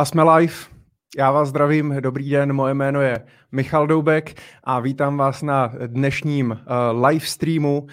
[0.00, 0.54] A jsme live.
[1.18, 6.50] Já vás zdravím, dobrý den, moje jméno je Michal Doubek a vítám vás na dnešním
[6.50, 7.88] uh, live streamu uh,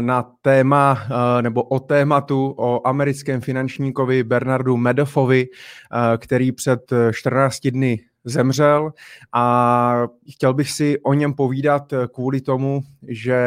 [0.00, 7.66] na téma uh, nebo o tématu o americkém finančníkovi Bernardu Medoffovi, uh, který před 14
[7.66, 8.92] dny zemřel
[9.32, 11.82] a chtěl bych si o něm povídat
[12.14, 13.38] kvůli tomu, že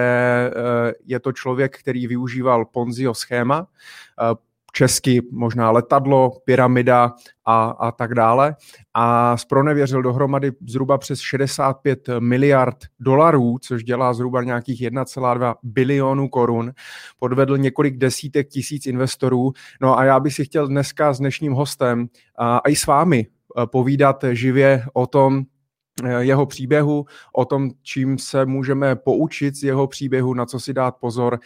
[1.06, 3.68] je to člověk, který využíval Ponziho schéma,
[4.76, 7.12] česky možná letadlo, pyramida
[7.46, 8.56] a, a tak dále.
[8.94, 16.72] A spronevěřil dohromady zhruba přes 65 miliard dolarů, což dělá zhruba nějakých 1,2 bilionů korun.
[17.20, 19.52] Podvedl několik desítek tisíc investorů.
[19.82, 23.28] No a já bych si chtěl dneska s dnešním hostem a, a i s vámi
[23.72, 25.44] povídat živě o tom,
[26.20, 30.96] jeho příběhu, o tom, čím se můžeme poučit z jeho příběhu, na co si dát
[30.96, 31.40] pozor,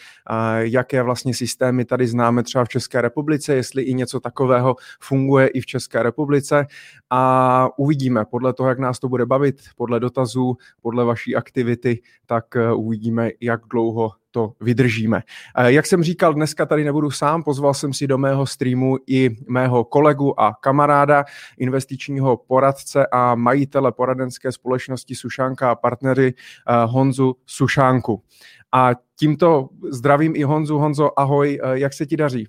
[0.57, 5.61] jaké vlastně systémy tady známe třeba v České republice, jestli i něco takového funguje i
[5.61, 6.67] v České republice.
[7.09, 12.55] A uvidíme podle toho, jak nás to bude bavit, podle dotazů, podle vaší aktivity, tak
[12.55, 15.21] eh, uvidíme, jak dlouho to vydržíme.
[15.57, 19.29] Eh, jak jsem říkal, dneska tady nebudu sám, pozval jsem si do mého streamu i
[19.47, 21.25] mého kolegu a kamaráda,
[21.57, 28.23] investičního poradce a majitele poradenské společnosti Sušánka a partnery eh, Honzu Sušánku.
[28.71, 30.77] A tímto zdravím i Honzu.
[30.77, 32.47] Honzo, ahoj, eh, jak se ti daří?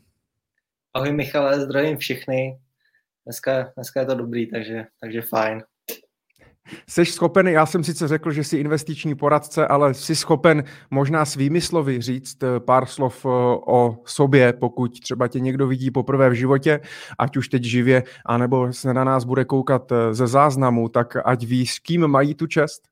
[0.94, 2.58] Ahoj Michale, zdravím všechny.
[3.24, 5.62] Dneska, dneska je to dobrý, takže, takže fajn.
[6.88, 11.60] Jsi schopen, já jsem sice řekl, že jsi investiční poradce, ale jsi schopen možná svými
[11.60, 13.28] slovy říct eh, pár slov eh,
[13.66, 16.80] o sobě, pokud třeba tě někdo vidí poprvé v životě,
[17.18, 21.44] ať už teď živě, anebo se na nás bude koukat eh, ze záznamu, tak ať
[21.44, 22.82] ví, s kým mají tu čest?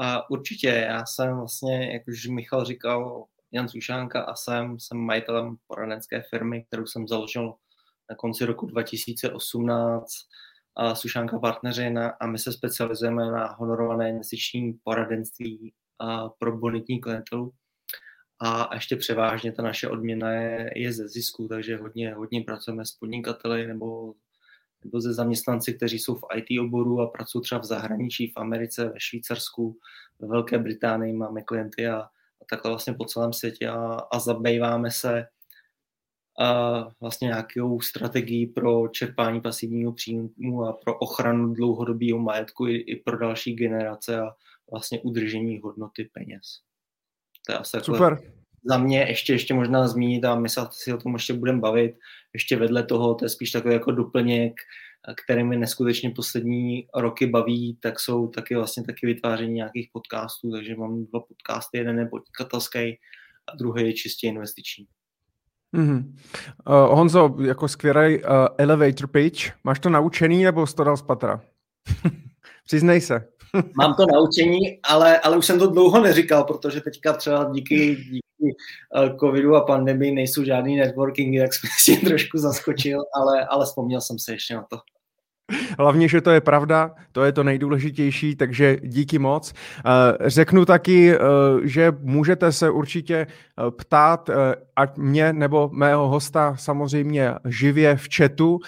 [0.00, 5.56] A určitě, já jsem vlastně, jak už Michal říkal, Jan Sušánka a jsem, jsem majitelem
[5.66, 7.54] poradenské firmy, kterou jsem založil
[8.10, 10.08] na konci roku 2018
[10.94, 15.72] Sušánka partneři na, a my se specializujeme na honorované investiční poradenství
[16.38, 17.52] pro bonitní klientelu.
[18.40, 22.92] A ještě převážně ta naše odměna je, je ze zisku, takže hodně, hodně pracujeme s
[22.92, 24.14] podnikateli nebo,
[24.84, 28.84] nebo ze zaměstnanci, kteří jsou v IT oboru a pracují třeba v zahraničí, v Americe,
[28.84, 29.78] ve Švýcarsku,
[30.18, 34.90] ve Velké Británii máme klienty a, a takhle vlastně po celém světě a, a zabýváme
[34.90, 35.26] se
[37.00, 43.18] vlastně nějakou strategii pro čerpání pasivního příjmu a pro ochranu dlouhodobého majetku i, i pro
[43.18, 44.30] další generace a
[44.70, 46.42] vlastně udržení hodnoty peněz.
[47.46, 48.18] To je asi Super.
[48.64, 51.94] Za mě ještě, ještě možná zmínit a my se si o tom ještě budeme bavit.
[52.34, 54.52] Ještě vedle toho, to je spíš takový jako doplněk,
[55.24, 60.76] který mi neskutečně poslední roky baví, tak jsou taky vlastně taky vytváření nějakých podcastů, takže
[60.76, 62.98] mám dva podcasty, jeden je podnikatelský
[63.48, 64.86] a druhý je čistě investiční.
[65.76, 66.14] Mm-hmm.
[66.68, 71.02] Uh, Honzo, jako skvělý uh, elevator pitch, máš to naučený nebo jsi to dal z
[71.02, 71.40] patra?
[72.64, 73.28] Přiznej se.
[73.76, 78.56] Mám to naučení, ale, ale už jsem to dlouho neříkal, protože teďka třeba díky, díky
[78.96, 84.00] uh, covidu a pandemii nejsou žádný networkingy, jak jsem si trošku zaskočil, ale, ale vzpomněl
[84.00, 84.78] jsem se ještě na to.
[85.78, 89.52] Hlavně, že to je pravda, to je to nejdůležitější, takže díky moc.
[89.52, 91.18] Eh, řeknu taky, eh,
[91.62, 94.30] že můžete se určitě eh, ptát,
[94.78, 98.58] ať mě nebo mého hosta samozřejmě živě v chatu.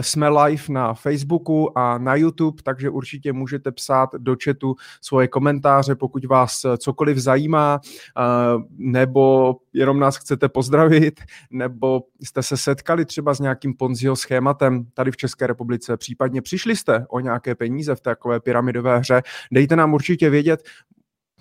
[0.00, 5.94] Jsme live na Facebooku a na YouTube, takže určitě můžete psát do chatu svoje komentáře,
[5.94, 7.80] pokud vás cokoliv zajímá,
[8.76, 11.20] nebo jenom nás chcete pozdravit,
[11.50, 16.76] nebo jste se setkali třeba s nějakým Ponziho schématem tady v České republice, případně přišli
[16.76, 19.22] jste o nějaké peníze v takové pyramidové hře,
[19.52, 20.62] dejte nám určitě vědět,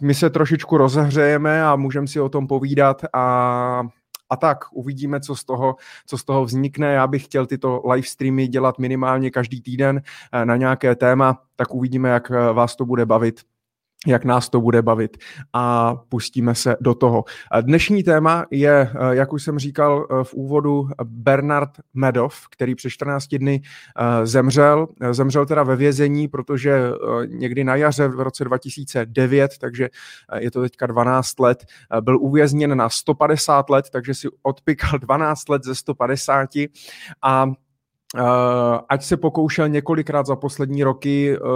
[0.02, 3.84] my se trošičku rozehřejeme a můžeme si o tom povídat a
[4.30, 6.94] a tak uvidíme, co z toho, co z toho vznikne.
[6.94, 11.74] Já bych chtěl tyto live streamy dělat minimálně každý týden eh, na nějaké téma, tak
[11.74, 13.42] uvidíme, jak eh, vás to bude bavit
[14.08, 15.18] jak nás to bude bavit
[15.54, 17.24] a pustíme se do toho.
[17.62, 22.90] Dnešní téma je, eh, jak už jsem říkal eh, v úvodu, Bernard Medov, který před
[22.90, 24.88] 14 dny eh, zemřel.
[25.12, 26.92] Zemřel teda ve vězení, protože
[27.26, 29.90] někdy na jaře v roce 2009, takže
[30.40, 31.66] je to teďka 12 let,
[32.02, 36.50] byl uvězněn na 150 let, takže si odpikal 12 let ze 150
[37.22, 37.52] a
[38.16, 38.22] Uh,
[38.90, 41.48] ať se pokoušel několikrát za poslední roky uh,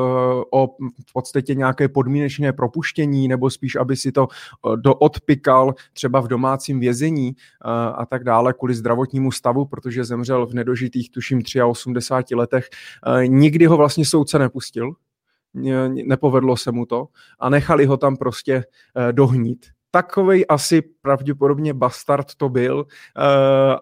[0.51, 0.67] o
[1.09, 6.79] v podstatě nějaké podmínečné propuštění, nebo spíš, aby si to uh, doodpikal třeba v domácím
[6.79, 7.35] vězení
[7.95, 12.69] a tak dále kvůli zdravotnímu stavu, protože zemřel v nedožitých, tuším, 83 letech.
[13.27, 14.93] Nikdy ho vlastně soudce nepustil,
[16.05, 17.07] nepovedlo se mu to
[17.39, 18.63] a nechali ho tam prostě
[19.11, 19.65] dohnít
[19.95, 22.85] takovej asi pravděpodobně bastard to byl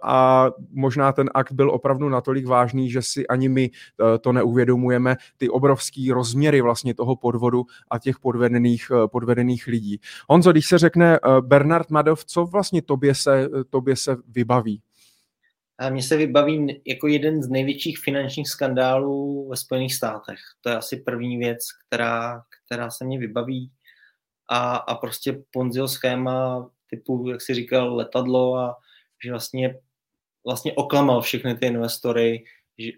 [0.03, 3.69] a možná ten akt byl opravdu natolik vážný, že si ani my
[4.21, 9.99] to neuvědomujeme, ty obrovský rozměry vlastně toho podvodu a těch podvedených, podvedených lidí.
[10.29, 14.81] Honzo, když se řekne Bernard Madov, co vlastně tobě se, tobě se vybaví?
[15.79, 20.39] A mně se vybaví jako jeden z největších finančních skandálů ve Spojených státech.
[20.61, 23.71] To je asi první věc, která, která se mě vybaví.
[24.51, 28.77] A, a prostě Ponziho schéma typu, jak si říkal, letadlo a
[29.23, 29.79] že vlastně,
[30.45, 32.43] vlastně oklamal všechny ty investory,
[32.77, 32.91] že,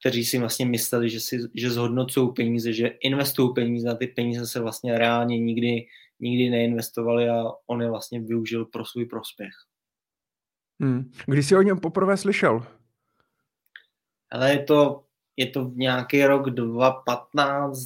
[0.00, 4.46] kteří si vlastně mysleli, že, si, že zhodnocují peníze, že investují peníze a ty peníze
[4.46, 5.86] se vlastně reálně nikdy,
[6.20, 9.52] nikdy neinvestovali a on je vlastně využil pro svůj prospěch.
[10.80, 11.10] Hmm.
[11.26, 12.66] Kdy jsi o něm poprvé slyšel?
[14.30, 15.04] Ale je to,
[15.36, 17.78] je to v nějaký rok 2015,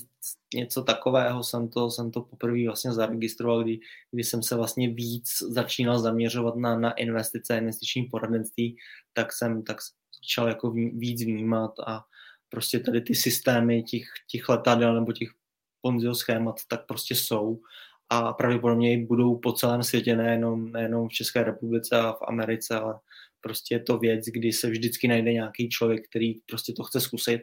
[0.55, 3.79] něco takového jsem to, jsem to poprvé vlastně zaregistroval, kdy,
[4.11, 8.77] kdy jsem se vlastně víc začínal zaměřovat na, na investice, investiční poradenství,
[9.13, 9.77] tak jsem, tak
[10.23, 12.05] začal jako víc vnímat a
[12.49, 15.29] prostě tady ty systémy těch, těch letadel nebo těch
[15.83, 17.61] Ponziho schémat tak prostě jsou
[18.11, 22.95] a pravděpodobně budou po celém světě, nejenom, nejenom v České republice a v Americe, ale
[23.41, 27.41] prostě je to věc, kdy se vždycky najde nějaký člověk, který prostě to chce zkusit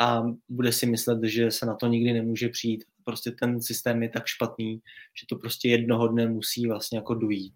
[0.00, 2.84] a bude si myslet, že se na to nikdy nemůže přijít.
[3.04, 4.80] Prostě ten systém je tak špatný,
[5.20, 7.54] že to prostě jednoho dne musí vlastně jako dojít.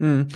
[0.00, 0.28] Hmm.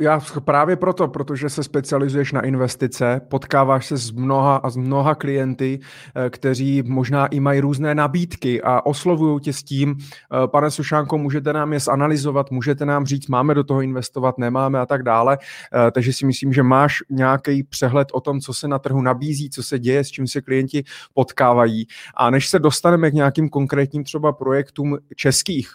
[0.00, 5.14] Já právě proto, protože se specializuješ na investice, potkáváš se s mnoha a s mnoha
[5.14, 5.80] klienty,
[6.26, 11.18] eh, kteří možná i mají různé nabídky a oslovují tě s tím, eh, pane Sušánko,
[11.18, 15.38] můžete nám je zanalizovat, můžete nám říct, máme do toho investovat, nemáme a tak dále.
[15.40, 19.50] Eh, takže si myslím, že máš nějaký přehled o tom, co se na trhu nabízí,
[19.50, 20.84] co se děje, s čím se klienti
[21.14, 21.86] potkávají.
[22.14, 25.70] A než se dostaneme k nějakým konkrétním třeba projektům českých,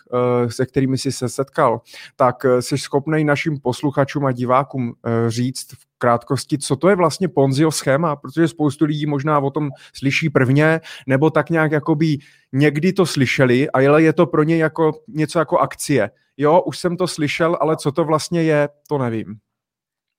[0.47, 1.81] se kterými jsi se setkal,
[2.15, 7.27] tak jsi schopný našim posluchačům a divákům eh, říct v krátkosti, co to je vlastně
[7.27, 12.17] Ponziho schéma, protože spoustu lidí možná o tom slyší prvně, nebo tak nějak jakoby
[12.53, 16.09] někdy to slyšeli, a je to pro ně jako něco jako akcie.
[16.37, 19.35] Jo, už jsem to slyšel, ale co to vlastně je, to nevím.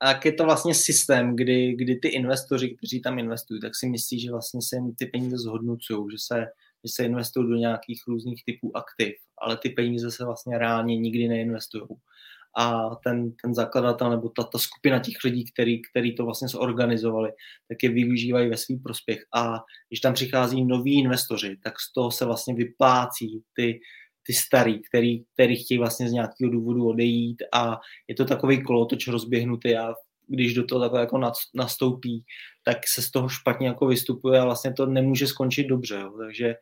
[0.01, 3.89] A jak je to vlastně systém, kdy, kdy ty investoři, kteří tam investují, tak si
[3.89, 6.41] myslí, že vlastně se jim ty peníze zhodnocují, že se,
[6.85, 11.29] že se investují do nějakých různých typů aktiv, ale ty peníze se vlastně reálně nikdy
[11.29, 11.85] neinvestují
[12.57, 17.31] a ten, ten zakladatel nebo ta, ta skupina těch lidí, který, který to vlastně zorganizovali,
[17.69, 19.25] tak je využívají ve svý prospěch.
[19.35, 19.55] A
[19.89, 23.81] když tam přichází noví investoři, tak z toho se vlastně vyplácí ty,
[24.27, 29.09] ty starý, který, který chtějí vlastně z nějakého důvodu odejít a je to takový kolotoč
[29.09, 29.95] rozběhnutý a
[30.29, 31.21] když do toho takhle jako
[31.55, 32.25] nastoupí,
[32.65, 35.95] tak se z toho špatně jako vystupuje a vlastně to nemůže skončit dobře.
[35.95, 36.15] Jo.
[36.19, 36.55] Takže,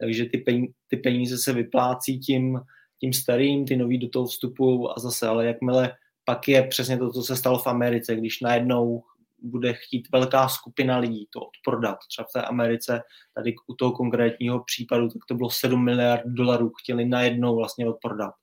[0.00, 2.58] takže ty, peníze, ty peníze se vyplácí tím,
[3.00, 5.92] tím starým, ty nový do toho vstupují a zase, ale jakmile
[6.24, 9.02] pak je přesně to, co se stalo v Americe, když najednou
[9.42, 11.98] bude chtít velká skupina lidí to odprodat.
[12.08, 13.00] Třeba v té Americe,
[13.34, 18.34] tady u toho konkrétního případu, tak to bylo 7 miliard dolarů, chtěli najednou vlastně odprodat.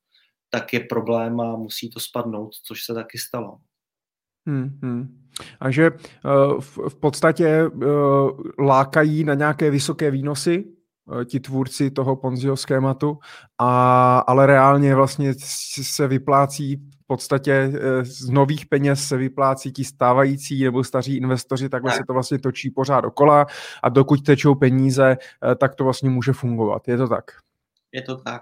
[0.49, 3.57] Tak je problém a musí to spadnout, což se taky stalo.
[4.47, 5.27] Hmm, hmm.
[5.59, 10.74] A že uh, v, v podstatě uh, lákají na nějaké vysoké výnosy,
[11.25, 13.17] ti tvůrci toho Ponziho schématu,
[13.57, 15.33] a, ale reálně vlastně
[15.81, 21.69] se vyplácí v podstatě eh, z nových peněz se vyplácí ti stávající nebo staří investoři,
[21.69, 21.97] takhle tak.
[21.97, 23.45] se to vlastně točí pořád dokola
[23.83, 25.17] a dokud tečou peníze,
[25.51, 26.87] eh, tak to vlastně může fungovat.
[26.87, 27.23] Je to tak?
[27.91, 28.41] Je to tak.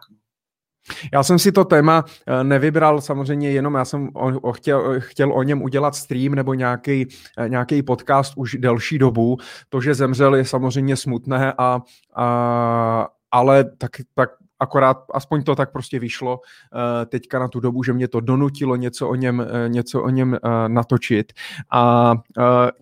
[1.14, 5.34] Já jsem si to téma eh, nevybral samozřejmě jenom, já jsem o, o chtěl, chtěl
[5.34, 9.38] o něm udělat stream nebo nějaký, eh, nějaký podcast už delší dobu.
[9.70, 11.82] To, že zemřel, je samozřejmě smutné, a,
[12.16, 17.84] a, ale tak, tak akorát aspoň to tak prostě vyšlo uh, teďka na tu dobu,
[17.84, 20.38] že mě to donutilo něco o něm, něco o něm
[20.68, 21.34] natočit.
[21.72, 22.14] A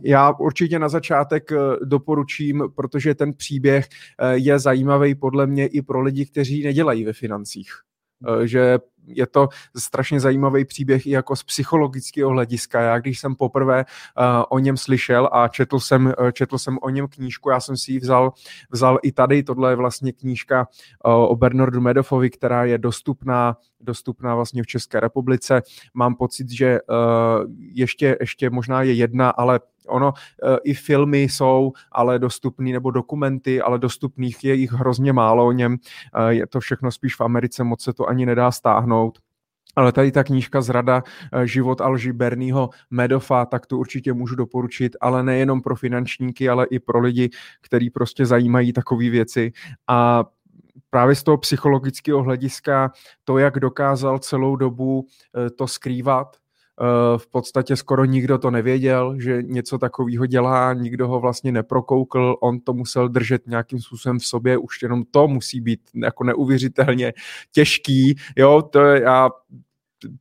[0.02, 1.52] já určitě na začátek
[1.84, 3.88] doporučím, protože ten příběh
[4.32, 7.72] je zajímavý podle mě i pro lidi, kteří nedělají ve financích.
[8.22, 12.82] Eh, že je to strašně zajímavý příběh i jako z psychologického hlediska.
[12.82, 16.90] Já když jsem poprvé uh, o něm slyšel a četl jsem, uh, četl jsem o
[16.90, 18.34] něm knížku, já jsem si ji vzal,
[18.72, 20.68] vzal i tady, tohle je vlastně knížka
[21.06, 25.62] uh, o Bernardu Medofovi, která je dostupná dostupná vlastně v České republice.
[25.94, 30.14] Mám pocit, že uh, ještě, ještě možná je jedna, ale ono
[30.64, 35.78] i filmy jsou, ale dostupný, nebo dokumenty, ale dostupných je jich hrozně málo o něm.
[36.30, 38.91] Je to všechno spíš v Americe, moc se to ani nedá stáhnout.
[39.76, 41.04] Ale tady ta knížka Zrada
[41.44, 46.80] život Alži Berního Medofa, tak tu určitě můžu doporučit, ale nejenom pro finančníky, ale i
[46.80, 47.30] pro lidi,
[47.62, 49.52] kteří prostě zajímají takové věci.
[49.88, 50.26] A
[50.90, 52.92] právě z toho psychologického hlediska
[53.24, 55.08] to, jak dokázal celou dobu
[55.56, 56.38] to skrývat,
[57.18, 62.60] v podstatě skoro nikdo to nevěděl, že něco takového dělá, nikdo ho vlastně neprokoukl, on
[62.60, 67.14] to musel držet nějakým způsobem v sobě, už jenom to musí být jako neuvěřitelně
[67.52, 69.30] těžký, jo, to já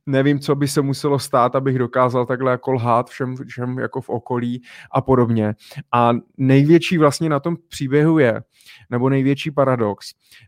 [0.05, 4.09] nevím, co by se muselo stát, abych dokázal takhle jako lhát všem, všem jako v
[4.09, 5.55] okolí a podobně.
[5.93, 8.41] A největší vlastně na tom příběhu je,
[8.89, 10.07] nebo největší paradox,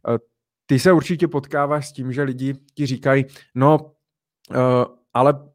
[0.09, 0.17] eh,
[0.65, 3.91] ty se určitě potkáváš s tím, že lidi ti říkají, no,
[4.51, 5.52] eh, ale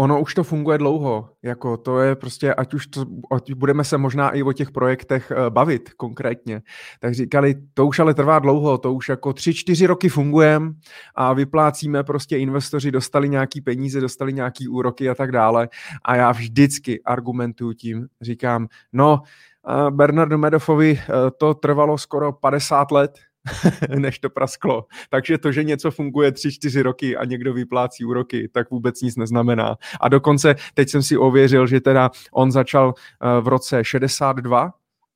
[0.00, 3.98] ono už to funguje dlouho, jako to je prostě, ať už to, ať budeme se
[3.98, 6.62] možná i o těch projektech uh, bavit konkrétně,
[7.00, 10.72] tak říkali, to už ale trvá dlouho, to už jako tři, čtyři roky fungujeme
[11.14, 15.68] a vyplácíme, prostě investoři dostali nějaký peníze, dostali nějaký úroky a tak dále.
[16.04, 19.22] A já vždycky argumentuju tím, říkám, no,
[19.68, 23.18] uh, Bernardu Medofovi uh, to trvalo skoro 50 let,
[23.98, 24.86] než to prasklo.
[25.10, 29.76] Takže to, že něco funguje 3-4 roky a někdo vyplácí úroky, tak vůbec nic neznamená.
[30.00, 34.72] A dokonce teď jsem si ověřil, že teda on začal eh, v roce 62,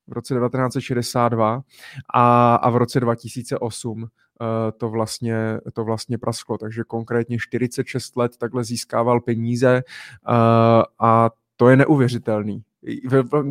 [0.06, 1.62] v roce 1962
[2.14, 5.36] a, a v roce 2008 uh, eh, to vlastně,
[5.72, 6.58] to vlastně prasklo.
[6.58, 9.82] Takže konkrétně 46 let takhle získával peníze
[10.28, 10.34] uh,
[10.98, 12.62] a to je neuvěřitelný.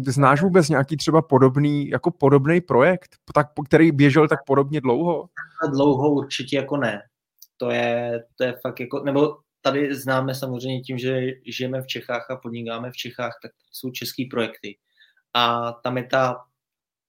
[0.08, 5.30] Znáš vůbec nějaký třeba podobný, jako podobný projekt, tak, který běžel tak podobně dlouho?
[5.72, 7.02] Dlouho určitě jako ne.
[7.58, 12.32] To je, to je fakt jako, nebo tady známe samozřejmě tím, že žijeme v Čechách
[12.32, 14.78] a podnikáme v Čechách, tak jsou český projekty.
[15.34, 16.36] A tam je ta,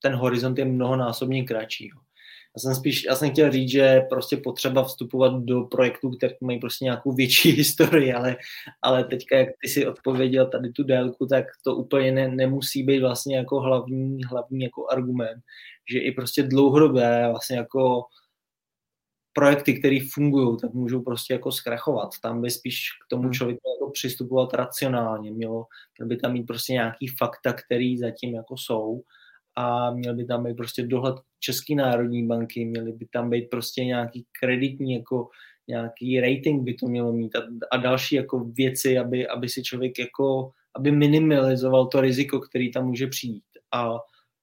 [0.02, 1.90] ten horizont je mnohonásobně kratší.
[2.56, 6.60] Já jsem spíš, já jsem chtěl říct, že prostě potřeba vstupovat do projektů, které mají
[6.60, 8.36] prostě nějakou větší historii, ale,
[8.82, 13.00] ale teďka, jak ty si odpověděl tady tu délku, tak to úplně ne, nemusí být
[13.00, 15.42] vlastně jako hlavní, hlavní jako argument,
[15.92, 18.02] že i prostě dlouhodobé vlastně jako
[19.32, 22.10] projekty, které fungují, tak můžou prostě jako zkrachovat.
[22.22, 23.32] Tam by spíš k tomu hmm.
[23.32, 25.30] člověku jako přistupovat racionálně.
[25.32, 25.66] Mělo,
[25.98, 29.02] měl by tam mít prostě nějaký fakta, který zatím jako jsou
[29.56, 33.84] a měl by tam být prostě dohled České národní banky, měly by tam být prostě
[33.84, 35.28] nějaký kreditní, jako
[35.68, 37.42] nějaký rating by to mělo mít a,
[37.72, 42.86] a další jako věci, aby, aby si člověk jako, aby minimalizoval to riziko, který tam
[42.86, 43.44] může přijít
[43.74, 43.94] a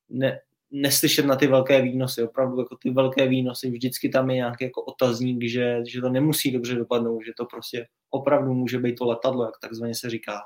[0.09, 0.39] ne,
[0.71, 4.81] neslyšet na ty velké výnosy, opravdu jako ty velké výnosy, vždycky tam je nějaký jako
[4.81, 9.45] otazník, že, že to nemusí dobře dopadnout, že to prostě opravdu může být to letadlo,
[9.45, 10.39] jak takzvaně se říká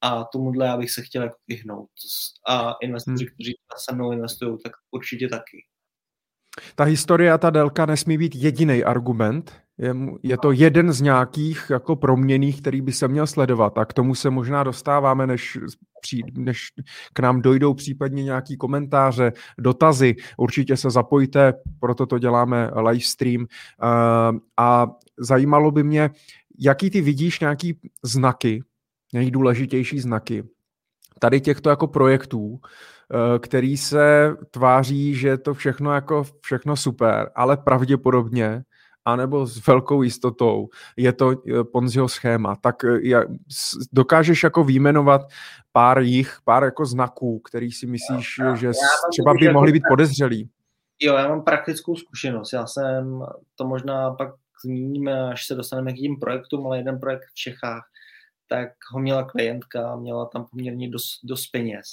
[0.00, 1.88] a tomuhle já bych se chtěl jako vyhnout.
[2.48, 3.34] A investoři, hmm.
[3.34, 5.64] kteří se mnou investují, tak určitě taky.
[6.74, 9.52] Ta historie a ta délka nesmí být jediný argument.
[9.78, 13.78] Je, je to jeden z nějakých jako proměných, který by se měl sledovat.
[13.78, 15.58] A k tomu se možná dostáváme, než,
[16.32, 16.66] než
[17.12, 20.16] k nám dojdou případně nějaký komentáře, dotazy.
[20.38, 23.46] Určitě se zapojte, proto to děláme live stream.
[24.56, 24.86] A
[25.18, 26.10] zajímalo by mě,
[26.58, 28.62] jaký ty vidíš nějaký znaky,
[29.12, 30.44] nejdůležitější znaky
[31.18, 37.30] tady těchto jako projektů, eh, který se tváří, že je to všechno jako všechno super,
[37.34, 38.62] ale pravděpodobně
[39.04, 42.56] anebo s velkou jistotou je to eh, Ponziho schéma.
[42.56, 43.20] Tak eh,
[43.92, 45.20] dokážeš jako výjmenovat
[45.72, 48.72] pár jich, pár jako znaků, který si myslíš, já, že já
[49.10, 50.48] třeba by mohly být podezřelý?
[51.00, 52.52] Jo, já mám praktickou zkušenost.
[52.52, 53.22] Já jsem,
[53.54, 54.34] to možná pak
[54.64, 57.82] zmíníme, až se dostaneme k tím projektům, ale jeden projekt v Čechách,
[58.48, 61.86] tak ho měla klientka, měla tam poměrně dost, dost peněz.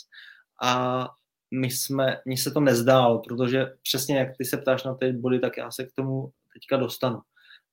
[0.63, 1.07] A
[1.51, 5.39] my jsme, mně se to nezdálo, protože přesně jak ty se ptáš na ty body,
[5.39, 7.19] tak já se k tomu teďka dostanu.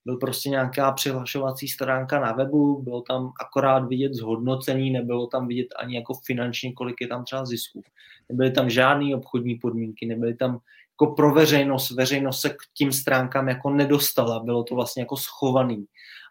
[0.05, 5.67] Byl prostě nějaká přihlašovací stránka na webu, bylo tam akorát vidět zhodnocení, nebylo tam vidět
[5.79, 7.83] ani jako finančně, kolik je tam třeba zisku.
[8.29, 10.59] Nebyly tam žádné obchodní podmínky, nebyly tam
[10.93, 15.85] jako pro veřejnost, veřejnost se k tím stránkám jako nedostala, bylo to vlastně jako schovaný.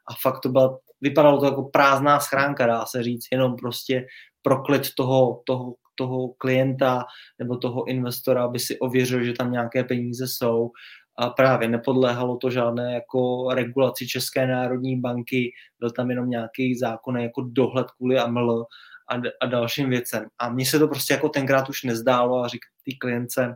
[0.07, 4.05] A fakt to byla vypadalo to jako prázdná schránka, dá se říct, jenom prostě
[4.41, 7.05] proklet toho, toho, toho klienta
[7.39, 10.71] nebo toho investora, aby si ověřil, že tam nějaké peníze jsou.
[11.17, 17.17] A právě nepodléhalo to žádné jako regulaci České národní banky, byl tam jenom nějaký zákon
[17.17, 18.65] jako dohled kvůli AML
[19.09, 20.25] a, a dalším věcem.
[20.39, 23.55] A mně se to prostě jako tenkrát už nezdálo a říkal té klience,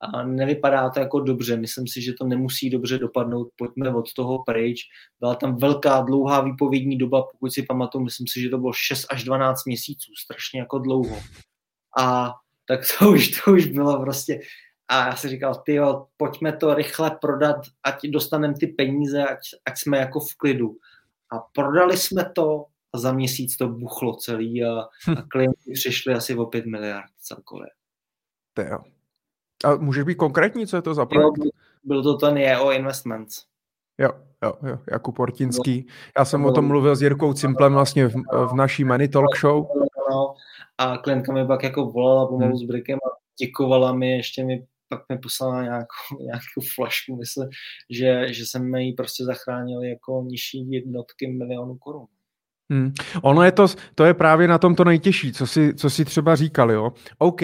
[0.00, 1.56] a nevypadá to jako dobře.
[1.56, 3.48] Myslím si, že to nemusí dobře dopadnout.
[3.56, 4.80] Pojďme od toho pryč.
[5.20, 9.06] Byla tam velká, dlouhá výpovědní doba, pokud si pamatuju, myslím si, že to bylo 6
[9.10, 11.16] až 12 měsíců, strašně jako dlouho.
[11.98, 12.34] A
[12.68, 14.40] tak to už, to už bylo prostě,
[14.88, 15.78] a já si říkal, ty
[16.16, 20.76] pojďme to rychle prodat, ať dostaneme ty peníze, ať, ať jsme jako v klidu.
[21.32, 24.80] A prodali jsme to a za měsíc to buchlo celý a,
[25.18, 27.68] a klienti přišli asi o 5 miliard celkově.
[28.54, 28.97] To jo.
[29.64, 31.38] A můžeš být konkrétní, co je to za projekt?
[31.38, 31.50] Jo,
[31.84, 33.44] byl to ten EO Investments.
[33.98, 34.10] Jo,
[34.44, 35.86] jo, jo, Jakub Ortinský.
[36.18, 38.14] Já jsem o tom mluvil s Jirkou Cimplem vlastně v,
[38.50, 39.66] v naší Money Talk Show.
[40.78, 42.58] A klientka mi pak jako volala pomalu hmm.
[42.58, 47.48] s Brikem a děkovala mi, ještě mi pak mi poslala nějakou, nějakou flašku, myslím,
[47.90, 52.06] že, že jsem jí prostě zachránil jako nižší jednotky milionů korun.
[52.70, 52.92] Hmm.
[53.22, 56.36] Ono je to, to je právě na tom to nejtěžší, co si, co si třeba
[56.36, 56.92] říkali, jo.
[57.18, 57.40] OK,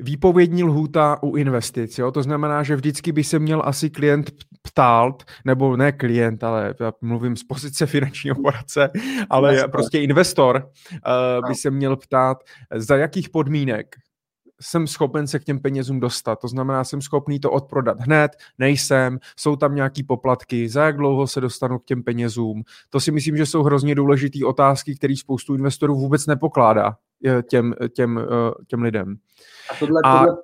[0.00, 4.30] výpovědní lhůta u investic, jo, to znamená, že vždycky by se měl asi klient
[4.62, 8.90] ptát, nebo ne klient, ale já mluvím z pozice finančního poradce,
[9.30, 9.70] ale investor.
[9.70, 12.38] prostě investor uh, by se měl ptát,
[12.74, 13.96] za jakých podmínek
[14.60, 16.40] jsem schopen se k těm penězům dostat.
[16.40, 21.26] To znamená, jsem schopný to odprodat hned, nejsem, jsou tam nějaký poplatky, za jak dlouho
[21.26, 22.62] se dostanu k těm penězům.
[22.90, 26.96] To si myslím, že jsou hrozně důležité otázky, které spoustu investorů vůbec nepokládá
[27.26, 29.16] eh, těm, těm, eh, těm lidem.
[29.70, 30.18] A tohle, a...
[30.18, 30.36] tohle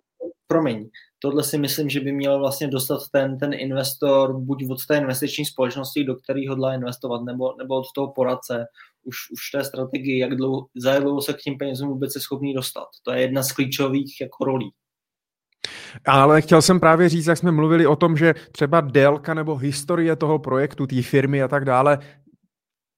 [0.47, 0.89] promiň,
[1.19, 5.45] tohle si myslím, že by měl vlastně dostat ten, ten investor buď od té investiční
[5.45, 8.67] společnosti, do které hodlá investovat, nebo, nebo od toho poradce,
[9.05, 12.21] už, už té strategii, jak dlouho, za jak dlouho se k tím penězům vůbec je
[12.21, 12.87] schopný dostat.
[13.03, 14.71] To je jedna z klíčových jako rolí.
[16.07, 20.17] Ale chtěl jsem právě říct, jak jsme mluvili o tom, že třeba délka nebo historie
[20.17, 21.99] toho projektu, té firmy a tak dále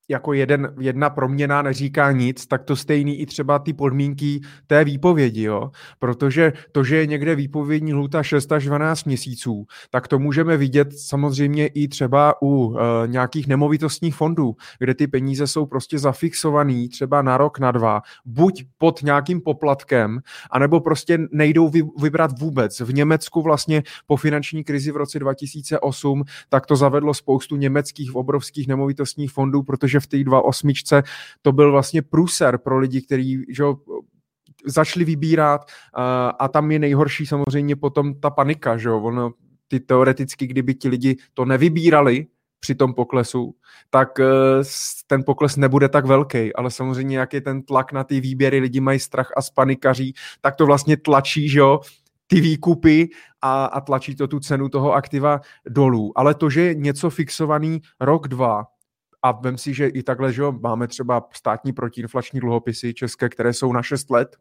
[0.09, 5.43] jako jeden, jedna proměna neříká nic, tak to stejný i třeba ty podmínky té výpovědi,
[5.43, 5.71] jo?
[5.99, 10.89] protože to, že je někde výpovědní lhuta 6 až 12 měsíců, tak to můžeme vidět
[10.99, 17.23] samozřejmě i třeba u e, nějakých nemovitostních fondů, kde ty peníze jsou prostě zafixovaný třeba
[17.23, 22.81] na rok, na dva, buď pod nějakým poplatkem, anebo prostě nejdou vy, vybrat vůbec.
[22.81, 28.69] V Německu vlastně po finanční krizi v roce 2008 tak to zavedlo spoustu německých obrovských
[28.69, 31.03] nemovitostních fondů, protože v té 2.8
[31.43, 33.45] to byl vlastně průser pro lidi, kteří
[34.67, 35.61] začali vybírat
[35.95, 39.33] a, a tam je nejhorší samozřejmě potom ta panika, že ono,
[39.69, 42.27] ty teoreticky, kdyby ti lidi to nevybírali,
[42.63, 43.55] při tom poklesu,
[43.91, 44.25] tak e,
[45.07, 48.81] ten pokles nebude tak velký, ale samozřejmě jak je ten tlak na ty výběry, lidi
[48.81, 51.81] mají strach a spanikaří, tak to vlastně tlačí, že jo,
[52.27, 53.09] ty výkupy
[53.43, 56.13] a, a tlačí to tu cenu toho aktiva dolů.
[56.17, 58.67] Ale to, že je něco fixovaný rok, dva,
[59.23, 63.73] a vem si, že i takhle, že máme třeba státní protiinflační dluhopisy české, které jsou
[63.73, 64.37] na 6 let,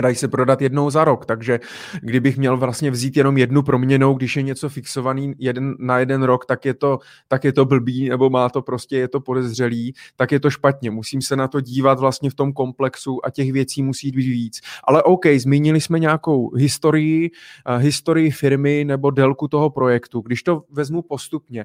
[0.00, 1.60] dají se prodat jednou za rok, takže
[2.00, 6.46] kdybych měl vlastně vzít jenom jednu proměnou, když je něco fixovaný jeden, na jeden rok,
[6.46, 10.32] tak je, to, tak je to blbý, nebo má to prostě, je to podezřelý, tak
[10.32, 10.90] je to špatně.
[10.90, 14.60] Musím se na to dívat vlastně v tom komplexu a těch věcí musí být víc.
[14.84, 17.30] Ale OK, zmínili jsme nějakou historii,
[17.68, 20.20] uh, historii firmy nebo délku toho projektu.
[20.20, 21.64] Když to vezmu postupně,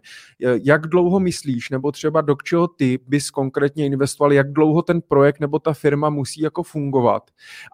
[0.63, 5.39] jak dlouho myslíš, nebo třeba do čeho ty bys konkrétně investoval, jak dlouho ten projekt
[5.39, 7.23] nebo ta firma musí jako fungovat,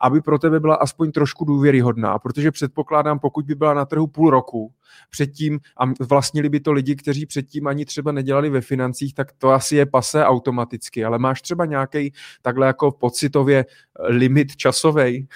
[0.01, 4.29] aby pro tebe byla aspoň trošku důvěryhodná, protože předpokládám, pokud by byla na trhu půl
[4.29, 4.73] roku
[5.10, 9.49] předtím a vlastnili by to lidi, kteří předtím ani třeba nedělali ve financích, tak to
[9.49, 15.27] asi je pase automaticky, ale máš třeba nějaký takhle jako pocitově eh, limit časový?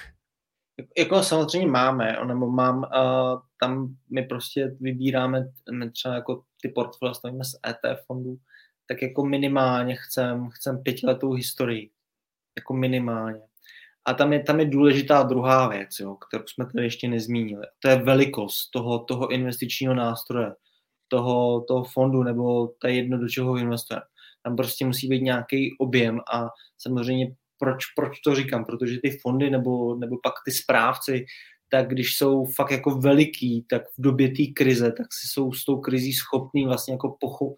[0.98, 7.14] Jako samozřejmě máme, nebo mám, uh, tam my prostě vybíráme my třeba jako ty portfolia,
[7.14, 8.38] stavíme z ETF fondů,
[8.88, 11.90] tak jako minimálně chcem, chcem pětiletou historii.
[12.58, 13.49] Jako minimálně.
[14.10, 17.64] A tam je, tam je důležitá druhá věc, jo, kterou jsme tady ještě nezmínili.
[17.80, 20.54] To je velikost toho, toho investičního nástroje,
[21.08, 24.06] toho, toho fondu nebo to je jedno, do čeho investujeme.
[24.44, 28.66] Tam prostě musí být nějaký objem a samozřejmě proč, proč to říkám?
[28.66, 31.26] Protože ty fondy nebo, nebo pak ty správci,
[31.72, 35.66] tak když jsou fakt jako veliký, tak v době té krize, tak si jsou s
[35.66, 37.56] tou krizí schopný vlastně jako pochop,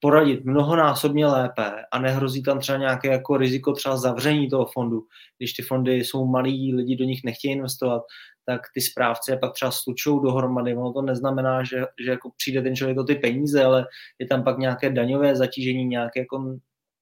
[0.00, 5.06] poradit mnohonásobně lépe a nehrozí tam třeba nějaké jako riziko třeba zavření toho fondu.
[5.38, 8.02] Když ty fondy jsou malí, lidi do nich nechtějí investovat,
[8.46, 10.76] tak ty správci je pak třeba slučou dohromady.
[10.76, 13.86] Ono to neznamená, že, že jako přijde ten člověk o ty peníze, ale
[14.18, 16.56] je tam pak nějaké daňové zatížení, nějaké jako,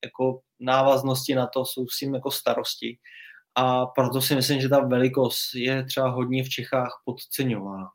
[0.04, 2.98] jako návaznosti na to, jsou s tím jako starosti.
[3.54, 7.88] A proto si myslím, že ta velikost je třeba hodně v Čechách podceňována.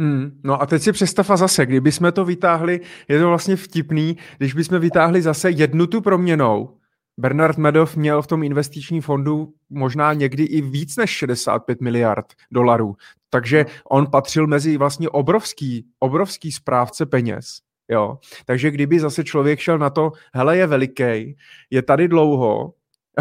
[0.00, 3.56] Hmm, no a teď si představ a zase, kdyby jsme to vytáhli, je to vlastně
[3.56, 6.76] vtipný, když bychom vytáhli zase jednu tu proměnou,
[7.18, 12.96] Bernard Medov měl v tom investičním fondu možná někdy i víc než 65 miliard dolarů.
[13.30, 17.60] Takže on patřil mezi vlastně obrovský, obrovský správce peněz.
[17.88, 18.18] Jo.
[18.44, 21.36] Takže kdyby zase člověk šel na to, hele, je veliký,
[21.70, 22.74] je tady dlouho,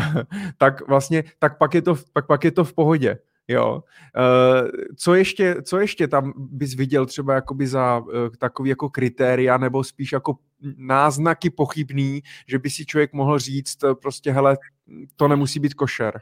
[0.58, 3.18] tak vlastně, tak pak je to, pak, pak je to v pohodě.
[3.50, 3.84] Jo.
[4.18, 8.06] Uh, co, ještě, co ještě tam bys viděl třeba jakoby za uh,
[8.40, 10.38] takový jako kritéria nebo spíš jako
[10.78, 14.58] náznaky pochybný, že by si člověk mohl říct prostě hele,
[15.16, 16.22] to nemusí být košer?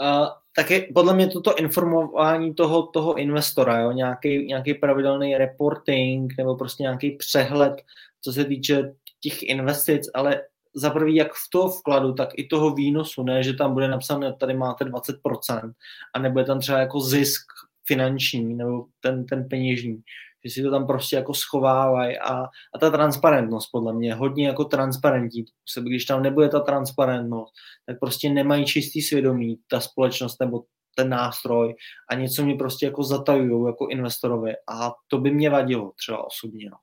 [0.00, 6.34] Uh, tak je podle mě toto informování toho, toho investora, jo, nějaký, nějaký pravidelný reporting
[6.38, 7.74] nebo prostě nějaký přehled,
[8.20, 10.42] co se týče těch investic, ale
[10.76, 14.36] za prvý jak v toho vkladu, tak i toho výnosu, ne, že tam bude napsané,
[14.40, 15.72] tady máte 20%
[16.14, 17.42] a nebude tam třeba jako zisk
[17.86, 20.00] finanční nebo ten, ten peněžní,
[20.44, 22.42] že si to tam prostě jako schovávají a,
[22.74, 25.44] a ta transparentnost podle mě hodně jako transparentní.
[25.80, 27.52] Když tam nebude ta transparentnost,
[27.86, 30.62] tak prostě nemají čistý svědomí ta společnost nebo
[30.96, 31.74] ten nástroj
[32.10, 36.70] a něco mi prostě jako zatajují jako investorovi a to by mě vadilo třeba osobně.
[36.70, 36.76] No.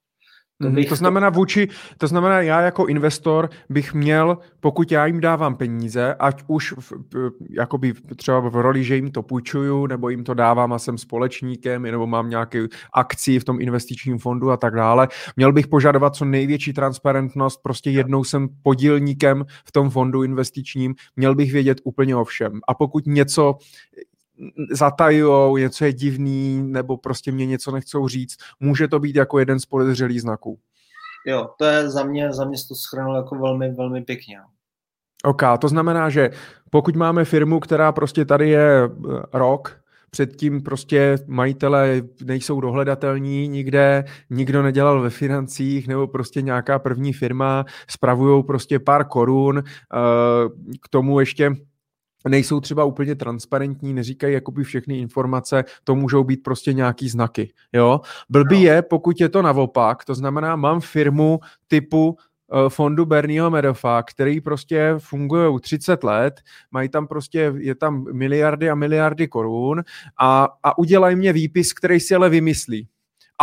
[0.63, 5.21] To, bych to znamená vůči, to znamená já jako investor bych měl, pokud já jim
[5.21, 6.93] dávám peníze, ať už v,
[7.49, 11.81] jakoby třeba v roli, že jim to půjčuju, nebo jim to dávám a jsem společníkem,
[11.81, 16.25] nebo mám nějaké akci v tom investičním fondu a tak dále, měl bych požadovat co
[16.25, 22.23] největší transparentnost, prostě jednou jsem podílníkem v tom fondu investičním, měl bych vědět úplně o
[22.23, 22.59] všem.
[22.67, 23.57] A pokud něco
[24.71, 28.37] zatajujou, něco je divný, nebo prostě mě něco nechcou říct.
[28.59, 30.59] Může to být jako jeden z podezřelých znaků.
[31.27, 34.37] Jo, to je za mě, za mě to schrnul jako velmi, velmi pěkně.
[35.23, 36.29] OK, to znamená, že
[36.69, 44.05] pokud máme firmu, která prostě tady je eh, rok, předtím prostě majitele nejsou dohledatelní nikde,
[44.29, 49.63] nikdo nedělal ve financích, nebo prostě nějaká první firma, spravují prostě pár korun, eh,
[50.81, 51.51] k tomu ještě
[52.29, 58.01] nejsou třeba úplně transparentní, neříkají jakoby všechny informace, to můžou být prostě nějaký znaky, jo.
[58.29, 58.71] Blbý no.
[58.71, 64.41] je, pokud je to naopak, to znamená, mám firmu typu eh, fondu Bernieho Medoffa, který
[64.41, 69.83] prostě fungují 30 let, mají tam prostě, je tam miliardy a miliardy korun
[70.19, 72.87] a, a udělají mě výpis, který si ale vymyslí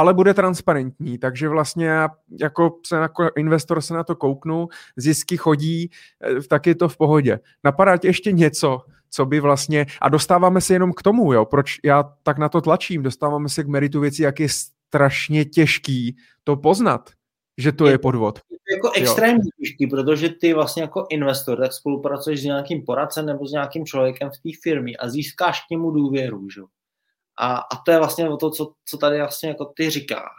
[0.00, 2.08] ale bude transparentní, takže vlastně já
[2.40, 5.90] jako, se, jako investor se na to kouknu, zisky chodí,
[6.24, 7.40] eh, tak je to v pohodě.
[7.64, 8.78] Napadá tě ještě něco,
[9.10, 12.60] co by vlastně, a dostáváme se jenom k tomu, jo, proč já tak na to
[12.60, 17.10] tlačím, dostáváme se k meritu věcí, jak je strašně těžký to poznat,
[17.58, 18.40] že to je, je podvod.
[18.50, 19.50] Je jako extrémně jo.
[19.60, 24.30] těžký, protože ty vlastně jako investor tak spolupracuješ s nějakým poradcem nebo s nějakým člověkem
[24.30, 26.60] v té firmě a získáš k němu důvěru, že?
[27.38, 30.32] A, a to je vlastně o to, co, co tady vlastně jako ty říkáš,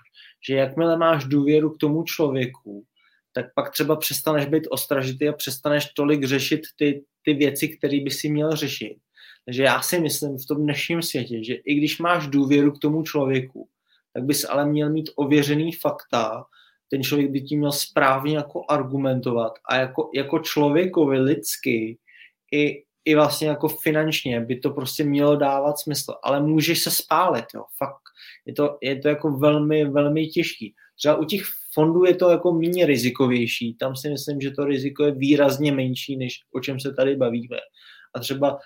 [0.47, 2.85] že jakmile máš důvěru k tomu člověku,
[3.33, 8.11] tak pak třeba přestaneš být ostražitý a přestaneš tolik řešit ty, ty věci, které by
[8.11, 8.97] si měl řešit.
[9.45, 13.03] Takže já si myslím v tom dnešním světě, že i když máš důvěru k tomu
[13.03, 13.67] člověku,
[14.13, 16.45] tak bys ale měl mít ověřený fakta,
[16.89, 21.97] ten člověk by ti měl správně jako argumentovat a jako, jako člověkovi lidsky
[22.51, 27.45] i, i vlastně jako finančně by to prostě mělo dávat smysl, ale můžeš se spálit,
[27.55, 28.01] jo, fakt.
[28.45, 30.75] Je to, je to jako velmi, velmi těžký.
[30.97, 31.41] Třeba u těch
[31.73, 36.17] fondů je to jako méně rizikovější, tam si myslím, že to riziko je výrazně menší,
[36.17, 37.57] než o čem se tady bavíme.
[38.15, 38.59] A třeba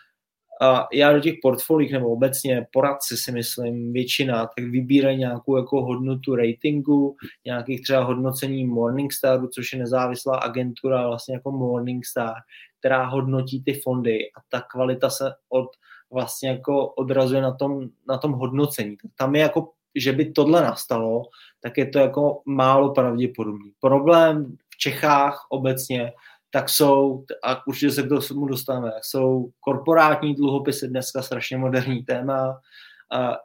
[0.61, 5.85] a já do těch portfolích nebo obecně poradci si myslím, většina, tak vybírají nějakou jako
[5.85, 7.15] hodnotu ratingu,
[7.45, 12.33] nějakých třeba hodnocení Morningstaru, což je nezávislá agentura vlastně jako Morningstar,
[12.79, 15.67] která hodnotí ty fondy a ta kvalita se od
[16.13, 18.97] vlastně jako odrazuje na tom, na tom hodnocení.
[19.17, 21.23] Tam je jako, že by tohle nastalo,
[21.61, 23.71] tak je to jako málo pravděpodobný.
[23.79, 26.11] Problém v Čechách obecně
[26.55, 32.59] tak jsou, a určitě se k tomu dostaneme, jsou korporátní dluhopisy dneska strašně moderní téma,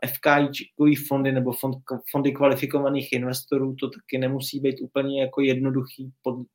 [0.07, 1.77] FKI fondy nebo fond,
[2.11, 6.11] fondy kvalifikovaných investorů, to taky nemusí být úplně jako jednoduchý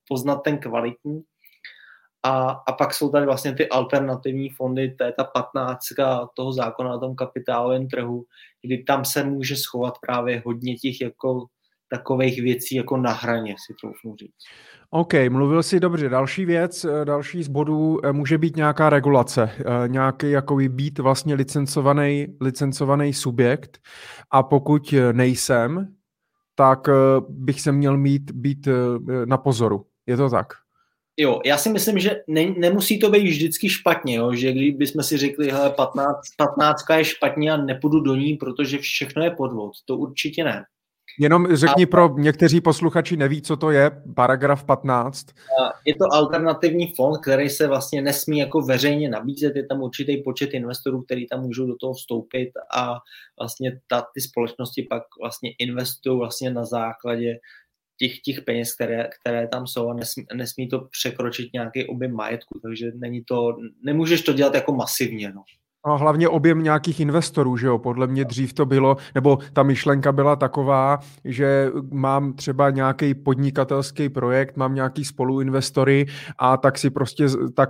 [0.08, 1.22] poznat ten kvalitní.
[2.24, 5.80] A, a pak jsou tady vlastně ty alternativní fondy, to je ta 15
[6.36, 8.26] toho zákona na tom kapitálovém trhu,
[8.62, 11.46] kdy tam se může schovat právě hodně těch jako
[11.90, 14.34] takových věcí jako na hraně, si troufnu říct.
[14.90, 16.10] OK, mluvil si dobře.
[16.10, 21.00] Další věc, eh, další z bodů eh, může být nějaká regulace, eh, nějaký jakoby být
[21.00, 23.80] vlastně licencovaný, licencovaný subjekt
[24.32, 25.96] a pokud nejsem,
[26.58, 26.88] tak
[27.30, 28.68] bych se měl mít být
[29.26, 29.86] na pozoru.
[30.08, 30.48] Je to tak?
[31.18, 34.34] Jo, já si myslím, že ne, nemusí to být vždycky špatně, jo?
[34.34, 39.24] že kdybychom si řekli, hele, 15, 15 je špatně a nepůjdu do ní, protože všechno
[39.24, 39.72] je podvod.
[39.86, 40.64] To určitě ne.
[41.20, 45.28] Jenom řekni a, pro někteří posluchači neví, co to je, paragraf 15.
[45.86, 50.50] Je to alternativní fond, který se vlastně nesmí jako veřejně nabízet, je tam určitý počet
[50.54, 52.98] investorů, který tam můžou do toho vstoupit a
[53.40, 57.40] vlastně ta, ty společnosti pak vlastně investují vlastně na základě
[57.98, 62.60] těch, těch peněz, které, které tam jsou a nesmí, nesmí to překročit nějaký objem majetku,
[62.60, 65.32] takže není to, nemůžeš to dělat jako masivně.
[65.32, 65.44] No.
[65.86, 67.78] A hlavně objem nějakých investorů, že jo?
[67.78, 74.10] Podle mě dřív to bylo, nebo ta myšlenka byla taková, že mám třeba nějaký podnikatelský
[74.10, 76.06] projekt, mám nějaký spoluinvestory
[76.38, 77.70] a tak si prostě tak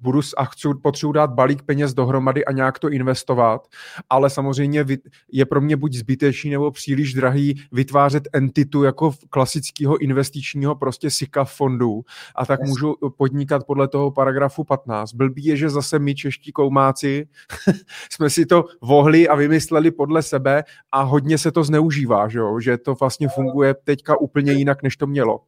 [0.00, 3.68] budu a chci, potřebuji dát balík peněz dohromady a nějak to investovat,
[4.10, 4.84] ale samozřejmě
[5.32, 11.44] je pro mě buď zbytečný nebo příliš drahý vytvářet entitu jako klasického investičního prostě SICA
[11.44, 12.02] fondu
[12.34, 12.68] a tak yes.
[12.68, 15.12] můžu podnikat podle toho paragrafu 15.
[15.12, 17.28] Blbý je, že zase my čeští koumáci
[18.12, 22.60] jsme si to vohli a vymysleli podle sebe a hodně se to zneužívá, že, jo?
[22.60, 25.40] že to vlastně funguje teďka úplně jinak, než to mělo.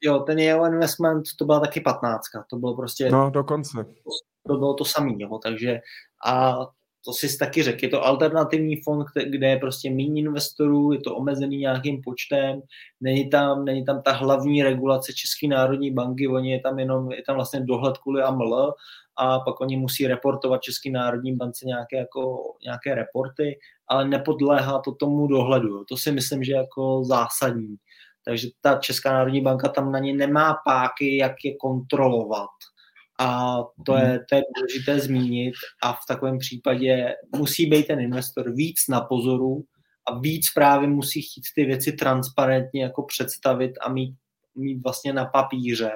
[0.00, 3.10] Jo, ten jeho investment, to byla taky patnáctka, to bylo prostě...
[3.10, 3.86] No, dokonce.
[4.46, 5.80] To bylo to samý, jo, takže
[6.26, 6.56] a
[7.06, 11.16] to si taky řekl, je to alternativní fond, kde je prostě méně investorů, je to
[11.16, 12.60] omezený nějakým počtem,
[13.00, 17.22] není tam, není tam ta hlavní regulace České národní banky, oni je tam jenom, je
[17.26, 18.74] tam vlastně dohled kvůli AML
[19.18, 24.92] a pak oni musí reportovat České národní bance nějaké, jako, nějaké reporty, ale nepodléhá to
[24.92, 25.84] tomu dohledu.
[25.84, 27.76] To si myslím, že je jako zásadní.
[28.28, 32.50] Takže ta Česká národní banka tam na ně nemá páky, jak je kontrolovat.
[33.20, 35.54] A to je, to je důležité zmínit.
[35.82, 39.64] A v takovém případě musí být ten investor víc na pozoru
[40.08, 44.14] a víc právě musí chtít ty věci transparentně jako představit a mít,
[44.54, 45.90] mít vlastně na papíře,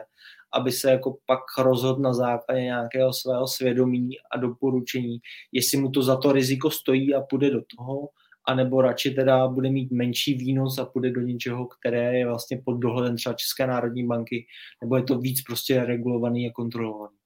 [0.53, 5.19] aby se jako pak rozhodl na základě nějakého svého svědomí a doporučení,
[5.53, 8.09] jestli mu to za to riziko stojí a půjde do toho,
[8.49, 12.73] anebo radši teda bude mít menší výnos a půjde do něčeho, které je vlastně pod
[12.73, 14.47] dohledem třeba České národní banky,
[14.83, 17.20] nebo je to víc prostě regulovaný a kontrolovaný.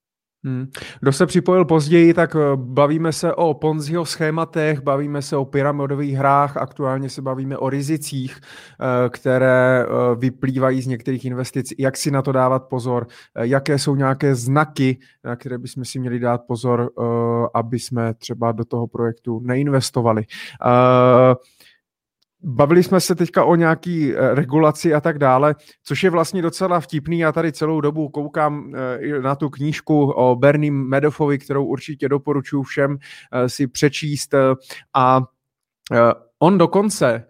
[0.44, 0.66] Hmm.
[1.00, 6.14] Kdo se připojil později, tak eh, bavíme se o Ponziho schématech, bavíme se o pyramidových
[6.14, 11.72] hrách, aktuálně se bavíme o rizicích, eh, které eh, vyplývají z některých investic.
[11.78, 13.06] Jak si na to dávat pozor?
[13.40, 16.90] Jaké jsou nějaké znaky, na které bychom si měli dát pozor,
[17.54, 20.24] aby jsme třeba do toho projektu neinvestovali?
[22.46, 25.54] Bavili jsme se teďka o nějaký eh, regulaci a tak dále,
[25.84, 27.18] což je vlastně docela vtipný.
[27.18, 32.62] Já tady celou dobu koukám eh, na tu knížku o Bernie Madoffovi, kterou určitě doporučuji
[32.62, 32.96] všem
[33.32, 34.34] eh, si přečíst.
[34.94, 35.20] A
[36.38, 37.26] on dokonce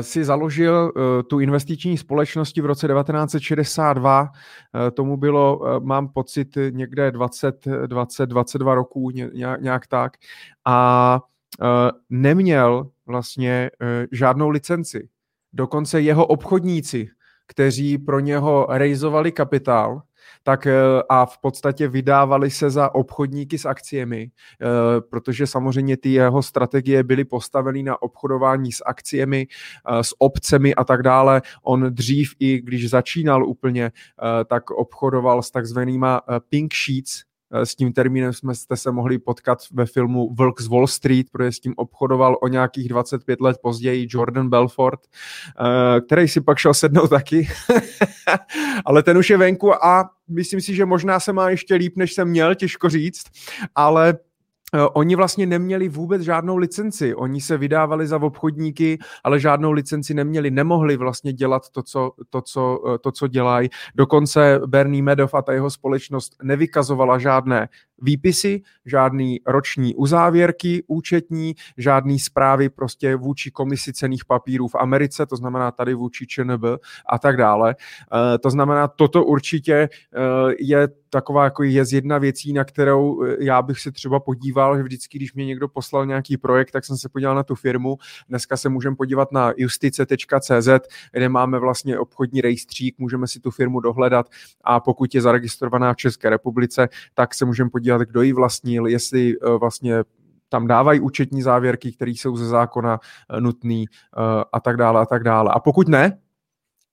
[0.00, 0.92] si založil
[1.28, 4.28] tu investiční společnosti v roce 1962.
[4.94, 9.10] Tomu bylo, mám pocit, někde 20, 20 22 roků,
[9.60, 10.12] nějak tak.
[10.64, 11.20] A
[12.10, 15.08] neměl vlastně eh, žádnou licenci.
[15.52, 17.08] Dokonce jeho obchodníci,
[17.46, 20.02] kteří pro něho rejzovali kapitál,
[20.42, 20.72] tak eh,
[21.08, 24.66] a v podstatě vydávali se za obchodníky s akciemi, eh,
[25.00, 29.46] protože samozřejmě ty jeho strategie byly postaveny na obchodování s akciemi,
[30.02, 31.42] s obcemi a tak dále.
[31.62, 33.92] On dřív i když začínal úplně,
[34.46, 39.86] tak obchodoval s takzvanýma pink sheets, s tím termínem jsme jste se mohli potkat ve
[39.86, 44.48] filmu Vlk z Wall Street, protože s tím obchodoval o nějakých 25 let později Jordan
[44.48, 47.48] Belfort, eh, který si pak šel sednout taky,
[48.84, 52.12] ale ten už je venku a myslím si, že možná se má ještě líp, než
[52.12, 53.24] jsem měl, těžko říct,
[53.74, 54.18] ale Eh,
[54.92, 57.14] oni vlastně neměli vůbec žádnou licenci.
[57.14, 60.50] Oni se vydávali za obchodníky, ale žádnou licenci neměli.
[60.50, 63.68] Nemohli vlastně dělat to, co, to, co, eh, to, co dělají.
[63.94, 67.68] Dokonce Bernie Madoff a ta jeho společnost nevykazovala žádné
[68.02, 75.36] výpisy, žádný roční uzávěrky účetní, žádný zprávy prostě vůči komisi cených papírů v Americe, to
[75.36, 76.64] znamená tady vůči ČNB
[77.08, 77.76] a tak dále.
[78.34, 79.88] Eh, to znamená, toto určitě
[80.58, 84.76] je taková jako je z jedna věcí, na kterou eh, já bych se třeba podíval,
[84.76, 87.98] že vždycky, když mě někdo poslal nějaký projekt, tak jsem se podíval na tu firmu.
[88.28, 90.68] Dneska se můžeme podívat na justice.cz,
[91.12, 94.26] kde máme vlastně obchodní rejstřík, můžeme si tu firmu dohledat
[94.64, 99.34] a pokud je zaregistrovaná v České republice, tak se můžeme podívat, kdo ji vlastnil, jestli
[99.34, 100.04] eh, vlastně
[100.48, 103.84] tam dávají účetní závěrky, které jsou ze zákona eh, nutné
[104.52, 105.50] a tak dále a tak dále.
[105.54, 106.18] A pokud ne,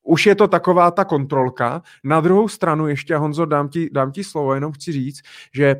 [0.03, 1.81] už je to taková ta kontrolka.
[2.03, 5.21] Na druhou stranu ještě, Honzo, dám ti, dám ti slovo, jenom chci říct,
[5.53, 5.75] že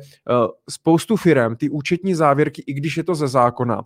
[0.70, 3.82] spoustu firm, ty účetní závěrky, i když je to ze zákona,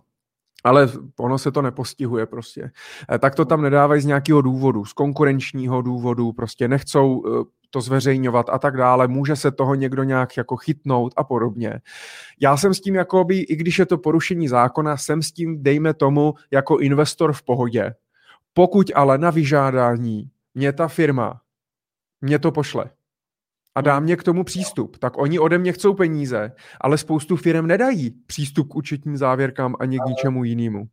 [0.63, 2.71] ale ono se to nepostihuje prostě.
[3.13, 7.81] Eh, tak to tam nedávají z nějakého důvodu, z konkurenčního důvodu, prostě nechcou eh, to
[7.81, 11.79] zveřejňovat a tak dále, může se toho někdo nějak jako chytnout a podobně.
[12.39, 15.93] Já jsem s tím jakoby, i když je to porušení zákona, jsem s tím, dejme
[15.93, 17.93] tomu, jako investor v pohodě,
[18.53, 21.41] pokud ale na vyžádání mě ta firma
[22.21, 22.85] mě to pošle
[23.75, 26.51] a dá mě k tomu přístup, tak oni ode mě chcou peníze,
[26.81, 30.87] ale spoustu firm nedají přístup k účetním závěrkám ani k ničemu jinému.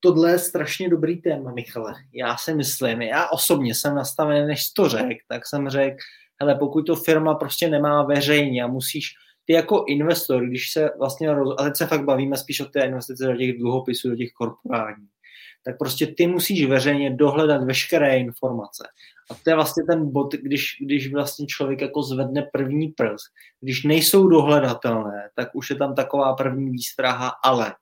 [0.00, 1.94] Tohle je strašně dobrý téma, Michale.
[2.12, 5.96] Já si myslím, já osobně jsem nastavený, než to řekl, tak jsem řekl,
[6.40, 11.34] hele, pokud to firma prostě nemá veřejně a musíš, ty jako investor, když se vlastně,
[11.34, 11.54] roz...
[11.58, 15.10] a teď se fakt bavíme spíš o té investice do těch dluhopisů, do těch korporátních,
[15.68, 18.88] tak prostě ty musíš veřejně dohledat veškeré informace.
[19.30, 23.26] A to je vlastně ten bod, když, když vlastně člověk jako zvedne první prst.
[23.60, 27.74] Když nejsou dohledatelné, tak už je tam taková první výstraha, ale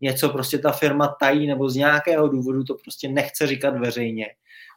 [0.00, 4.26] něco prostě ta firma tají nebo z nějakého důvodu to prostě nechce říkat veřejně,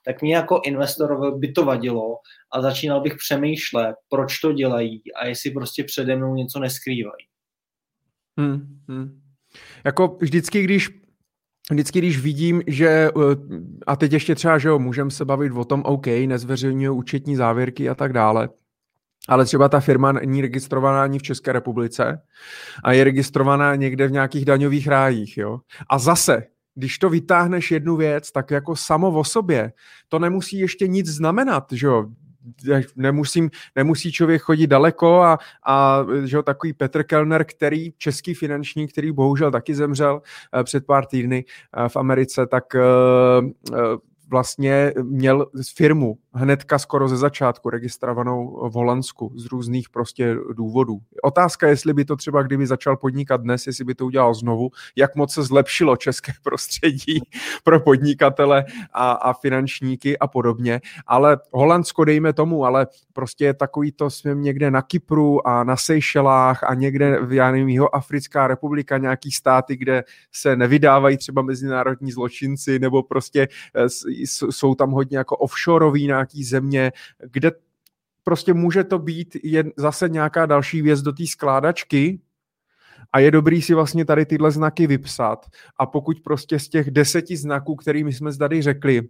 [0.05, 2.17] tak mě jako investorovi by to vadilo
[2.51, 7.25] a začínal bych přemýšlet, proč to dělají a jestli prostě přede mnou něco neskrývají.
[8.37, 9.21] Hmm, hmm.
[9.85, 11.06] Jako vždycky, když
[11.71, 13.11] vždycky, když vidím, že, eh,
[13.87, 17.89] a teď ještě třeba, že jo, můžeme se bavit o tom, OK, nezveřejňují účetní závěrky
[17.89, 18.49] a tak dále,
[19.27, 22.21] ale třeba ta firma není registrovaná ani v České republice
[22.83, 25.59] a je registrovaná někde v nějakých daňových rájích, jo.
[25.89, 26.43] A zase,
[26.75, 29.73] když to vytáhneš jednu věc, tak jako samo o sobě,
[30.09, 32.05] to nemusí ještě nic znamenat, že jo
[32.95, 38.87] nemusím, nemusí člověk chodit daleko a, a že jo, takový Petr Kellner, který, český finanční,
[38.87, 40.21] který bohužel taky zemřel
[40.59, 42.81] eh, před pár týdny eh, v Americe, tak eh,
[44.29, 50.99] vlastně měl firmu hnedka skoro ze začátku registrovanou v Holandsku z různých prostě důvodů.
[51.23, 55.15] Otázka, jestli by to třeba, kdyby začal podnikat dnes, jestli by to udělal znovu, jak
[55.15, 57.19] moc se zlepšilo české prostředí
[57.63, 60.81] pro podnikatele a, a finančníky a podobně.
[61.07, 65.77] Ale Holandsko dejme tomu, ale prostě je takový to, jsme někde na Kypru a na
[65.77, 72.11] Seychelách a někde, já nevím, jeho Africká republika, nějaký státy, kde se nevydávají třeba mezinárodní
[72.11, 73.85] zločinci, nebo prostě eh,
[74.51, 76.91] jsou tam hodně jako offshoreový země,
[77.31, 77.51] kde
[78.23, 82.19] prostě může to být jen zase nějaká další věc do té skládačky,
[83.13, 85.45] a je dobrý si vlastně tady tyhle znaky vypsat.
[85.77, 89.01] A pokud prostě z těch deseti znaků, kterými jsme tady řekli,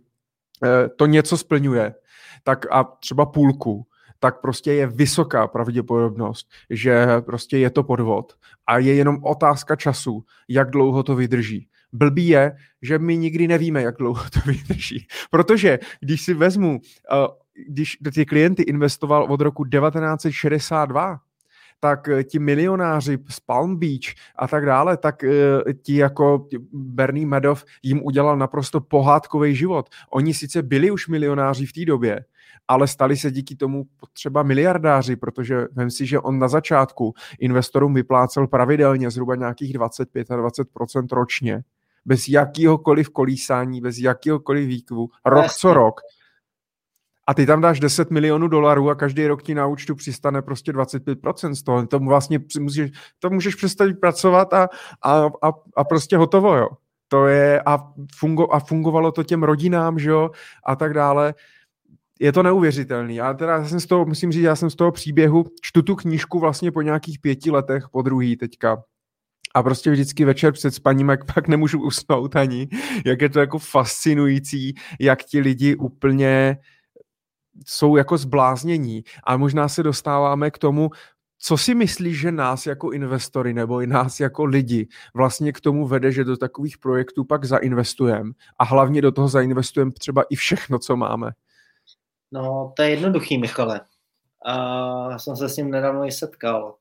[0.64, 1.96] eh, to něco splňuje,
[2.44, 3.88] tak a třeba půlku,
[4.20, 8.34] tak prostě je vysoká pravděpodobnost, že prostě je to podvod.
[8.68, 11.68] A je jenom otázka času, jak dlouho to vydrží.
[11.98, 15.08] Blbý je, že my nikdy nevíme, jak dlouho to vydrží.
[15.32, 16.80] Protože když si vezmu,
[17.14, 17.28] eh,
[17.68, 21.20] když ty klienty investoval od roku 1962,
[21.80, 27.26] tak eh, ti milionáři z Palm Beach a tak dále, tak eh, ti jako Bernie
[27.26, 29.90] Madoff jim udělal naprosto pohádkový život.
[30.10, 32.26] Oni sice byli už milionáři v té době,
[32.68, 37.94] ale stali se díky tomu třeba miliardáři, protože vem si, že on na začátku investorům
[37.94, 40.68] vyplácel pravidelně zhruba nějakých 25 a 20
[41.12, 41.64] ročně
[42.08, 46.02] bez jakýhokoliv kolísání, bez jakýhokoliv výkvu, rok co rok.
[47.28, 50.72] A ty tam dáš 10 milionů dolarů a každý rok ti na účtu přistane prostě
[50.72, 51.88] 25% z toho.
[51.88, 54.70] To vlastně můžeš, to můžeš přestat pracovat a,
[55.04, 56.68] a, a, a prostě hotovo, jo.
[57.08, 60.30] To je, a, fungo, a fungovalo to těm rodinám, že jo,
[60.66, 61.34] a tak dále.
[62.20, 63.16] Je to neuvěřitelný.
[63.16, 65.96] Já teda já jsem z toho, musím říct, já jsem z toho příběhu, čtu tu
[65.96, 68.84] knížku vlastně po nějakých pěti letech, po druhý teďka,
[69.58, 72.68] a prostě vždycky večer před spaním, jak pak nemůžu usnout ani,
[73.06, 76.58] jak je to jako fascinující, jak ti lidi úplně
[77.66, 79.04] jsou jako zbláznění.
[79.24, 80.90] A možná se dostáváme k tomu,
[81.40, 85.88] co si myslíš, že nás jako investory nebo i nás jako lidi vlastně k tomu
[85.88, 90.80] vede, že do takových projektů pak zainvestujeme a hlavně do toho zainvestujeme třeba i všechno,
[90.80, 91.32] co máme?
[92.32, 93.82] No, to je jednoduchý, Michale.
[94.46, 96.76] A jsem se s ním nedávno i setkal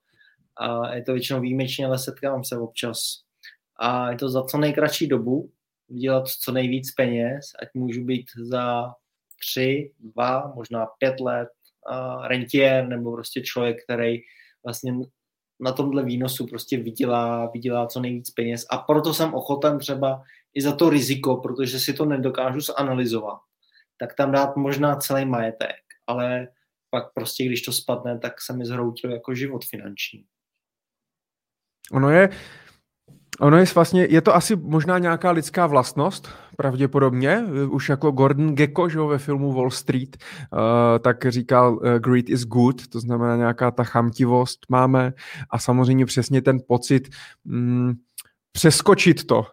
[0.59, 2.99] a je to většinou výjimečně, ale setkávám se občas.
[3.79, 5.51] A je to za co nejkratší dobu,
[5.89, 8.93] vydělat co nejvíc peněz, ať můžu být za
[9.39, 11.49] tři, dva, možná pět let
[12.27, 14.19] rentier nebo prostě člověk, který
[14.65, 14.93] vlastně
[15.59, 20.61] na tomhle výnosu prostě vydělá, vydělá co nejvíc peněz a proto jsem ochoten třeba i
[20.61, 23.39] za to riziko, protože si to nedokážu zanalizovat,
[23.99, 25.75] tak tam dát možná celý majetek,
[26.07, 26.47] ale
[26.89, 30.25] pak prostě, když to spadne, tak se mi zhroutil jako život finanční.
[31.91, 32.29] Ono je,
[33.39, 38.89] ono je vlastně, je to asi možná nějaká lidská vlastnost, pravděpodobně, už jako Gordon Gecko,
[38.89, 40.59] že ve filmu Wall Street, uh,
[40.99, 45.13] tak říkal uh, greed is good, to znamená nějaká ta chamtivost máme
[45.49, 47.09] a samozřejmě přesně ten pocit
[47.45, 47.93] mm,
[48.51, 49.45] přeskočit to, uh,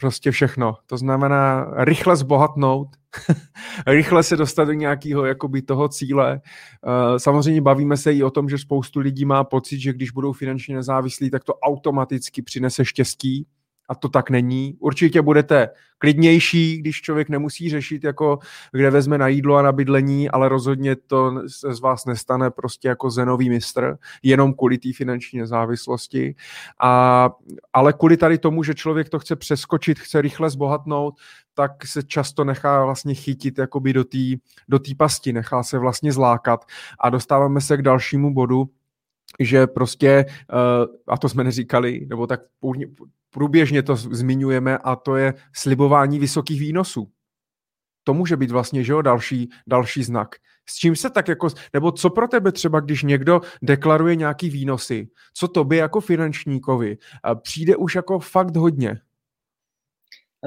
[0.00, 0.76] prostě všechno.
[0.86, 2.88] To znamená rychle zbohatnout,
[3.86, 6.40] rychle se dostat do nějakého jakoby toho cíle.
[6.44, 10.32] Eh, samozřejmě bavíme se i o tom, že spoustu lidí má pocit, že když budou
[10.32, 13.46] finančně nezávislí, tak to automaticky přinese štěstí
[13.88, 14.76] a to tak není.
[14.80, 15.68] Určitě budete
[15.98, 18.38] klidnější, když člověk nemusí řešit, jako
[18.72, 22.88] kde vezme na jídlo a na bydlení, ale rozhodně to se z vás nestane prostě
[22.88, 26.34] jako zenový mistr, jenom kvůli té finanční nezávislosti.
[26.80, 27.30] A,
[27.72, 31.14] ale kvůli tady tomu, že člověk to chce přeskočit, chce rychle zbohatnout,
[31.54, 34.18] tak se často nechá vlastně chytit jakoby do té
[34.68, 36.64] do pasti, nechá se vlastně zlákat
[37.00, 38.70] a dostáváme se k dalšímu bodu,
[39.38, 40.24] že prostě,
[41.08, 42.40] a to jsme neříkali, nebo tak
[43.30, 47.10] průběžně to zmiňujeme, a to je slibování vysokých výnosů.
[48.04, 50.28] To může být vlastně, že jo, další, další znak.
[50.68, 55.08] S čím se tak jako, nebo co pro tebe třeba, když někdo deklaruje nějaký výnosy,
[55.34, 56.98] co tobě jako finančníkovi
[57.42, 59.00] přijde už jako fakt hodně?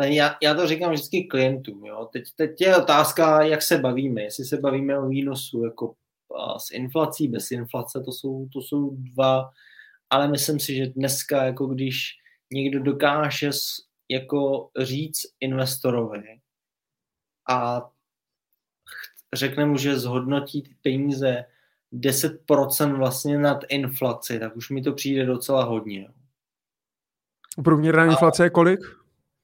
[0.04, 1.86] Já, já to říkám vždycky klientům.
[1.86, 2.10] Jo.
[2.14, 4.22] Teď, teď je otázka, jak se bavíme.
[4.22, 5.94] Jestli se bavíme o výnosu jako
[6.58, 9.50] s inflací, bez inflace, to jsou, to jsou dva,
[10.10, 12.18] ale myslím si, že dneska, jako když
[12.54, 13.50] někdo dokáže
[14.10, 16.40] jako říct investorovi
[17.50, 17.90] a
[19.36, 21.46] řekne mu, že zhodnotí ty peníze
[21.94, 26.10] 10% vlastně nad inflaci, tak už mi to přijde docela hodně.
[27.64, 28.80] Průměrná inflace je kolik?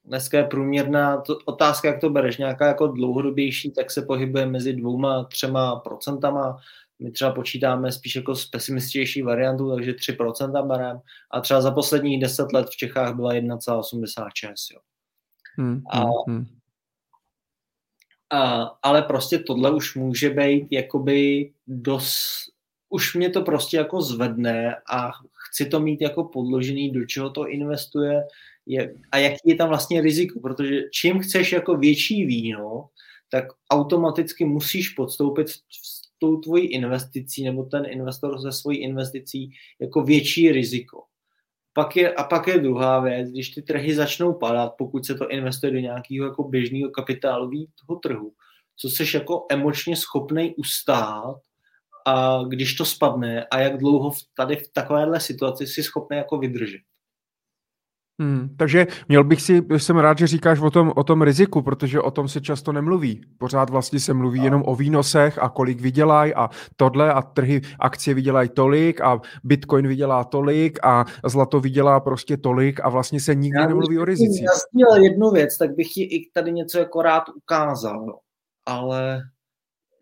[0.08, 2.38] Dneska je průměrná to, otázka, jak to bereš.
[2.38, 6.58] Nějaká jako dlouhodobější, tak se pohybuje mezi dvouma, třema procentama.
[7.00, 11.00] My třeba počítáme spíš jako z pesimističtější variantu, takže 3% berem.
[11.32, 14.54] A třeba za posledních 10 let v Čechách byla 1,86.
[14.74, 14.80] Jo.
[15.58, 16.46] Hmm, a, hmm, hmm.
[18.30, 22.52] A, ale prostě tohle už může být jakoby dost,
[22.90, 25.12] už mě to prostě jako zvedne a
[25.50, 28.24] chci to mít jako podložený, do čeho to investuje
[28.68, 32.90] je, a jaký je tam vlastně riziko, protože čím chceš jako větší víno,
[33.32, 39.50] tak automaticky musíš podstoupit s tou tvojí investicí nebo ten investor se svojí investicí
[39.82, 41.04] jako větší riziko.
[41.74, 45.28] Pak je, a pak je druhá věc, když ty trhy začnou padat, pokud se to
[45.28, 48.34] investuje do nějakého jako běžného kapitálového trhu,
[48.76, 51.36] co jsi jako emočně schopný ustát
[52.06, 56.82] a když to spadne a jak dlouho tady v takovéhle situaci si schopný jako vydržet.
[58.22, 62.02] Hmm, takže měl bych si, jsem rád, že říkáš o tom, o tom riziku, protože
[62.02, 63.22] o tom se často nemluví.
[63.38, 68.14] Pořád vlastně se mluví jenom o výnosech a kolik vydělají a tohle a trhy, akcie
[68.14, 73.60] vydělají tolik a bitcoin vydělá tolik a zlato vydělá prostě tolik a vlastně se nikdy
[73.60, 74.46] Já nemluví o rizicích.
[74.80, 78.20] Já jednu věc, tak bych ti i tady něco jako rád ukázal,
[78.66, 79.22] ale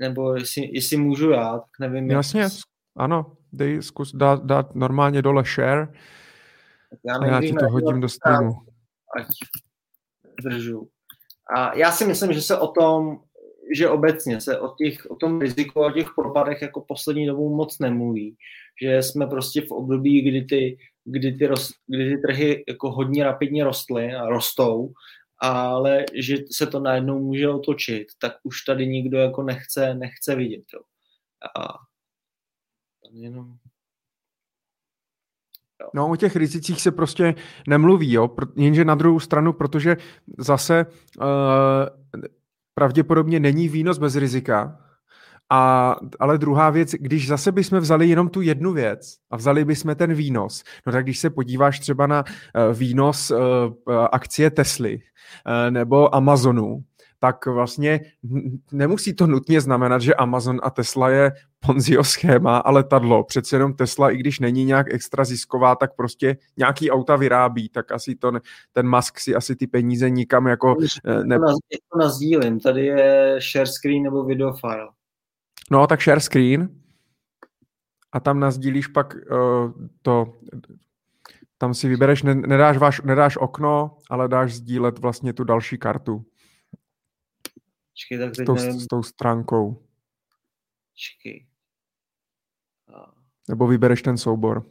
[0.02, 2.12] nebo jestli, jestli můžu já, tak nevím.
[2.12, 2.52] Jasně, jak...
[2.98, 5.88] ano, dej, zkus dát, dát normálně dole share
[7.04, 8.54] já, já ti to hodím do streamu.
[9.18, 9.28] Ať
[10.44, 10.90] držu.
[11.56, 13.20] A já si myslím, že se o tom,
[13.76, 17.80] že obecně se o, těch, o tom riziku a těch propadech jako poslední dobou moc
[17.80, 18.38] nemluví.
[18.82, 23.24] Že jsme prostě v období, kdy ty, kdy ty, roz, kdy ty trhy jako hodně
[23.24, 24.92] rapidně rostly a rostou,
[25.38, 30.64] ale že se to najednou může otočit, tak už tady nikdo jako nechce, nechce vidět.
[30.74, 30.82] Jo.
[31.60, 31.78] A
[33.12, 33.58] jenom
[35.94, 37.36] No o těch rizicích se prostě
[37.68, 38.30] nemluví, jo?
[38.56, 39.98] jenže na druhou stranu, protože
[40.38, 40.86] zase
[41.18, 41.26] uh,
[42.74, 44.80] pravděpodobně není výnos bez rizika,
[45.50, 49.96] a, ale druhá věc, když zase bychom vzali jenom tu jednu věc a vzali bychom
[49.96, 53.38] ten výnos, no tak když se podíváš třeba na uh, výnos uh,
[54.12, 55.00] akcie Tesly
[55.70, 56.84] nebo Amazonu,
[57.26, 58.00] tak vlastně
[58.72, 63.24] nemusí to nutně znamenat, že Amazon a Tesla je Ponzio schéma a letadlo.
[63.24, 67.92] Přece jenom Tesla, i když není nějak extra zisková, tak prostě nějaký auta vyrábí, tak
[67.92, 68.32] asi to,
[68.72, 70.76] ten Musk si asi ty peníze nikam jako...
[71.06, 71.40] Eh, ne...
[71.40, 74.90] To nazdílím, tady je share screen nebo video file.
[75.72, 76.70] No, tak share screen
[78.12, 79.72] a tam nazdílíš pak uh,
[80.02, 80.34] to,
[81.58, 86.26] tam si vybereš, nedáš, váš, nedáš okno, ale dáš sdílet vlastně tu další kartu.
[87.96, 88.80] Počkej, tak s, tou, nevím.
[88.80, 89.84] s tou stránkou.
[90.92, 91.48] Počkej.
[92.94, 93.16] A...
[93.50, 94.66] Nebo vybereš ten soubor.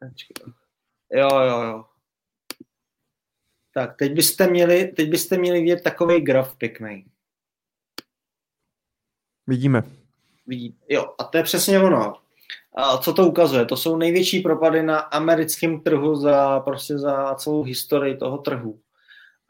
[0.00, 0.54] Počkej.
[1.12, 1.84] Jo, jo, jo.
[3.74, 7.06] Tak, teď byste měli, teď byste měli vidět takový graf pěkný.
[9.46, 9.82] Vidíme.
[10.46, 10.78] Vidí.
[10.88, 12.14] Jo, a to je přesně ono.
[12.76, 13.64] A co to ukazuje?
[13.64, 18.80] To jsou největší propady na americkém trhu za, prostě za celou historii toho trhu.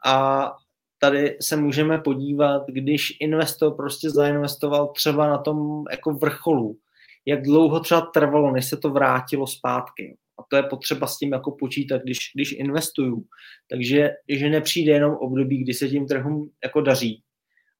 [0.05, 0.57] A
[0.99, 6.77] tady se můžeme podívat, když investor prostě zainvestoval třeba na tom jako vrcholu,
[7.25, 10.17] jak dlouho třeba trvalo, než se to vrátilo zpátky.
[10.39, 13.23] A to je potřeba s tím jako počítat, když, když investuju.
[13.69, 17.23] Takže že nepřijde jenom období, kdy se tím trhům jako daří,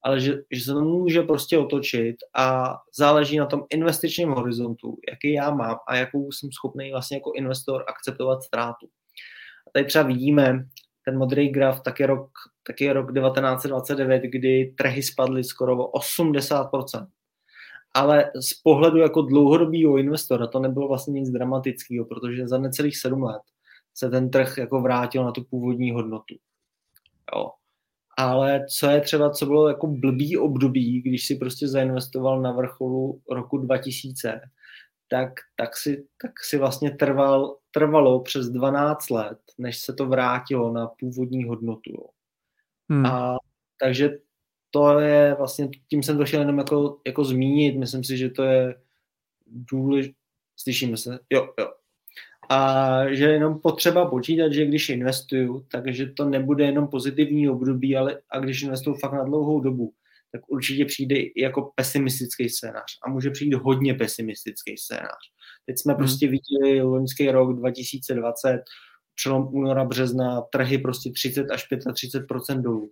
[0.03, 5.33] ale že, že se to může prostě otočit a záleží na tom investičním horizontu, jaký
[5.33, 8.87] já mám a jakou jsem schopný vlastně jako investor akceptovat ztrátu.
[9.67, 10.65] A tady třeba vidíme,
[11.05, 12.31] ten modrý graf, tak je rok,
[12.67, 17.07] tak je rok 1929, kdy trhy spadly skoro o 80%.
[17.93, 23.23] Ale z pohledu jako dlouhodobého investora to nebylo vlastně nic dramatického, protože za necelých sedm
[23.23, 23.41] let
[23.93, 26.35] se ten trh jako vrátil na tu původní hodnotu.
[27.35, 27.51] Jo.
[28.17, 33.21] Ale co je třeba, co bylo jako blbý období, když si prostě zainvestoval na vrcholu
[33.31, 34.41] roku 2000,
[35.09, 40.73] tak, tak, si, tak si vlastně trval, trvalo přes 12 let, než se to vrátilo
[40.73, 42.09] na původní hodnotu.
[42.89, 43.05] Hmm.
[43.05, 43.37] A
[43.79, 44.09] takže
[44.71, 48.43] to je vlastně, tím jsem to chtěl jenom jako, jako zmínit, myslím si, že to
[48.43, 48.75] je
[49.47, 50.15] důležité,
[50.57, 51.71] slyšíme se, jo, jo.
[52.49, 58.21] A že jenom potřeba počítat, že když investuju, takže to nebude jenom pozitivní období, ale
[58.29, 59.93] a když investuju fakt na dlouhou dobu,
[60.31, 62.97] tak určitě přijde i jako pesimistický scénář.
[63.03, 65.23] A může přijít hodně pesimistický scénář.
[65.65, 65.97] Teď jsme hmm.
[65.97, 68.63] prostě viděli loňský rok 2020,
[69.17, 72.91] přelom února, března, trhy prostě 30 až 35 dolů.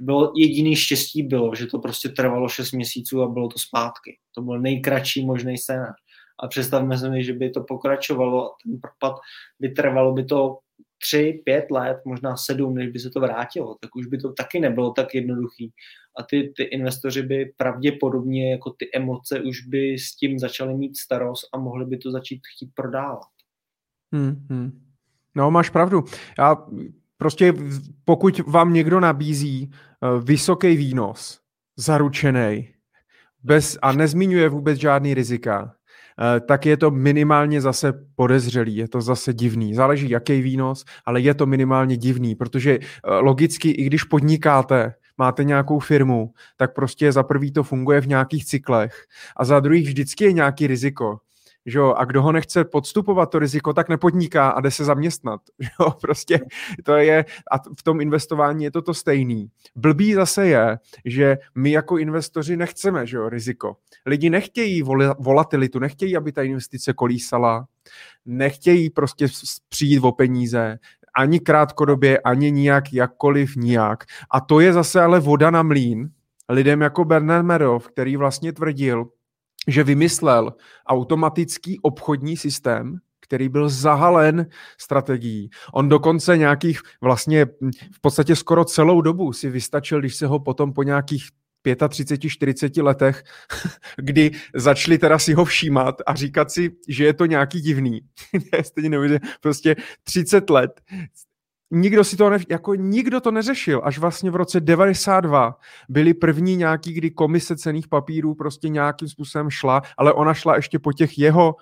[0.00, 4.18] Bylo, jediný štěstí bylo, že to prostě trvalo 6 měsíců a bylo to zpátky.
[4.34, 5.94] To byl nejkratší možný scénář.
[6.40, 9.20] A představme si, že by to pokračovalo, ten propad
[9.60, 10.58] by trvalo by to
[10.98, 14.60] tři, pět let, možná sedm, než by se to vrátilo, tak už by to taky
[14.60, 15.72] nebylo tak jednoduchý.
[16.18, 20.96] A ty, ty investoři by pravděpodobně jako ty emoce už by s tím začali mít
[20.96, 23.28] starost a mohli by to začít chtít prodávat.
[24.12, 24.87] Hmm, hmm.
[25.34, 26.04] No, máš pravdu.
[26.38, 26.56] Já
[27.16, 27.54] prostě
[28.04, 31.40] pokud vám někdo nabízí uh, vysoký výnos,
[31.76, 32.68] zaručený,
[33.42, 35.74] bez, a nezmiňuje vůbec žádný rizika,
[36.20, 39.74] Eh, tak je to minimálně zase podezřelý, je to zase divný.
[39.74, 45.44] Záleží, jaký výnos, ale je to minimálně divný, protože eh, logicky, i když podnikáte, máte
[45.44, 49.04] nějakou firmu, tak prostě za prvý to funguje v nějakých cyklech
[49.36, 51.18] a za druhý vždycky je nějaký riziko.
[51.68, 51.94] Že jo?
[51.96, 55.40] A kdo ho nechce podstupovat to riziko, tak nepodniká a jde se zaměstnat.
[55.58, 55.90] Že jo?
[56.00, 56.40] Prostě
[56.84, 59.50] to je, a v tom investování je to to stejný.
[59.76, 63.76] Blbý zase je, že my jako investoři nechceme že jo, riziko.
[64.06, 64.82] Lidi nechtějí
[65.18, 67.66] volatilitu, nechtějí, aby ta investice kolísala,
[68.26, 69.26] nechtějí prostě
[69.68, 70.78] přijít o peníze,
[71.14, 74.04] ani krátkodobě, ani nijak, jakkoliv nijak.
[74.30, 76.10] A to je zase ale voda na mlín
[76.48, 79.06] lidem jako Bernard Madoff, který vlastně tvrdil,
[79.68, 80.54] že vymyslel
[80.86, 84.46] automatický obchodní systém, který byl zahalen
[84.78, 85.50] strategií.
[85.72, 87.46] On dokonce nějakých vlastně
[87.92, 91.28] v podstatě skoro celou dobu si vystačil, když se ho potom po nějakých
[91.88, 93.24] 35, 40 letech,
[93.96, 98.00] kdy začali teda si ho všímat a říkat si, že je to nějaký divný.
[98.62, 100.80] Stejně neuvěřím, prostě 30 let
[101.70, 103.80] nikdo si to ne, jako nikdo to neřešil.
[103.84, 105.58] Až vlastně v roce 92
[105.88, 110.78] byly první nějaký, kdy komise cených papírů prostě nějakým způsobem šla, ale ona šla ještě
[110.78, 111.56] po těch jeho,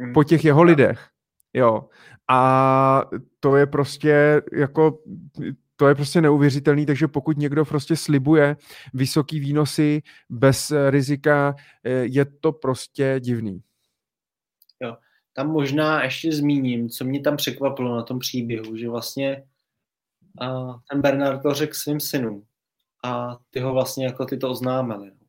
[0.00, 0.12] hmm.
[0.12, 1.08] po těch jeho lidech.
[1.54, 1.88] Jo.
[2.28, 3.02] A
[3.40, 4.98] to je prostě jako
[5.76, 8.56] to je prostě neuvěřitelný, takže pokud někdo prostě slibuje
[8.94, 11.54] vysoký výnosy bez rizika,
[12.02, 13.62] je to prostě divný.
[15.40, 19.44] Tam možná ještě zmíním, co mě tam překvapilo na tom příběhu, že vlastně
[20.40, 22.44] a ten Bernard to řekl svým synům
[23.04, 25.06] a ty ho vlastně jako ty to oznámili.
[25.06, 25.26] No.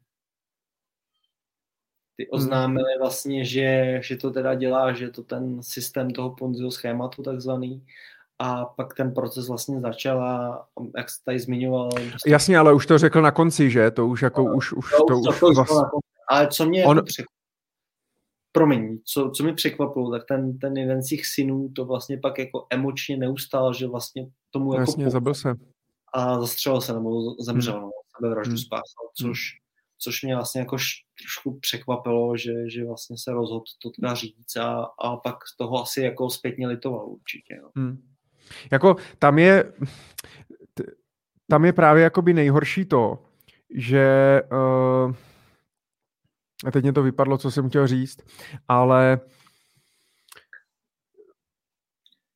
[2.18, 2.30] Ty hmm.
[2.32, 7.24] oznámili vlastně, že, že to teda dělá, že je to ten systém toho Ponziho schématu
[7.24, 7.86] takzvaný
[8.39, 11.89] a pak ten proces vlastně začal a jak jsi tady zmiňoval...
[12.28, 13.91] Jasně, ale už to řekl na konci, že?
[13.91, 15.39] To už jako, no, už, už to, to už...
[15.39, 15.82] To vlastně...
[16.28, 16.97] Ale co mě On...
[16.97, 17.41] jako překvapilo,
[18.52, 22.39] promiň, co, co mi překvapilo, tak ten, ten jeden z těch synů to vlastně pak
[22.39, 25.54] jako emočně neustál, že vlastně tomu jako Jasně, zabil se.
[26.14, 27.84] A zastřelil se nebo zemřel, hmm.
[27.84, 28.58] no, sebevraždu hmm.
[28.58, 29.39] spáchal, což,
[29.97, 30.78] což mě vlastně jako
[31.20, 36.02] trošku překvapilo, že, že vlastně se rozhodl to teda říct a, a pak toho asi
[36.02, 37.60] jako zpětně litoval určitě.
[37.62, 37.70] No.
[37.76, 38.02] Hmm.
[38.72, 39.74] Jako tam je,
[41.47, 43.24] tam je právě jakoby nejhorší to,
[43.76, 45.16] že uh,
[46.66, 48.20] a teď mě to vypadlo, co jsem chtěl říct,
[48.68, 49.20] ale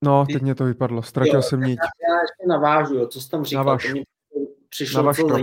[0.03, 1.80] no, teď mě to vypadlo, ztratil jo, jsem niť.
[1.80, 3.86] Já ještě navážu, jo, co jsi tam říkal, Naváž.
[3.86, 4.03] to mě
[4.69, 5.38] přišlo Navaž to.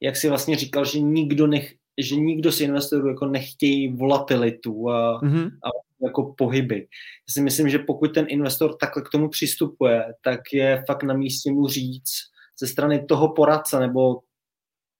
[0.00, 5.20] jak jsi vlastně říkal, že nikdo, nech, že nikdo z investorů jako nechtějí volatilitu a,
[5.22, 5.46] mm-hmm.
[5.46, 5.68] a
[6.02, 6.80] jako pohyby.
[7.28, 11.14] Já si myslím, že pokud ten investor takhle k tomu přistupuje, tak je fakt na
[11.14, 12.12] místě mu říct
[12.60, 14.20] ze strany toho poradce nebo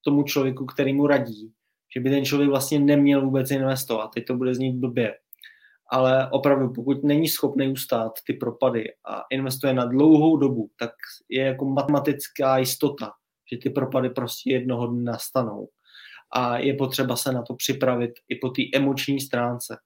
[0.05, 1.53] tomu člověku, který mu radí,
[1.95, 4.11] že by ten člověk vlastně neměl vůbec investovat.
[4.15, 5.15] Teď to bude znít blbě.
[5.91, 10.91] Ale opravdu, pokud není schopný ustát ty propady a investuje na dlouhou dobu, tak
[11.29, 13.13] je jako matematická jistota,
[13.53, 15.69] že ty propady prostě jednoho dne nastanou.
[16.35, 19.77] A je potřeba se na to připravit i po té emoční stránce.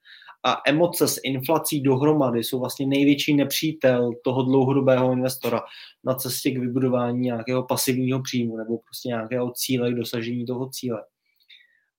[0.45, 5.61] A emoce s inflací dohromady jsou vlastně největší nepřítel toho dlouhodobého investora
[6.05, 11.03] na cestě k vybudování nějakého pasivního příjmu nebo prostě nějakého cíle, k dosažení toho cíle.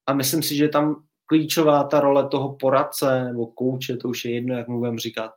[0.08, 4.32] A myslím si, že tam klíčová ta role toho poradce nebo kouče, to už je
[4.34, 5.32] jedno, jak mu budeme říkat,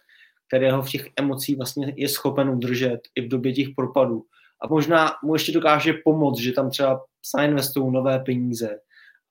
[0.48, 4.24] kterého v těch emocích vlastně je schopen udržet i v době těch propadů.
[4.62, 7.04] A možná mu ještě dokáže pomoct, že tam třeba
[7.34, 8.78] zainvestují nové peníze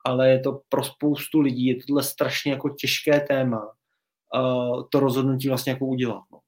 [0.05, 5.47] ale je to pro spoustu lidí, je tohle strašně jako těžké téma, uh, to rozhodnutí
[5.47, 6.23] vlastně jako udělat.
[6.31, 6.39] No.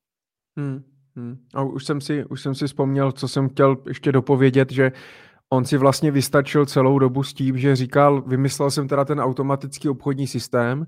[0.58, 0.84] Hmm,
[1.16, 1.38] hmm.
[1.54, 4.92] A už jsem, si, už jsem si vzpomněl, co jsem chtěl ještě dopovědět, že
[5.54, 9.90] on si vlastně vystačil celou dobu s tím, že říkal, vymyslel jsem teda ten automatický
[9.90, 10.88] obchodní systém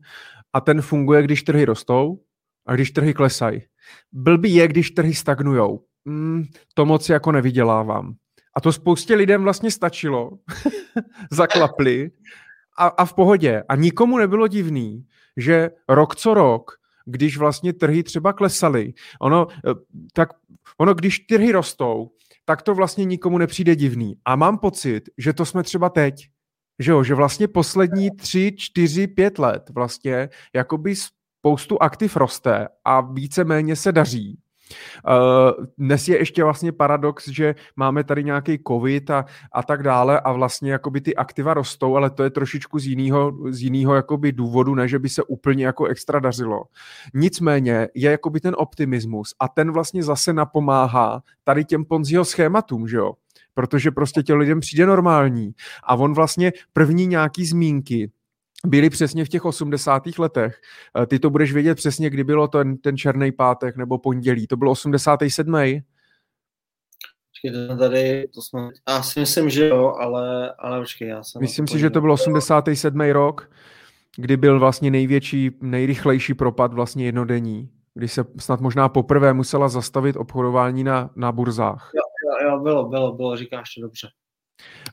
[0.53, 2.19] a ten funguje, když trhy rostou
[2.67, 3.61] a když trhy klesají.
[4.11, 5.83] Blbý je, když trhy stagnujou.
[6.05, 6.43] Hmm,
[6.73, 8.13] to moc jako nevydělávám.
[8.55, 10.31] A to spoustě lidem vlastně stačilo.
[11.31, 12.11] Zaklapli
[12.77, 13.63] a, a v pohodě.
[13.69, 15.05] A nikomu nebylo divný,
[15.37, 16.71] že rok co rok,
[17.05, 19.73] když vlastně trhy třeba klesaly, ono, eh,
[20.13, 20.29] tak
[20.77, 22.09] ono, když trhy rostou,
[22.45, 24.15] tak to vlastně nikomu nepřijde divný.
[24.25, 26.29] A mám pocit, že to jsme třeba teď.
[26.79, 30.95] Že jo, že vlastně poslední tři, čtyři, pět let vlastně jakoby
[31.39, 34.39] spoustu aktiv roste a víceméně se daří.
[35.07, 40.19] Uh, dnes je ještě vlastně paradox, že máme tady nějaký covid a, a tak dále
[40.19, 44.31] a vlastně jakoby ty aktiva rostou, ale to je trošičku z jiného, z jiného jakoby
[44.31, 46.63] důvodu, ne, že by se úplně jako extra dařilo.
[47.13, 52.97] Nicméně je jakoby ten optimismus a ten vlastně zase napomáhá tady těm Ponziho schématům, že
[52.97, 53.13] jo?
[53.53, 55.51] Protože prostě těm lidem přijde normální
[55.83, 58.11] a on vlastně první nějaký zmínky
[58.67, 60.03] byly přesně v těch 80.
[60.19, 60.61] letech.
[61.01, 64.47] Eh, ty to budeš vědět přesně, kdy bylo ten, ten černý pátek nebo pondělí.
[64.47, 65.83] To bylo 87.
[67.43, 71.41] Počkejte, tady, to jsme, já si myslím, že jo, ale, ale počkej, já jsem...
[71.41, 73.01] Myslím si, že to byl 87.
[73.01, 73.51] rok,
[74.15, 80.15] kdy byl vlastně největší, nejrychlejší propad vlastně jednodenní, kdy se snad možná poprvé musela zastavit
[80.15, 81.91] obchodování na, na burzách.
[81.95, 84.07] Jo, jo, jo, bylo, bylo, bylo, říkáš to dobře.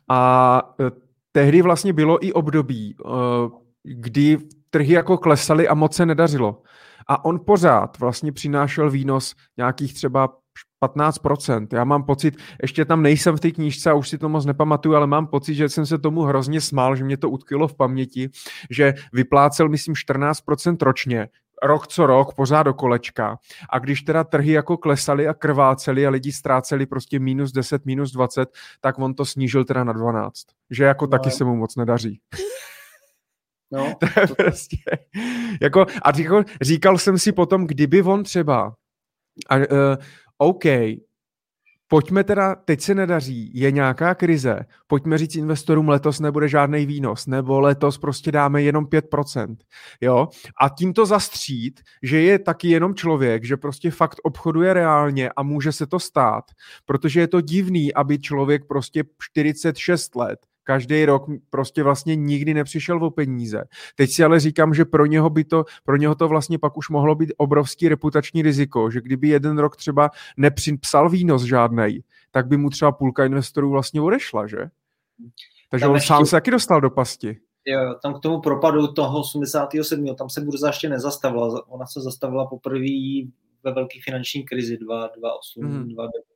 [0.08, 0.90] A eh,
[1.32, 3.10] tehdy vlastně bylo i období, eh,
[3.84, 4.38] kdy
[4.70, 6.62] trhy jako klesaly a moc se nedařilo.
[7.08, 10.28] A on pořád vlastně přinášel výnos nějakých třeba
[10.84, 11.66] 15%.
[11.72, 14.96] Já mám pocit, ještě tam nejsem v té knížce a už si to moc nepamatuju,
[14.96, 18.30] ale mám pocit, že jsem se tomu hrozně smál, že mě to utkilo v paměti,
[18.70, 21.28] že vyplácel, myslím, 14% ročně,
[21.62, 23.38] rok co rok, pořád do kolečka.
[23.70, 28.12] A když teda trhy jako klesaly a krvácely a lidi ztráceli prostě minus 10, minus
[28.12, 28.48] 20,
[28.80, 30.32] tak on to snížil teda na 12.
[30.70, 32.20] Že jako no, taky se mu moc nedaří.
[33.72, 34.34] No, to je to...
[34.34, 34.76] prostě,
[35.62, 38.74] jako, a říkal, říkal jsem si potom, kdyby on třeba,
[39.48, 39.64] a, uh,
[40.38, 40.64] OK,
[41.88, 47.26] pojďme teda, teď se nedaří, je nějaká krize, pojďme říct investorům, letos nebude žádný výnos,
[47.26, 49.56] nebo letos prostě dáme jenom 5%,
[50.00, 50.28] jo,
[50.60, 55.42] a tím to zastřít, že je taky jenom člověk, že prostě fakt obchoduje reálně a
[55.42, 56.44] může se to stát,
[56.84, 63.04] protože je to divný, aby člověk prostě 46 let každý rok prostě vlastně nikdy nepřišel
[63.04, 63.64] o peníze.
[63.94, 66.88] Teď si ale říkám, že pro něho by to, pro něho to vlastně pak už
[66.88, 72.56] mohlo být obrovský reputační riziko, že kdyby jeden rok třeba nepřipsal výnos žádnej, tak by
[72.56, 74.58] mu třeba půlka investorů vlastně odešla, že?
[75.70, 76.08] Takže tam on ještě...
[76.08, 77.38] sám se taky dostal do pasti.
[77.64, 80.14] Jo, tam k tomu propadu toho 87.
[80.14, 81.68] tam se burza ještě nezastavila.
[81.68, 82.86] Ona se zastavila poprvé
[83.64, 85.70] ve velké finanční krizi 2008, mm.
[85.70, 86.29] 2009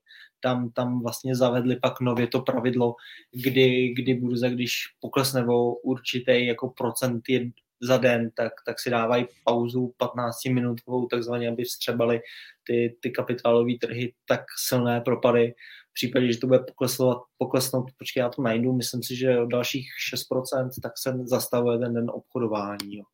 [0.44, 2.94] tam, tam vlastně zavedli pak nově to pravidlo,
[3.32, 7.50] kdy, kdy burza, když poklesne o určitý jako procent je
[7.82, 12.20] za den, tak, tak si dávají pauzu 15 minutovou, takzvaně, aby vstřebali
[12.66, 15.54] ty, ty kapitálové trhy tak silné propady.
[15.90, 19.46] V případě, že to bude poklesnout, poklesnout, počkej, já to najdu, myslím si, že o
[19.46, 22.96] dalších 6%, tak se zastavuje ten den obchodování.
[22.96, 23.04] Jo.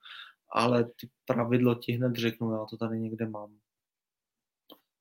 [0.52, 3.54] Ale ty pravidlo ti hned řeknu, já to tady někde mám.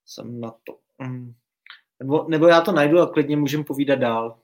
[0.06, 0.78] Jsem na to.
[0.98, 1.34] Mm.
[2.00, 4.40] Nebo, nebo já to najdu a klidně můžeme povídat dál.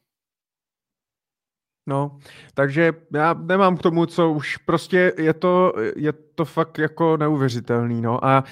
[1.88, 2.20] No,
[2.53, 8.01] takže já nemám k tomu, co už prostě je to, je to fakt jako neuvěřitelný,
[8.01, 8.43] no a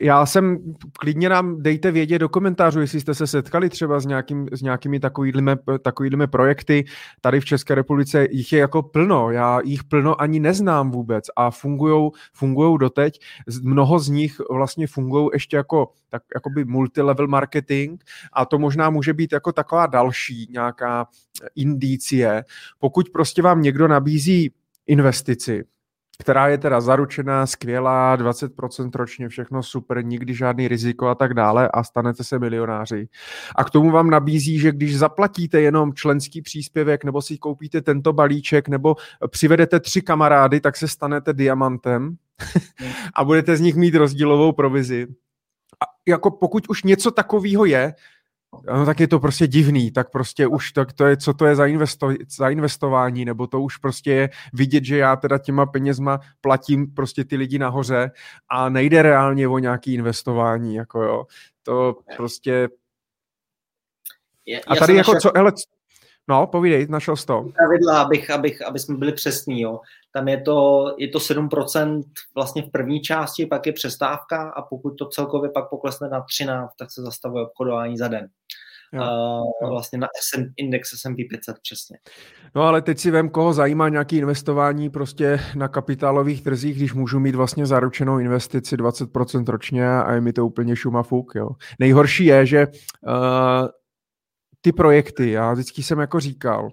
[0.00, 0.58] já jsem,
[0.98, 5.00] klidně nám dejte vědět do komentářů, jestli jste se setkali třeba s, nějakým, s nějakými
[5.00, 6.84] takovými, takovými projekty.
[7.20, 11.50] Tady v České republice jich je jako plno, já jich plno ani neznám vůbec a
[12.32, 13.20] fungujou doteď.
[13.62, 18.02] Mnoho z nich vlastně fungují ještě jako tak, jakoby multilevel marketing
[18.32, 21.06] a to možná může být jako taková další nějaká
[21.54, 22.44] indicie.
[22.78, 24.52] Pokud prostě vám někdo nabízí
[24.86, 25.64] investici,
[26.18, 31.68] která je teda zaručená, skvělá, 20% ročně, všechno super, nikdy žádný riziko a tak dále
[31.68, 33.08] a stanete se milionáři.
[33.56, 38.12] A k tomu vám nabízí, že když zaplatíte jenom členský příspěvek nebo si koupíte tento
[38.12, 38.96] balíček nebo
[39.30, 42.16] přivedete tři kamarády, tak se stanete diamantem
[43.14, 45.06] a budete z nich mít rozdílovou provizi.
[45.82, 47.94] A jako pokud už něco takového je,
[48.76, 51.56] no tak je to prostě divný, tak prostě už tak to je, co to je
[51.56, 56.20] za, investo, za investování, nebo to už prostě je vidět, že já teda těma penězma
[56.40, 58.10] platím prostě ty lidi nahoře
[58.48, 61.24] a nejde reálně o nějaký investování, jako jo.
[61.62, 62.68] To prostě...
[64.66, 65.52] a tady jako, co, hele,
[66.28, 67.44] No, povídej, našel jsi to.
[67.56, 69.80] Pravidla, abych, abych, aby jsme byli přesní, jo.
[70.12, 72.02] Tam je to, je to 7%
[72.34, 76.70] vlastně v první části, pak je přestávka a pokud to celkově pak poklesne na 13,
[76.78, 78.28] tak se zastavuje obchodování za den.
[78.92, 79.02] Jo,
[79.62, 81.98] uh, vlastně na SM, index S&P 500 přesně.
[82.54, 87.20] No ale teď si vem, koho zajímá nějaké investování prostě na kapitálových trzích, když můžu
[87.20, 91.48] mít vlastně zaručenou investici 20% ročně a je mi to úplně šumafuk, jo.
[91.78, 93.68] Nejhorší je, že uh,
[94.64, 96.70] ty projekty, já vždycky jsem jako říkal,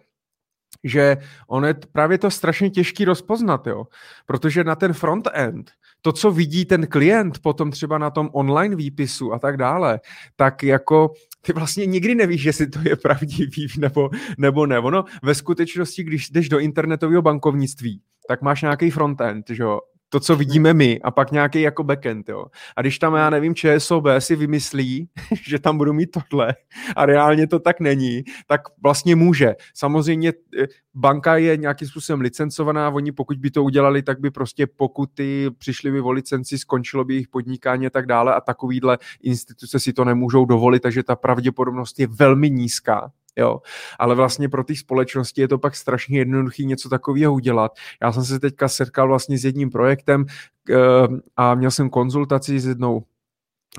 [0.83, 1.17] že
[1.47, 3.83] on je právě to strašně těžký rozpoznat, jo.
[4.25, 5.71] Protože na ten front-end,
[6.01, 9.99] to, co vidí ten klient potom třeba na tom online výpisu a tak dále,
[10.35, 14.79] tak jako ty vlastně nikdy nevíš, jestli to je pravdivý nebo, nebo ne.
[14.79, 19.79] Ono ve skutečnosti, když jdeš do internetového bankovnictví, tak máš nějaký frontend, že jo,
[20.13, 22.45] to, co vidíme my, a pak nějaký jako backend, jo.
[22.75, 25.09] A když tam, já nevím, ČSOB si vymyslí,
[25.47, 26.55] že tam budu mít tohle
[26.95, 29.55] a reálně to tak není, tak vlastně může.
[29.73, 34.67] Samozřejmě eh, banka je nějakým způsobem licencovaná, oni pokud by to udělali, tak by prostě
[34.67, 39.79] pokuty přišly by o licenci, skončilo by jejich podnikání a tak dále a takovýhle instituce
[39.79, 43.11] si to nemůžou dovolit, takže ta pravděpodobnost je velmi nízká.
[43.35, 43.61] Jo.
[43.99, 47.71] Ale vlastně pro ty společnosti je to pak strašně jednoduché něco takového udělat.
[48.01, 50.25] Já jsem se teďka setkal vlastně s jedním projektem
[50.69, 53.03] uh, a měl jsem konzultaci s jednou,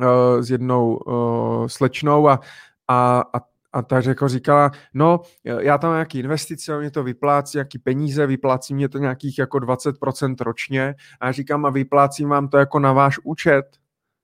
[0.01, 2.41] uh, s jednou uh, slečnou a,
[2.89, 3.41] a, a
[3.75, 8.75] a ta řekla, říkala, no, já tam nějaký investice, mě to vyplácí, nějaký peníze, vyplácí
[8.75, 12.93] mě to nějakých jako 20% ročně a já říkám, a vyplácím vám to jako na
[12.93, 13.65] váš účet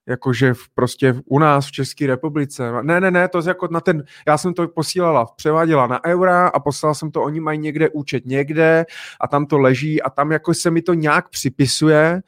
[0.08, 2.72] jakože v, prostě u nás v České republice.
[2.82, 6.60] Ne, ne, ne, to jako na ten, já jsem to posílala, převáděla na eura a
[6.60, 8.86] poslala jsem to, oni mají někde účet někde
[9.20, 12.22] a tam to leží a tam jako se mi to nějak připisuje,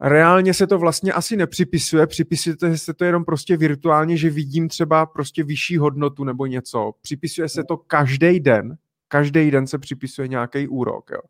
[0.00, 5.06] Reálně se to vlastně asi nepřipisuje, připisuje se to jenom prostě virtuálně, že vidím třeba
[5.06, 6.92] prostě vyšší hodnotu nebo něco.
[7.02, 8.76] Připisuje se to každý den,
[9.08, 11.10] každý den se připisuje nějaký úrok.
[11.10, 11.20] Jo.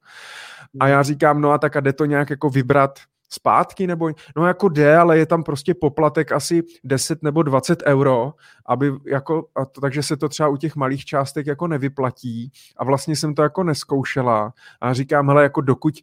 [0.81, 2.99] A já říkám, no a tak a jde to nějak jako vybrat
[3.29, 8.35] zpátky, nebo no jako jde, ale je tam prostě poplatek asi 10 nebo 20 euro,
[8.67, 12.53] aby jako, a to, takže se to třeba u těch malých částek jako nevyplatí.
[12.77, 15.95] A vlastně jsem to jako neskoušela a říkám, hele, jako dokud,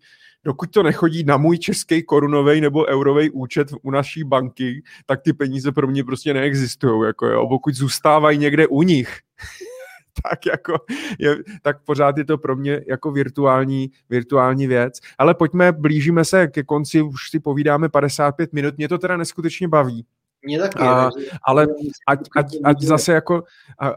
[0.43, 5.33] dokud to nechodí na můj český korunový nebo eurový účet u naší banky, tak ty
[5.33, 9.19] peníze pro mě prostě neexistují, jako jo, pokud zůstávají někde u nich,
[10.29, 10.73] tak jako
[11.19, 14.99] je, tak pořád je to pro mě jako virtuální, virtuální věc.
[15.17, 19.67] Ale pojďme, blížíme se ke konci, už si povídáme 55 minut, mě to teda neskutečně
[19.67, 20.05] baví.
[20.45, 20.79] Mě taky.
[20.79, 21.09] A,
[21.43, 21.67] ale
[22.07, 23.43] ať, ať, ať, zase jako,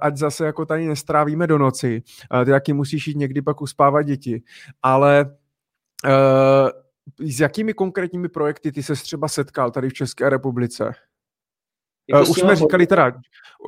[0.01, 2.03] ať zase jako tady nestrávíme do noci,
[2.45, 4.43] ty taky musíš jít někdy pak uspávat děti,
[4.83, 5.37] ale
[6.05, 6.71] uh,
[7.31, 10.93] s jakými konkrétními projekty ty se třeba setkal tady v České republice?
[12.09, 13.13] Jako uh, už jsme říkali teda,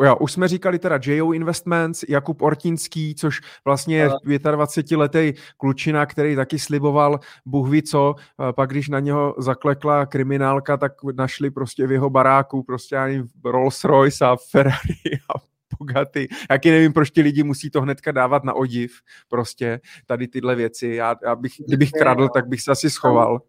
[0.05, 6.07] jo, už jsme říkali teda JO Investments, Jakub Ortinský, což vlastně je 25 letý klučina,
[6.07, 8.15] který taky sliboval Bůh ví co,
[8.53, 13.85] pak když na něho zaklekla kriminálka, tak našli prostě v jeho baráku prostě ani Rolls
[13.85, 14.95] Royce a Ferrari
[15.35, 15.39] a
[15.79, 16.29] Bugatti.
[16.51, 20.87] Jaký nevím, proč ti lidi musí to hnedka dávat na odiv, prostě tady tyhle věci.
[20.87, 23.41] Já, já bych, kdybych kradl, tak bych se asi schoval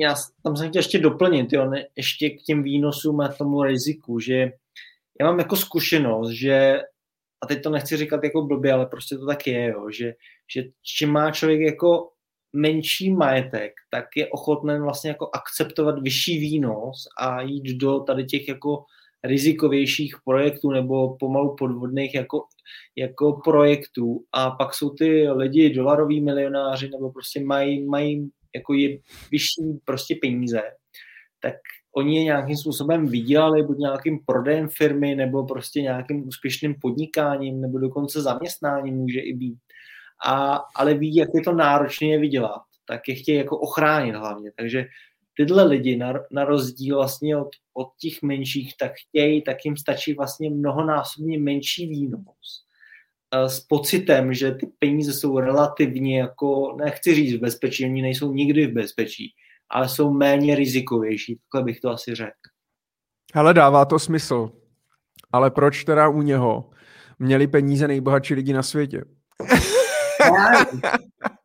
[0.00, 4.20] já tam jsem chtěl ještě doplnit, jo, ne, ještě k těm výnosům a tomu riziku,
[4.20, 4.52] že
[5.20, 6.80] já mám jako zkušenost, že
[7.42, 10.14] a teď to nechci říkat jako blbě, ale prostě to tak je, jo, že,
[10.54, 12.08] že čím má člověk jako
[12.52, 18.48] menší majetek, tak je ochoten vlastně jako akceptovat vyšší výnos a jít do tady těch
[18.48, 18.84] jako
[19.24, 22.44] rizikovějších projektů nebo pomalu podvodných jako,
[22.96, 24.24] jako projektů.
[24.32, 28.98] A pak jsou ty lidi dolaroví milionáři nebo prostě mají, mají jako je
[29.30, 30.62] vyšší prostě peníze,
[31.40, 31.54] tak
[31.96, 37.78] oni je nějakým způsobem vydělali, buď nějakým prodejem firmy, nebo prostě nějakým úspěšným podnikáním, nebo
[37.78, 39.58] dokonce zaměstnáním může i být.
[40.26, 44.50] A, ale ví, jak je to náročné je vydělat, tak je chtějí jako ochránit hlavně.
[44.56, 44.86] Takže
[45.36, 50.14] tyhle lidi na, na rozdíl vlastně od, od těch menších, tak chtějí, tak jim stačí
[50.14, 52.61] vlastně mnohonásobně menší výnos
[53.32, 58.66] s pocitem, že ty peníze jsou relativně jako, nechci říct v bezpečí, oni nejsou nikdy
[58.66, 59.34] v bezpečí,
[59.70, 62.32] ale jsou méně rizikovější, takhle bych to asi řekl.
[63.34, 64.50] Ale dává to smysl.
[65.32, 66.70] Ale proč teda u něho
[67.18, 69.04] měli peníze nejbohatší lidi na světě?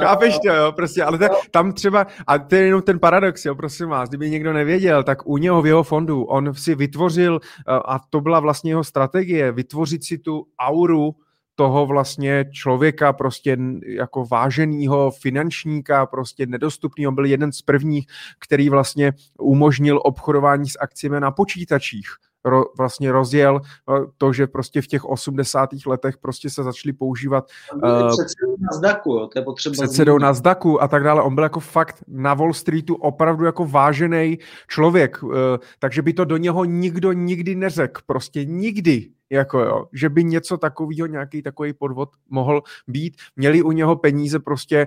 [0.00, 3.54] Chápeš to, jo, prostě, ale te, tam třeba, a to je jenom ten paradox, jo,
[3.54, 7.98] prosím vás, kdyby někdo nevěděl, tak u něho v jeho fondu, on si vytvořil, a
[8.10, 11.14] to byla vlastně jeho strategie, vytvořit si tu auru
[11.54, 17.06] toho vlastně člověka prostě jako váženýho finančníka, prostě nedostupný.
[17.06, 18.06] On byl jeden z prvních,
[18.38, 22.06] který vlastně umožnil obchodování s akcemi na počítačích
[22.46, 23.60] ro, vlastně rozjel
[24.18, 25.70] to, že prostě v těch 80.
[25.86, 30.88] letech prostě se začaly používat uh, předsedou Nasdaqu, jo, to je potřeba předsedou Nasdaqu a
[30.88, 31.22] tak dále.
[31.22, 34.38] On byl jako fakt na Wall Streetu opravdu jako vážený
[34.68, 35.32] člověk, uh,
[35.78, 40.58] takže by to do něho nikdo nikdy neřekl, prostě nikdy, jako jo, že by něco
[40.58, 43.16] takového, nějaký takový podvod mohl být.
[43.36, 44.86] Měli u něho peníze prostě,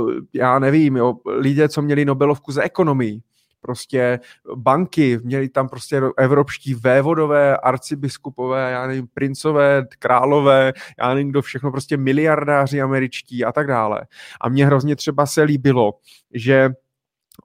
[0.00, 3.20] uh, já nevím, jo, lidé, co měli Nobelovku za ekonomii,
[3.60, 4.20] prostě
[4.54, 11.70] banky, měli tam prostě evropští vévodové, arcibiskupové, já nevím, princové, králové, já nevím, kdo všechno,
[11.70, 14.06] prostě miliardáři američtí a tak dále.
[14.40, 15.94] A mně hrozně třeba se líbilo,
[16.34, 16.70] že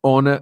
[0.01, 0.34] on uh,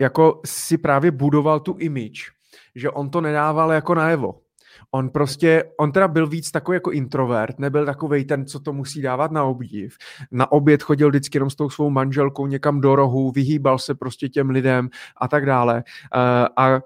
[0.00, 2.30] jako si právě budoval tu image,
[2.74, 4.43] že on to nedával jako najevo
[4.90, 9.02] On prostě, on teda byl víc takový jako introvert, nebyl takový ten, co to musí
[9.02, 9.96] dávat na obdiv.
[10.30, 14.28] Na oběd chodil vždycky jenom s tou svou manželkou někam do rohu, vyhýbal se prostě
[14.28, 15.84] těm lidem a tak dále.
[16.14, 16.80] Uh, a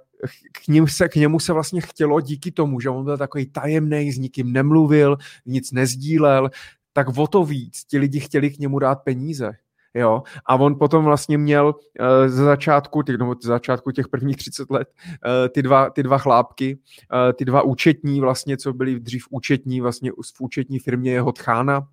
[0.52, 4.12] k, ním se, k němu se vlastně chtělo díky tomu, že on byl takový tajemný,
[4.12, 5.16] s nikým nemluvil,
[5.46, 6.50] nic nezdílel,
[6.92, 9.52] tak o to víc ti lidi chtěli k němu dát peníze.
[9.98, 10.22] Jo?
[10.46, 14.70] A on potom vlastně měl uh, ze začátku, těch, no, ze začátku těch prvních 30
[14.70, 16.78] let, uh, ty, dva, ty dva chlápky,
[17.12, 21.88] uh, ty dva účetní vlastně, co byli dřív účetní, vlastně v účetní firmě jeho tchána,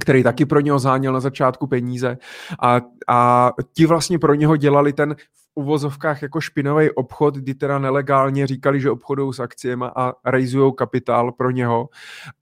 [0.00, 2.18] který taky pro něho záněl na začátku peníze.
[2.62, 7.78] A, a ti vlastně pro něho dělali ten v uvozovkách jako špinavý obchod, kdy teda
[7.78, 11.88] nelegálně říkali, že obchodují s akciemi a rejzují kapitál pro něho.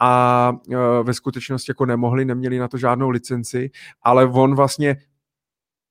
[0.01, 3.71] A e, ve skutečnosti jako nemohli, neměli na to žádnou licenci,
[4.03, 4.97] ale on vlastně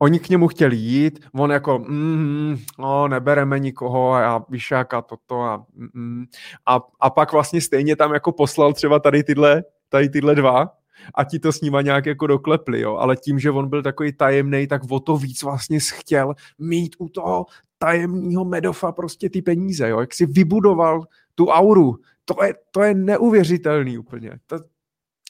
[0.01, 5.01] Oni k němu chtěli jít, on jako, mm, no, nebereme nikoho a já víš, jaká
[5.01, 6.25] toto a, mm,
[6.65, 10.78] a, a pak vlastně stejně tam jako poslal třeba tady tyhle, tady tyhle dva,
[11.15, 12.95] a ti to s nima nějak jako doklepli, jo.
[12.95, 17.09] Ale tím, že on byl takový tajemný, tak o to víc vlastně chtěl mít u
[17.09, 17.45] toho
[17.77, 19.99] tajemného Medofa prostě ty peníze, jo.
[19.99, 21.01] Jak si vybudoval
[21.35, 21.95] tu auru,
[22.25, 24.39] to je, to je neuvěřitelný úplně.
[24.47, 24.59] To,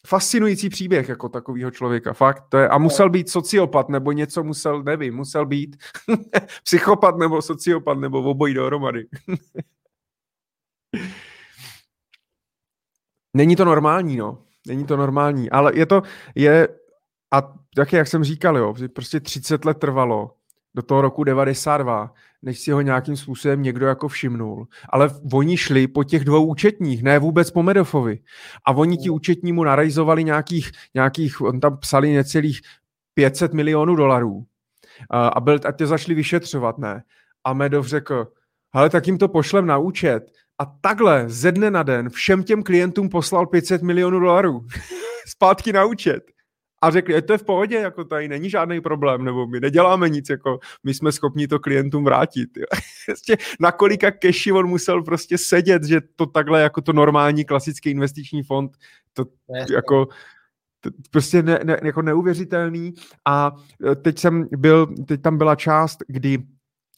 [0.07, 2.43] fascinující příběh jako takového člověka, fakt.
[2.49, 5.77] To je, a musel být sociopat, nebo něco musel, nevím, musel být
[6.63, 9.07] psychopat, nebo sociopat, nebo obojí dohromady.
[13.33, 14.43] Není to normální, no.
[14.67, 16.01] Není to normální, ale je to,
[16.35, 16.67] je,
[17.33, 20.31] a taky, jak jsem říkal, jo, prostě 30 let trvalo
[20.75, 24.67] do toho roku 92, než si ho nějakým způsobem někdo jako všimnul.
[24.89, 28.19] Ale oni šli po těch dvou účetních, ne vůbec po Medofovi.
[28.65, 32.61] A oni ti účetní mu narajzovali nějakých, nějakých, on tam psali necelých
[33.13, 34.45] 500 milionů dolarů.
[35.09, 37.03] A, byl, a ty zašli vyšetřovat, ne?
[37.43, 38.27] A Medov řekl,
[38.73, 42.63] ale tak jim to pošlem na účet a takhle ze dne na den všem těm
[42.63, 44.65] klientům poslal 500 milionů dolarů
[45.27, 46.23] zpátky na účet.
[46.81, 50.29] A řekli, to je v pohodě, jako tady není žádný problém, nebo my neděláme nic,
[50.29, 52.49] jako my jsme schopni to klientům vrátit.
[53.05, 57.89] Prostě na kolika keši on musel prostě sedět, že to takhle jako to normální klasický
[57.89, 58.71] investiční fond,
[59.13, 59.25] to
[59.73, 60.07] jako
[60.81, 62.93] to prostě ne, ne, jako neuvěřitelný.
[63.25, 63.51] A
[64.01, 66.37] teď jsem byl, teď tam byla část, kdy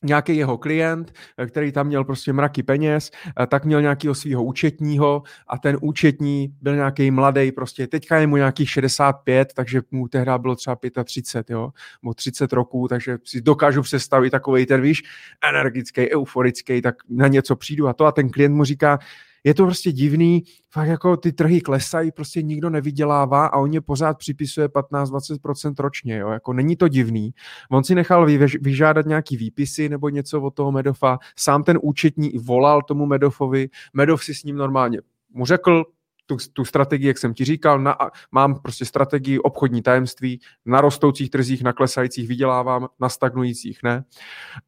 [0.04, 4.43] nějaký jeho klient, eh, který tam měl prostě mraky peněz, eh, tak měl nějakého svého
[4.43, 10.08] účetního a ten účetní byl nějaký mladý, prostě teďka je mu nějakých 65, takže mu
[10.08, 11.70] tehdy bylo třeba 35, jo,
[12.04, 15.04] nebo 30 roků, takže si dokážu představit takový ten, víš,
[15.49, 18.99] energický, euforický, tak na něco přijdu a to a ten klient mu říká,
[19.43, 23.81] je to prostě divný, fakt jako ty trhy klesají, prostě nikdo nevydělává a on je
[23.81, 27.33] pořád připisuje 15-20% ročně, jo, jako není to divný.
[27.71, 28.25] On si nechal
[28.61, 34.23] vyžádat nějaký výpisy nebo něco od toho Medofa, sám ten účetní volal tomu Medofovi, Medov
[34.23, 34.99] si s ním normálně
[35.33, 35.83] mu řekl,
[36.32, 37.97] tu, tu strategii, jak jsem ti říkal, na,
[38.32, 44.03] mám prostě strategii obchodní tajemství, na rostoucích trzích, na klesajících vydělávám, na stagnujících ne.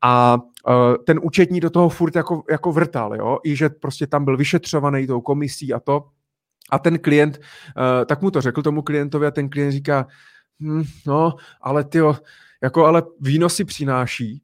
[0.01, 0.37] A
[0.67, 0.73] uh,
[1.05, 5.07] ten účetní do toho furt jako, jako vrtal, jo, i že prostě tam byl vyšetřovaný
[5.07, 6.05] tou komisí a to.
[6.71, 10.07] A ten klient, uh, tak mu to řekl tomu klientovi a ten klient říká,
[10.59, 11.99] hm, no, ale ty
[12.63, 14.41] jako ale výnosy přináší,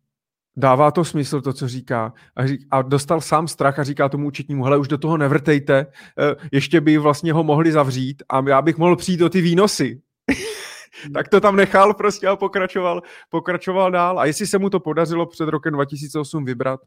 [0.57, 2.13] dává to smysl, to, co říká.
[2.35, 5.85] A, řík, a dostal sám strach a říká tomu účetnímu, hele, už do toho nevrtejte,
[6.19, 10.01] eh, ještě by vlastně ho mohli zavřít a já bych mohl přijít do ty výnosy.
[11.13, 14.19] tak to tam nechal prostě a pokračoval, pokračoval dál.
[14.19, 16.79] A jestli se mu to podařilo před rokem 2008 vybrat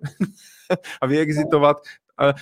[1.00, 1.76] a vyexitovat,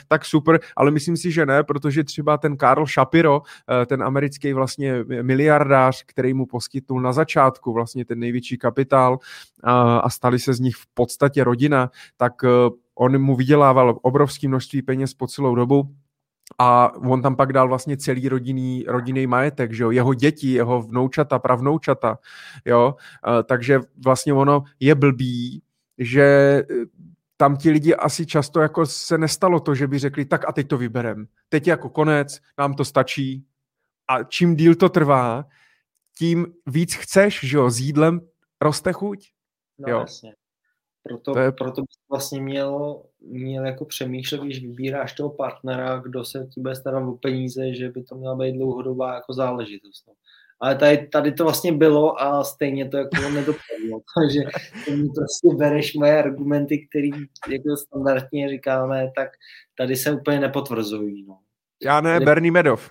[0.09, 3.43] tak super, ale myslím si, že ne, protože třeba ten Karl Shapiro,
[3.83, 9.19] eh, ten americký vlastně miliardář, který mu poskytnul na začátku vlastně ten největší kapitál
[10.03, 12.49] a stali se z nich v podstatě rodina, tak eh,
[12.95, 15.95] on mu vydělával obrovské množství peněz po celou dobu,
[16.59, 20.83] a on tam pak dal vlastně celý rodinný, rodinný majetek, že jo, jeho děti, jeho
[20.83, 22.19] vnoučata, pravnoučata,
[22.65, 22.95] jo,
[23.45, 25.63] takže vlastně ono je blbý,
[25.99, 26.63] že
[27.41, 30.69] tam ti lidi asi často jako se nestalo to, že by řekli, tak a teď
[30.69, 31.29] to vyberem.
[31.49, 33.47] Teď jako konec, nám to stačí.
[34.09, 35.45] A čím díl to trvá,
[36.19, 38.21] tím víc chceš, že jo, s jídlem
[38.61, 39.29] roste chuť.
[39.79, 39.99] No jo.
[39.99, 40.35] jasně.
[41.03, 41.53] Proto, je...
[41.53, 46.75] proto bys vlastně měl, měl jako přemýšlet, když vybíráš toho partnera, kdo se ti bude
[46.75, 50.05] starat o peníze, že by to měla být dlouhodobá jako záležitost.
[50.09, 50.15] No.
[50.61, 54.01] Ale tady, tady to vlastně bylo a stejně to jako nedopadlo.
[54.21, 54.41] Takže
[54.85, 57.09] ty mi prostě bereš moje argumenty, které
[57.49, 59.29] jako standardně říkáme, tak
[59.79, 61.27] tady se úplně nepotvrzují.
[61.27, 61.39] No.
[61.85, 62.25] Já ne, tady...
[62.25, 62.89] Bernie Medov.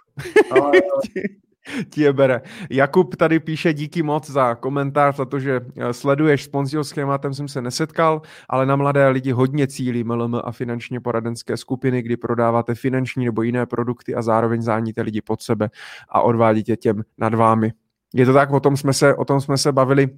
[0.51, 0.71] Ale,
[1.89, 2.41] ti je bere.
[2.69, 7.33] Jakub tady píše díky moc za komentář, za to, že eh, sleduješ s Ponziho schématem
[7.33, 12.17] jsem se nesetkal, ale na mladé lidi hodně cílí MLM a finančně poradenské skupiny, kdy
[12.17, 15.69] prodáváte finanční nebo jiné produkty a zároveň záníte lidi pod sebe
[16.09, 17.73] a odvádíte těm nad vámi.
[18.13, 20.09] Je to tak, o tom jsme se, o tom jsme se bavili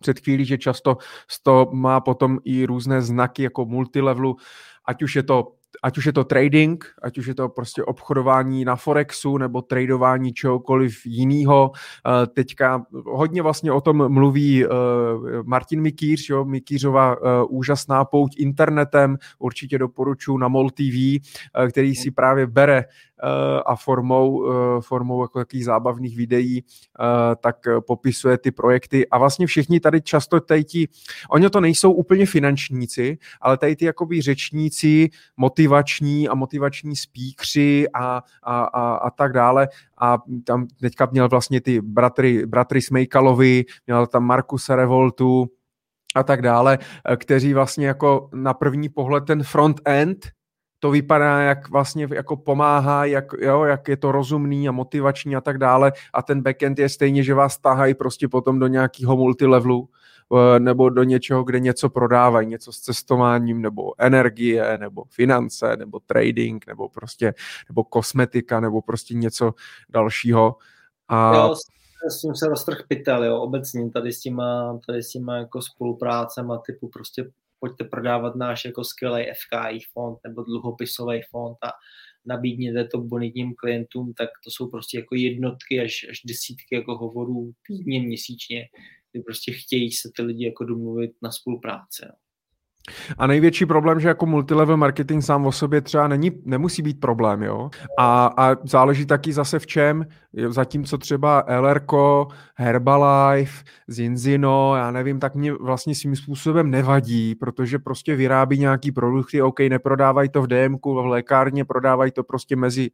[0.00, 0.96] před chvílí, že často
[1.42, 4.36] to má potom i různé znaky jako multilevelu,
[4.86, 8.64] ať už je to ať už je to trading, ať už je to prostě obchodování
[8.64, 11.72] na Forexu nebo tradování čehokoliv jiného.
[11.74, 14.68] Eh, teďka hodně vlastně o tom mluví eh,
[15.42, 21.20] Martin Mikýř, jo, Mikýřova eh, úžasná pouť internetem, určitě doporučuji na MOL TV,
[21.70, 22.84] který si právě bere
[23.66, 27.56] a formou, eh, formou jako takových zábavných videí, eh, tak
[27.86, 29.08] popisuje ty projekty.
[29.08, 30.88] A vlastně všichni tady často tady ti,
[31.30, 38.22] oni to nejsou úplně finančníci, ale tady ty jakoby řečníci, motivační a motivační spíkři a,
[38.42, 39.68] a, a, a tak dále.
[39.98, 45.46] A tam teďka měl vlastně ty bratry, bratry Smejkalovi, měl tam Markusa Revoltu,
[46.14, 46.78] a tak dále,
[47.16, 50.28] kteří vlastně jako na první pohled ten front-end
[50.80, 55.40] to vypadá, jak vlastně jako pomáhá, jak, jo, jak je to rozumný a motivační a
[55.40, 59.88] tak dále a ten backend je stejně, že vás tahají prostě potom do nějakého multilevelu
[60.34, 66.00] eh, nebo do něčeho, kde něco prodávají, něco s cestováním, nebo energie, nebo finance, nebo
[66.06, 67.34] trading, nebo prostě,
[67.68, 69.54] nebo kosmetika, nebo prostě něco
[69.90, 70.56] dalšího.
[71.08, 71.34] A...
[71.34, 71.54] Jo,
[72.08, 76.58] s tím se roztrh pytel, jo, obecně tady s těma, tady s těma jako spoluprácema
[76.58, 77.30] typu prostě
[77.60, 81.70] pojďte prodávat náš jako skvělý FKI fond nebo dluhopisový fond a
[82.26, 87.52] nabídněte to bonitním klientům, tak to jsou prostě jako jednotky až, až desítky jako hovorů
[87.66, 88.64] týdně, měsíčně,
[89.12, 92.02] kdy prostě chtějí se ty lidi jako domluvit na spolupráci.
[92.06, 92.29] No.
[93.18, 97.42] A největší problém, že jako multilevel marketing sám o sobě třeba není, nemusí být problém,
[97.42, 97.70] jo.
[97.98, 100.06] A, a záleží taky zase v čem,
[100.48, 108.16] zatímco třeba LRko, Herbalife, Zinzino, já nevím, tak mě vlastně svým způsobem nevadí, protože prostě
[108.16, 112.90] vyrábí nějaký produkty, OK, neprodávají to v DMku, v lékárně, prodávají to prostě mezi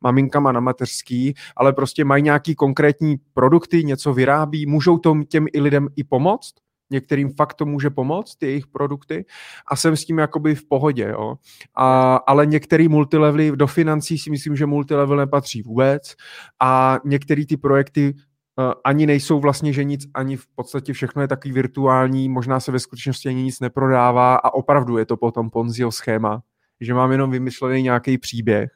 [0.00, 5.60] maminkama na mateřský, ale prostě mají nějaký konkrétní produkty, něco vyrábí, můžou tom těm i
[5.60, 6.54] lidem i pomoct,
[6.90, 9.24] některým fakt to může pomoct, ty jejich produkty
[9.66, 11.34] a jsem s tím jakoby v pohodě, jo.
[11.76, 16.14] A, ale některý multilevely do financí si myslím, že multilevel nepatří vůbec
[16.60, 21.28] a některé ty projekty uh, ani nejsou vlastně, že nic, ani v podstatě všechno je
[21.28, 25.92] takový virtuální, možná se ve skutečnosti ani nic neprodává a opravdu je to potom Ponziho
[25.92, 26.42] schéma,
[26.80, 28.70] že mám jenom vymyšlený nějaký příběh,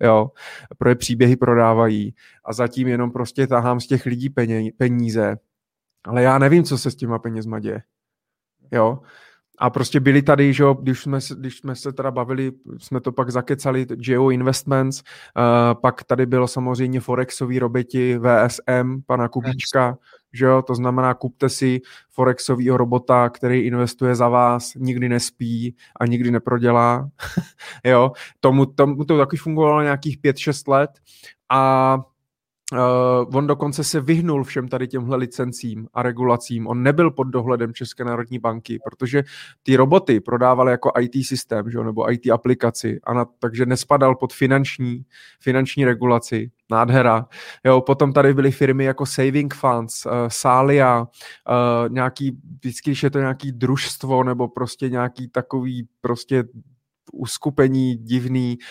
[0.00, 0.30] jo,
[0.78, 2.14] pro příběhy prodávají
[2.44, 4.30] a zatím jenom prostě tahám z těch lidí
[4.78, 5.36] peníze
[6.06, 7.82] ale já nevím, co se s těma penězma děje.
[8.72, 8.98] Jo.
[9.58, 13.12] A prostě byli tady, že jo, když jsme, když jsme se teda bavili, jsme to
[13.12, 19.98] pak zakecali, Geo Investments, uh, pak tady bylo samozřejmě Forexový roboti VSM, pana Kubíčka,
[20.32, 21.80] že jo, to znamená, kupte si
[22.10, 27.08] Forexovýho robota, který investuje za vás, nikdy nespí a nikdy neprodělá,
[27.84, 30.90] jo, tomu, tomu to taky fungovalo nějakých 5-6 let
[31.48, 31.98] a
[32.72, 36.66] Uh, on dokonce se vyhnul všem tady těmhle licencím a regulacím.
[36.66, 39.24] On nebyl pod dohledem České národní banky, protože
[39.62, 44.32] ty roboty prodávali jako IT systém, že, nebo IT aplikaci, a na, takže nespadal pod
[44.32, 45.04] finanční,
[45.40, 46.50] finanční regulaci.
[46.70, 47.26] Nádhera.
[47.64, 53.10] Jo, potom tady byly firmy jako Saving Funds, uh, Salia, uh, nějaký, vždycky, když je
[53.10, 56.44] to nějaký družstvo nebo prostě nějaký takový prostě
[57.12, 58.64] uskupení divný, uh,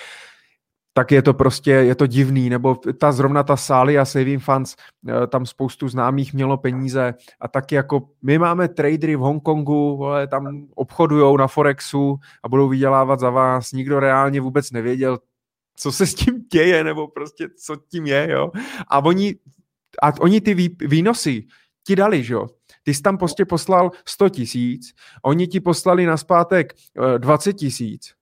[0.97, 4.75] tak je to prostě, je to divný, nebo ta zrovna ta Sály a Saving Funds,
[5.07, 10.27] eh, tam spoustu známých mělo peníze a taky jako my máme tradery v Hongkongu, vole,
[10.27, 15.19] tam obchodujou na Forexu a budou vydělávat za vás, nikdo reálně vůbec nevěděl,
[15.77, 18.51] co se s tím děje, nebo prostě co tím je, jo.
[18.87, 19.35] A oni,
[20.01, 21.43] a oni ty výnosy
[21.87, 22.47] ti dali, že jo.
[22.83, 24.93] Ty jsi tam prostě poslal 100 tisíc,
[25.25, 26.73] oni ti poslali na zpátek
[27.17, 28.13] 20 eh, tisíc,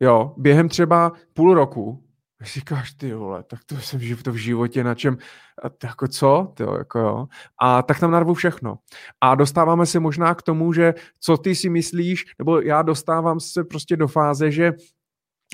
[0.00, 2.10] jo, během třeba půl roku
[2.42, 5.18] Říkáš, ty vole, tak to jsem to v životě na čem,
[5.64, 7.26] a jako co, ty jako jo.
[7.60, 8.78] A tak tam narvu všechno.
[9.20, 13.64] A dostáváme se možná k tomu, že co ty si myslíš, nebo já dostávám se
[13.64, 14.72] prostě do fáze, že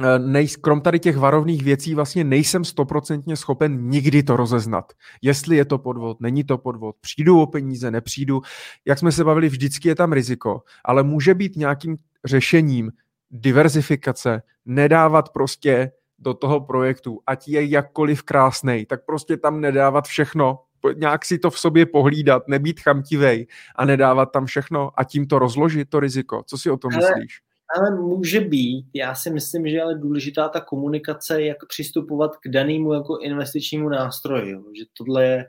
[0.03, 4.93] eh, nej, krom tady těch varovných věcí vlastně nejsem stoprocentně schopen nikdy to rozeznat.
[5.23, 8.43] Jestli je to podvod, není to podvod, přijdu o peníze, nepřijdu.
[8.85, 12.91] Jak jsme se bavili, vždycky je tam riziko, ale může být nějakým řešením
[13.31, 20.59] diverzifikace, nedávat prostě do toho projektu, ať je jakkoliv krásný, tak prostě tam nedávat všechno,
[20.95, 23.47] nějak si to v sobě pohlídat, nebýt chamtivej
[23.77, 26.43] a nedávat tam všechno a tím to rozložit, to riziko.
[26.47, 27.41] Co si o tom ale, myslíš?
[27.77, 28.87] Ale může být.
[28.95, 33.89] Já si myslím, že je ale důležitá ta komunikace, jak přistupovat k danému jako investičnímu
[33.89, 34.53] nástroji.
[34.53, 34.63] Jo.
[34.79, 35.45] Že tohle je,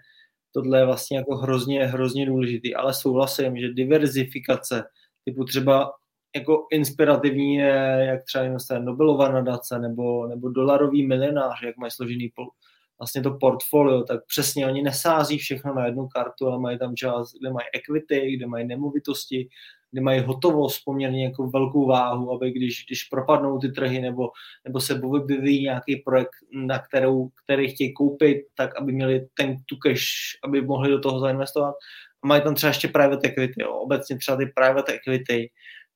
[0.52, 2.76] tohle je vlastně jako hrozně, hrozně důležitý.
[2.76, 4.84] Ale souhlasím, že diverzifikace,
[5.26, 5.92] typu třeba
[6.38, 12.32] jako inspirativní je, jak třeba investuje Nobelova nadace nebo, nebo dolarový milionář, jak mají složený
[12.36, 12.48] pol,
[13.00, 17.32] vlastně to portfolio, tak přesně oni nesází všechno na jednu kartu, ale mají tam čas,
[17.40, 19.48] kde mají equity, kde mají nemovitosti,
[19.92, 24.30] kde mají hotovost poměrně jako velkou váhu, aby když, když propadnou ty trhy nebo,
[24.66, 29.76] nebo se vyvíjí nějaký projekt, na kterou, který chtějí koupit, tak aby měli ten tu
[29.76, 30.06] cash,
[30.44, 31.76] aby mohli do toho zainvestovat.
[32.24, 33.74] A mají tam třeba ještě private equity, jo.
[33.74, 35.50] obecně třeba ty private equity,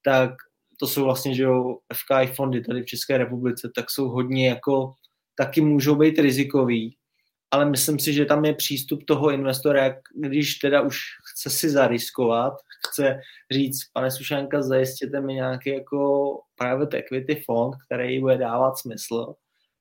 [0.05, 0.31] tak
[0.79, 4.93] to jsou vlastně, že jo, FKI fondy tady v České republice, tak jsou hodně jako,
[5.35, 6.97] taky můžou být rizikový,
[7.51, 10.99] ale myslím si, že tam je přístup toho investora, jak když teda už
[11.31, 12.53] chce si zariskovat,
[12.87, 13.19] chce
[13.51, 19.33] říct, pane Sušánka, zajistěte mi nějaký jako private equity fond, který bude dávat smysl,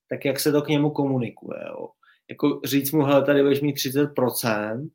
[0.08, 1.60] tak jak se to k němu komunikuje.
[1.68, 1.88] Jo?
[2.30, 4.88] Jako říct mu, hele, tady budeš mít 30%,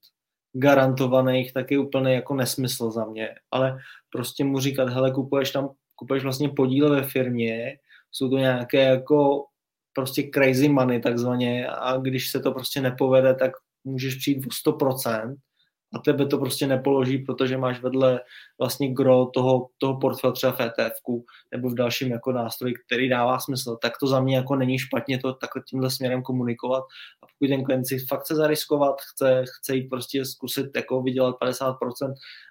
[0.55, 3.29] garantovaných, tak je úplně jako nesmysl za mě.
[3.51, 3.77] Ale
[4.11, 7.77] prostě mu říkat, hele, kupuješ tam, kupuješ vlastně podíl ve firmě,
[8.11, 9.45] jsou to nějaké jako
[9.93, 13.51] prostě crazy money takzvaně a když se to prostě nepovede, tak
[13.83, 15.35] můžeš přijít o 100%,
[15.95, 18.19] a tebe to prostě nepoloží, protože máš vedle
[18.59, 21.01] vlastně gro toho, toho portfela třeba v etf
[21.51, 25.19] nebo v dalším jako nástroji, který dává smysl, tak to za mě jako není špatně
[25.19, 26.83] to takhle tímhle směrem komunikovat.
[27.23, 31.35] A pokud ten klient si fakt chce zariskovat, chce, chce jít prostě zkusit jako vydělat
[31.41, 31.75] 50%,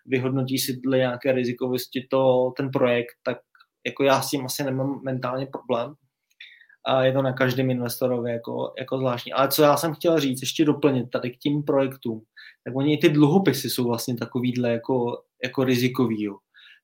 [0.07, 3.39] vyhodnotí si dle nějaké rizikovosti to, ten projekt, tak
[3.87, 5.95] jako já s tím asi nemám mentálně problém,
[6.87, 9.33] a je to na každém investorovi jako, jako zvláštní.
[9.33, 12.23] Ale co já jsem chtěl říct, ještě doplnit tady k tím projektům,
[12.65, 16.23] tak oni ty dluhopisy jsou vlastně takovýhle jako, jako rizikový.
[16.23, 16.37] Jo.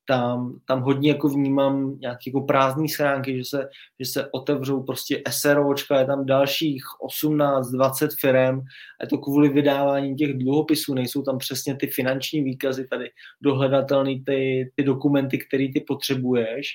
[0.08, 3.68] Tam, tam hodně jako vnímám nějaké jako prázdné schránky, že se,
[4.00, 6.82] že se otevřou prostě SROčka, je tam dalších
[7.22, 12.88] 18-20 firm a je to kvůli vydávání těch dluhopisů, nejsou tam přesně ty finanční výkazy
[12.88, 13.10] tady
[13.42, 16.66] dohledatelné ty, ty dokumenty, které ty potřebuješ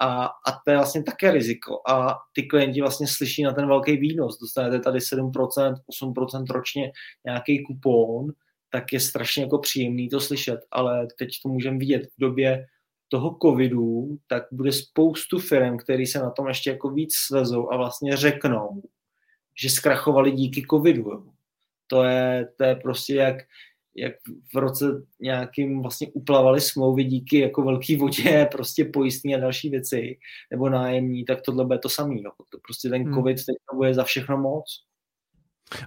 [0.00, 1.80] a, a to je vlastně také riziko.
[1.88, 4.38] A ty klienti vlastně slyší na ten velký výnos.
[4.38, 6.92] Dostanete tady 7%, 8% ročně
[7.24, 8.26] nějaký kupon,
[8.70, 12.66] tak je strašně jako příjemný to slyšet, ale teď to můžeme vidět v době
[13.08, 17.76] toho covidu, tak bude spoustu firm, který se na tom ještě jako víc svezou a
[17.76, 18.82] vlastně řeknou,
[19.62, 21.32] že zkrachovali díky covidu.
[21.86, 23.36] To je, to je prostě jak,
[23.96, 24.12] jak
[24.54, 30.18] v roce nějakým vlastně uplavali smlouvy díky jako velký vodě, prostě pojistní a další věci,
[30.50, 32.22] nebo nájemní, tak tohle bude to samý.
[32.22, 32.30] Jo.
[32.50, 33.14] To prostě ten hmm.
[33.14, 34.64] covid teď bude za všechno moc.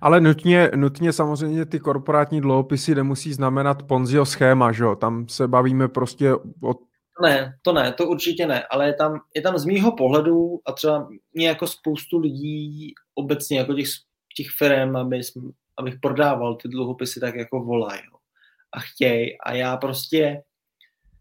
[0.02, 4.96] Ale nutně, nutně samozřejmě ty korporátní dluhopisy nemusí znamenat Ponziho schéma, že jo?
[4.96, 6.34] Tam se bavíme prostě
[6.64, 6.74] o
[7.22, 10.72] ne, to ne, to určitě ne, ale je tam, je tam z mýho pohledu a
[10.72, 13.88] třeba mě jako spoustu lidí obecně jako těch,
[14.38, 15.22] těch firm, aby
[15.80, 18.02] abych prodával ty dluhopisy tak jako volají
[18.72, 19.42] a chtějí.
[19.42, 20.42] A já prostě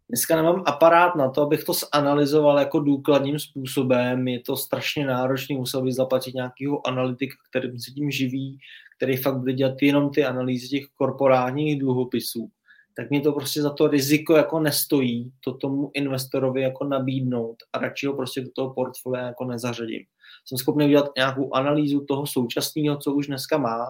[0.08, 4.28] dneska nemám aparát na to, abych to zanalizoval jako důkladným způsobem.
[4.28, 8.58] Je to strašně náročný, musel bych zaplatit nějakého analytika, který se tím živí,
[8.96, 12.50] který fakt bude dělat jenom ty analýzy těch korporátních dluhopisů
[12.98, 17.78] tak mě to prostě za to riziko jako nestojí to tomu investorovi jako nabídnout a
[17.78, 20.02] radši ho prostě do toho portfolia jako nezařadím.
[20.44, 23.86] Jsem schopný udělat nějakou analýzu toho současného, co už dneska má,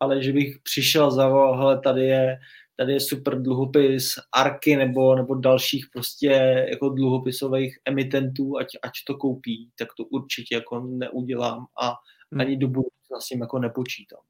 [0.00, 2.38] ale že bych přišel za hele, tady je,
[2.76, 6.26] tady je super dluhopis Arky nebo, nebo dalších prostě
[6.70, 11.94] jako dluhopisových emitentů, ať, ať to koupí, tak to určitě jako neudělám a
[12.32, 12.40] hmm.
[12.40, 14.20] ani do budoucna s tím jako nepočítám.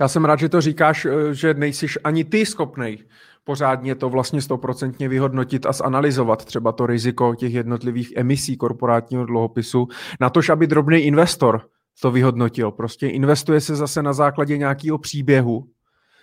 [0.00, 2.98] Já jsem rád, že to říkáš, eh, že nejsiš ani ty schopnej
[3.44, 9.88] pořádně to vlastně stoprocentně vyhodnotit a zanalizovat třeba to riziko těch jednotlivých emisí korporátního dluhopisu,
[10.20, 11.68] na tož, aby drobný investor
[12.00, 12.70] to vyhodnotil.
[12.70, 15.68] Prostě investuje se zase na základě nějakého příběhu,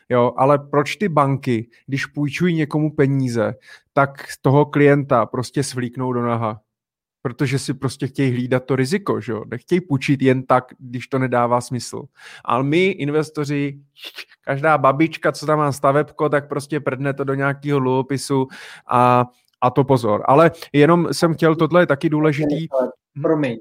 [0.10, 3.54] Jo, ale proč ty banky, když půjčují někomu peníze,
[3.94, 6.62] tak toho klienta prostě svlíknou do naha?
[7.24, 9.44] protože si prostě chtějí hlídat to riziko, že jo?
[9.52, 12.04] Nechtějí půjčit jen tak, když to nedává smysl.
[12.46, 13.80] Ale my, investoři,
[14.42, 18.48] každá babička, co tam má stavebko, tak prostě prdne to do nějakého dluhopisu
[18.88, 19.26] a,
[19.62, 20.24] a to pozor.
[20.26, 22.68] Ale jenom jsem chtěl, tohle je taky důležitý.
[23.22, 23.58] Promiň.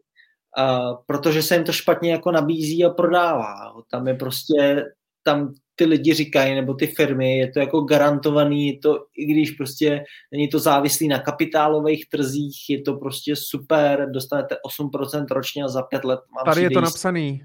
[0.59, 3.55] Uh, protože se jim to špatně jako nabízí a prodává.
[3.91, 4.85] Tam je prostě,
[5.23, 9.51] tam ty lidi říkají, nebo ty firmy, je to jako garantovaný, je to, i když
[9.51, 15.69] prostě není to závislý na kapitálových trzích, je to prostě super, dostanete 8% ročně a
[15.69, 17.43] za pět let mám Tady je to napsaný.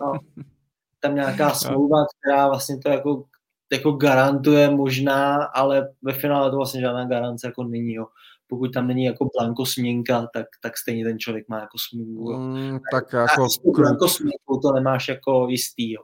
[0.00, 0.12] no,
[1.00, 3.24] tam nějaká smlouva, která vlastně to jako,
[3.72, 8.06] jako garantuje možná, ale ve finále to vlastně žádná garance jako není, jo
[8.50, 12.38] pokud tam není jako blanko směnka, tak, tak stejně ten člověk má jako smůlu.
[12.38, 13.46] Mm, tak jako...
[13.76, 16.02] Blanko směnku to nemáš jako jistý, jo.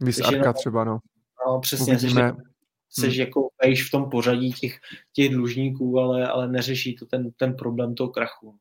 [0.00, 0.98] Vys Arka třeba, no.
[1.46, 2.08] No, přesně, jsi,
[2.90, 3.14] jsi hmm.
[3.14, 4.78] jako vejš v tom pořadí těch,
[5.12, 8.58] těch dlužníků, ale, ale neřeší to ten, ten problém toho krachu.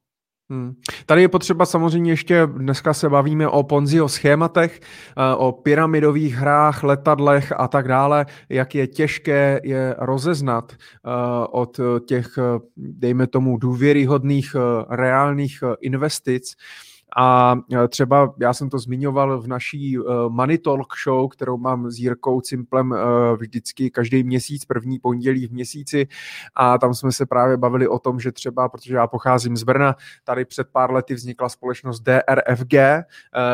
[0.50, 0.74] Hmm.
[1.06, 6.84] Tady je potřeba samozřejmě ještě, dneska se bavíme o Ponziho schématech, eh, o pyramidových hrách,
[6.84, 11.10] letadlech a tak dále, jak je těžké je rozeznat eh,
[11.52, 14.56] od těch, eh, dejme tomu, důvěryhodných
[14.90, 16.56] reálných investic.
[17.18, 21.92] A e, třeba já jsem to zmiňoval v naší uh, Money Talk show, kterou mám
[21.92, 22.98] s Jirkou Cimplem uh,
[23.38, 26.08] vždycky každý měsíc, první pondělí v měsíci
[26.56, 29.96] a tam jsme se právě bavili o tom, že třeba, protože já pocházím z Brna,
[30.24, 32.74] tady před pár lety vznikla společnost DRFG,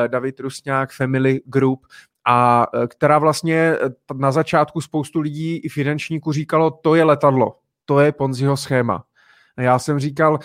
[0.07, 1.85] David Rusňák Family Group,
[2.27, 3.75] a která vlastně
[4.13, 7.55] na začátku spoustu lidí i finančníků říkalo, to je letadlo,
[7.85, 9.03] to je Ponziho schéma.
[9.57, 10.39] A já jsem říkal,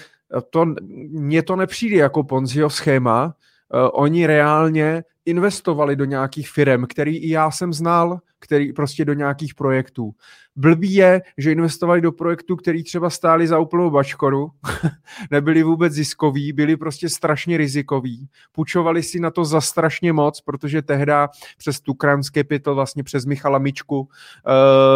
[0.51, 0.67] to,
[1.11, 3.25] mně to nepřijde jako Ponziho schéma.
[3.25, 9.13] Uh, oni reálně investovali do nějakých firm, který i já jsem znal, který prostě do
[9.13, 10.15] nějakých projektů.
[10.57, 14.51] Blbý je, že investovali do projektů, který třeba stáli za úplnou bačkoru,
[15.31, 20.83] nebyli vůbec ziskoví, byli prostě strašně rizikoví, půjčovali si na to za strašně moc, protože
[20.83, 21.29] tehda
[21.59, 21.95] přes tu
[22.35, 24.07] Capital, vlastně přes Michala Mičku, uh,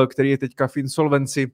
[0.06, 1.50] který je teďka v insolvenci,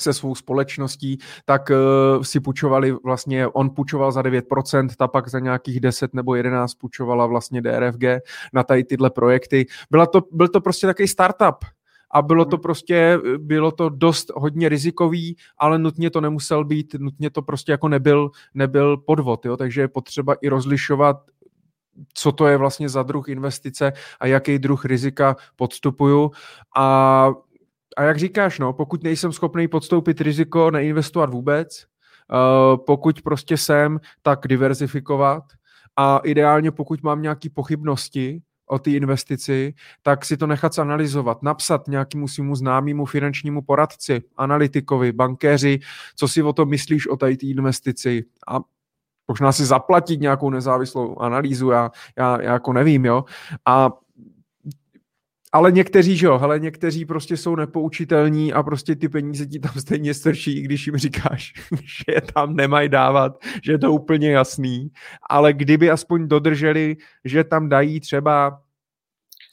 [0.00, 5.38] se svou společností, tak uh, si půjčovali vlastně, on půjčoval za 9%, ta pak za
[5.38, 8.04] nějakých 10 nebo 11 půjčovala vlastně DRFG
[8.52, 9.66] na tady tyhle projekty.
[9.90, 11.64] Byla to, byl to prostě takový startup,
[12.10, 12.62] a bylo to hmm.
[12.62, 17.88] prostě, bylo to dost hodně rizikový, ale nutně to nemusel být, nutně to prostě jako
[17.88, 19.56] nebyl, nebyl podvod, jo?
[19.56, 21.16] takže je potřeba i rozlišovat
[22.14, 26.30] co to je vlastně za druh investice a jaký druh rizika podstupuju.
[26.76, 27.28] A
[27.98, 31.86] a jak říkáš, no, pokud nejsem schopný podstoupit riziko, neinvestovat vůbec,
[32.32, 35.44] uh, pokud prostě jsem, tak diverzifikovat
[35.96, 41.88] a ideálně pokud mám nějaké pochybnosti o té investici, tak si to nechat zanalizovat, napsat
[41.88, 45.78] nějakému svýmu známému finančnímu poradci, analytikovi, bankéři,
[46.16, 48.60] co si o tom myslíš o té investici a
[49.28, 53.24] možná si zaplatit nějakou nezávislou analýzu, já, já, já jako nevím, jo.
[53.66, 53.90] A
[55.52, 59.72] ale někteří, že jo, ale někteří prostě jsou nepoučitelní a prostě ty peníze ti tam
[59.78, 61.52] stejně strčí, i když jim říkáš,
[61.82, 64.90] že je tam nemají dávat, že je to úplně jasný,
[65.30, 68.60] ale kdyby aspoň dodrželi, že tam dají třeba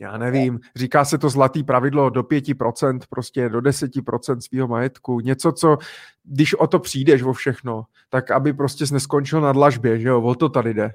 [0.02, 5.52] já nevím, říká se to zlatý pravidlo do 5%, prostě do 10% svého majetku, něco,
[5.52, 5.78] co,
[6.24, 10.36] když o to přijdeš o všechno, tak aby prostě neskončil na dlažbě, že jo, o
[10.36, 10.92] to tady jde.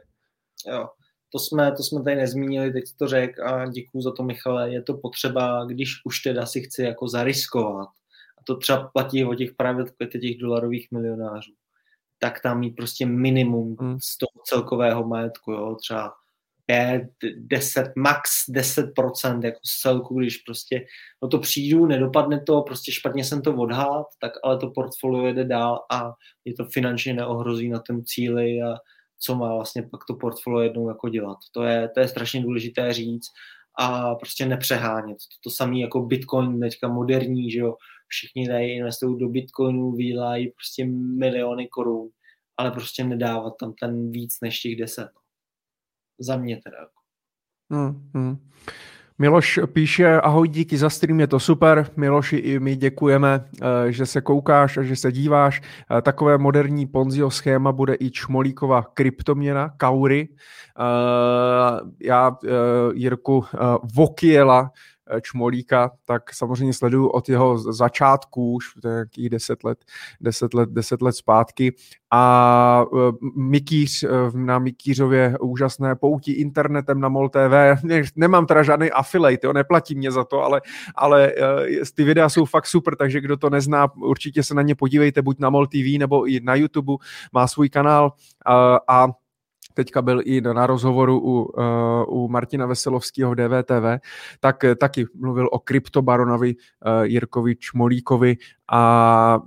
[0.66, 0.89] Jo,
[1.32, 4.73] to jsme, to jsme tady nezmínili, teď to řek a děkuji za to, Michale.
[4.73, 7.89] Je to potřeba, když už teda si chci jako zariskovat,
[8.39, 9.85] a to třeba platí o těch právě
[10.20, 11.52] těch dolarových milionářů,
[12.19, 13.98] tak tam mít prostě minimum hmm.
[14.02, 16.12] z toho celkového majetku, jo, třeba
[16.66, 20.86] 5, 10, max 10% jako z celku, když prostě
[21.23, 25.44] no to přijdu, nedopadne to, prostě špatně jsem to odhad, tak ale to portfolio jede
[25.44, 26.12] dál a
[26.44, 28.74] je to finančně neohrozí na tom cíli a
[29.22, 31.38] co má vlastně pak to portfolio jednou jako dělat.
[31.52, 33.28] To je, to je strašně důležité říct
[33.78, 35.16] a prostě nepřehánět.
[35.18, 37.76] To, to samé jako Bitcoin, teďka moderní, že jo,
[38.09, 40.86] všichni tady investují do Bitcoinu, vydělají prostě
[41.18, 42.09] miliony korun,
[42.56, 45.10] ale prostě nedávat tam ten víc než těch deset.
[46.20, 46.88] Za mě teda.
[47.70, 48.51] Hmm, hmm.
[49.20, 51.86] Miloš píše, ahoj, díky za stream, je to super.
[51.97, 55.62] Miloši, i my děkujeme, eh, že se koukáš a že se díváš.
[55.62, 60.28] Eh, takové moderní Ponziho schéma bude i čmolíková kryptoměna, Kaury.
[60.28, 62.36] Eh, já
[62.94, 63.44] Jirku
[63.94, 64.70] Vokiela
[65.23, 69.85] Čmolíka, tak samozřejmě sleduju od jeho začátku, už nějakých deset let,
[70.20, 71.74] deset let, deset let zpátky
[72.12, 72.85] a
[73.37, 74.05] Mikýř
[74.35, 77.85] na Mikýřově úžasné pouti internetem na MOL TV.
[78.16, 80.61] Nemám teda žádný affiliate, jo, neplatí mě za to, ale,
[80.95, 81.32] ale
[81.95, 85.39] ty videa jsou fakt super, takže kdo to nezná, určitě se na ně podívejte, buď
[85.39, 86.93] na MOL TV nebo i na YouTube,
[87.32, 88.12] má svůj kanál
[88.47, 89.09] a, a
[89.74, 94.01] teďka byl i na rozhovoru u, uh, u Martina Veselovského DVTV,
[94.40, 98.36] tak taky mluvil o kryptobaronovi uh, Jirkovi Čmolíkovi
[98.72, 99.40] a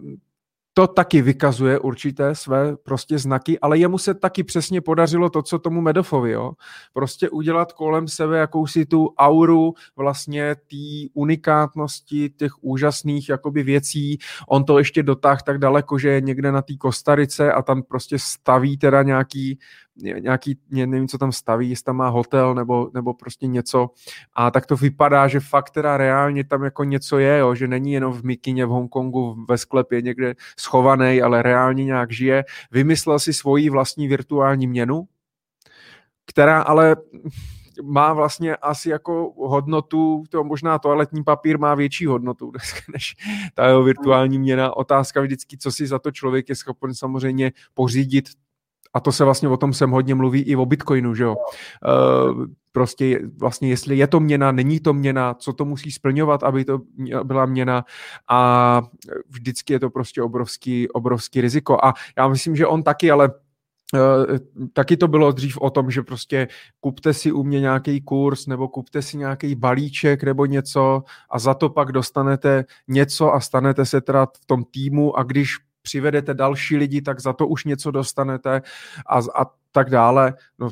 [0.76, 5.60] to taky vykazuje určité své prostě znaky, ale jemu se taky přesně podařilo to, co
[5.60, 6.52] tomu Medofovi, jo?
[6.94, 14.18] Prostě udělat kolem sebe jakousi tu auru vlastně té unikátnosti, těch úžasných jakoby věcí.
[14.48, 18.20] On to ještě dotáh tak daleko, že je někde na té Kostarice a tam prostě
[18.20, 19.60] staví teda nějaký
[19.96, 23.90] nějaký, nevím, co tam staví, jestli tam má hotel nebo, nebo prostě něco
[24.34, 27.94] a tak to vypadá, že fakt teda reálně tam jako něco je, jo, že není
[27.94, 32.44] jenom v Mikině v Hongkongu ve sklepě někde schovaný, ale reálně nějak žije.
[32.72, 35.08] Vymyslel si svoji vlastní virtuální měnu,
[36.26, 36.96] která ale
[37.82, 42.52] má vlastně asi jako hodnotu, to možná toaletní papír má větší hodnotu
[42.94, 43.16] než
[43.54, 44.78] ta jeho virtuální měna.
[44.78, 48.26] Otázka vždycky, co si za to člověk je schopen samozřejmě pořídit
[48.94, 51.36] a to se vlastně o tom sem hodně mluví i o Bitcoinu, že jo.
[51.36, 56.66] Uh, prostě vlastně jestli je to měna, není to měna, co to musí splňovat, aby
[56.66, 56.80] to
[57.24, 57.86] byla měna
[58.30, 58.82] a
[59.30, 61.78] vždycky je to prostě obrovský, obrovský riziko.
[61.86, 63.30] A já myslím, že on taky, ale
[63.94, 64.38] Uh,
[64.74, 66.48] taky to bylo dřív o tom, že prostě
[66.80, 71.54] kupte si u mě nějaký kurz nebo kupte si nějaký balíček nebo něco a za
[71.54, 76.78] to pak dostanete něco a stanete se teda v tom týmu a když přivedete další
[76.78, 78.62] lidi, tak za to už něco dostanete
[79.06, 80.34] a, a tak dále.
[80.60, 80.70] No,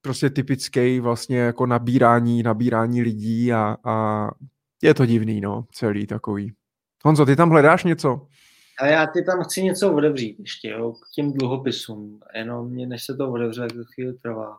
[0.00, 4.28] prostě typický vlastně jako nabírání, nabírání lidí a, a
[4.82, 6.52] je to divný, no, celý takový.
[7.04, 8.26] Honzo, ty tam hledáš něco?
[8.80, 12.20] A já ty tam chci něco odevřít ještě, jo, k těm dluhopisům.
[12.34, 14.58] Jenom mě, než se to odevře, tak to chvíli trvá.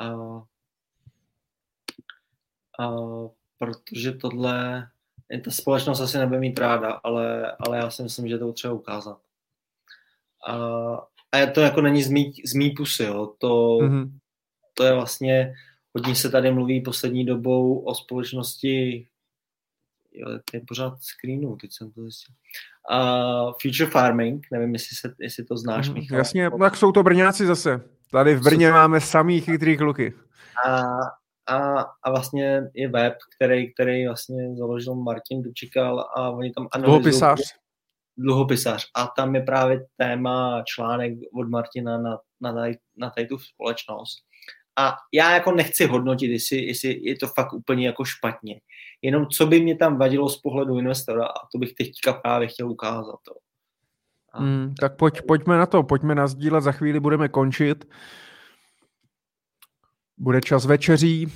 [0.00, 0.06] A,
[2.84, 2.96] a,
[3.58, 4.88] protože tohle
[5.44, 9.20] ta společnost asi nebude mít ráda, ale, ale já si myslím, že to třeba ukázat.
[10.48, 10.54] A,
[11.32, 13.34] a to jako není z mý, z mý pusy, jo.
[13.38, 14.10] To, mm-hmm.
[14.74, 15.54] to je vlastně,
[15.94, 19.08] hodně se tady mluví poslední dobou o společnosti,
[20.12, 22.34] jo, to je pořád screenu, teď jsem to zjistil.
[22.90, 26.18] Uh, future farming, nevím, jestli, se, jestli to znáš, mm, Michal.
[26.18, 27.80] Jasně, tak jsou to Brňáci zase.
[28.10, 30.14] Tady v Brně máme samý chytrý kluky.
[30.66, 30.82] A,
[31.48, 37.02] a, a vlastně je web, který, který vlastně založil Martin Dučikal a oni tam analyzují...
[37.02, 37.40] Dluhopisář.
[38.16, 38.86] Dluhopisář.
[38.94, 44.18] A tam je právě téma článek od Martina na, na, tady, na tady tu společnost.
[44.78, 48.60] A já jako nechci hodnotit, jestli, jestli je to fakt úplně jako špatně.
[49.02, 52.70] Jenom co by mě tam vadilo z pohledu investora a to bych teďka právě chtěl
[52.70, 53.16] ukázat.
[53.28, 53.34] To.
[54.32, 57.84] A, hmm, tak pojď, pojďme na to, pojďme na sdílet, za chvíli budeme končit.
[60.18, 61.32] Bude čas večeří.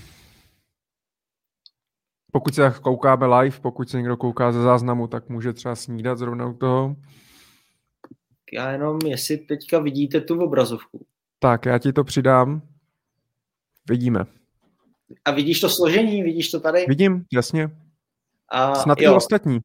[2.33, 6.47] Pokud se koukáme live, pokud se někdo kouká ze záznamu, tak může třeba snídat zrovna
[6.47, 6.97] u toho.
[8.53, 11.07] Já jenom, jestli teďka vidíte tu obrazovku.
[11.39, 12.63] Tak, já ti to přidám.
[13.89, 14.25] Vidíme.
[15.25, 16.23] A vidíš to složení?
[16.23, 16.85] Vidíš to tady?
[16.89, 17.71] Vidím, jasně.
[18.49, 19.13] A, Snad jo.
[19.13, 19.59] i ostatní.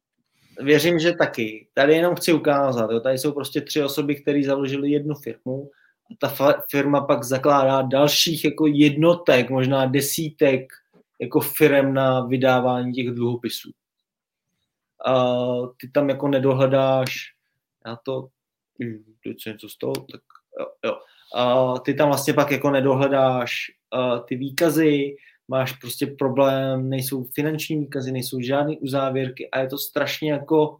[0.62, 1.68] Věřím, že taky.
[1.74, 2.90] Tady jenom chci ukázat.
[2.90, 3.00] Jo.
[3.00, 5.70] Tady jsou prostě tři osoby, které založili jednu firmu
[6.18, 6.34] ta
[6.70, 10.72] firma pak zakládá dalších jako jednotek, možná desítek
[11.20, 13.70] jako firm na vydávání těch dluhopisů.
[15.06, 15.34] A
[15.80, 17.14] ty tam jako nedohledáš,
[17.86, 18.28] já to,
[19.24, 20.20] teď se něco stalo, tak
[20.60, 20.98] jo, jo.
[21.34, 23.56] A ty tam vlastně pak jako nedohledáš
[24.28, 25.16] ty výkazy,
[25.48, 30.78] máš prostě problém, nejsou finanční výkazy, nejsou žádné uzávěrky a je to strašně jako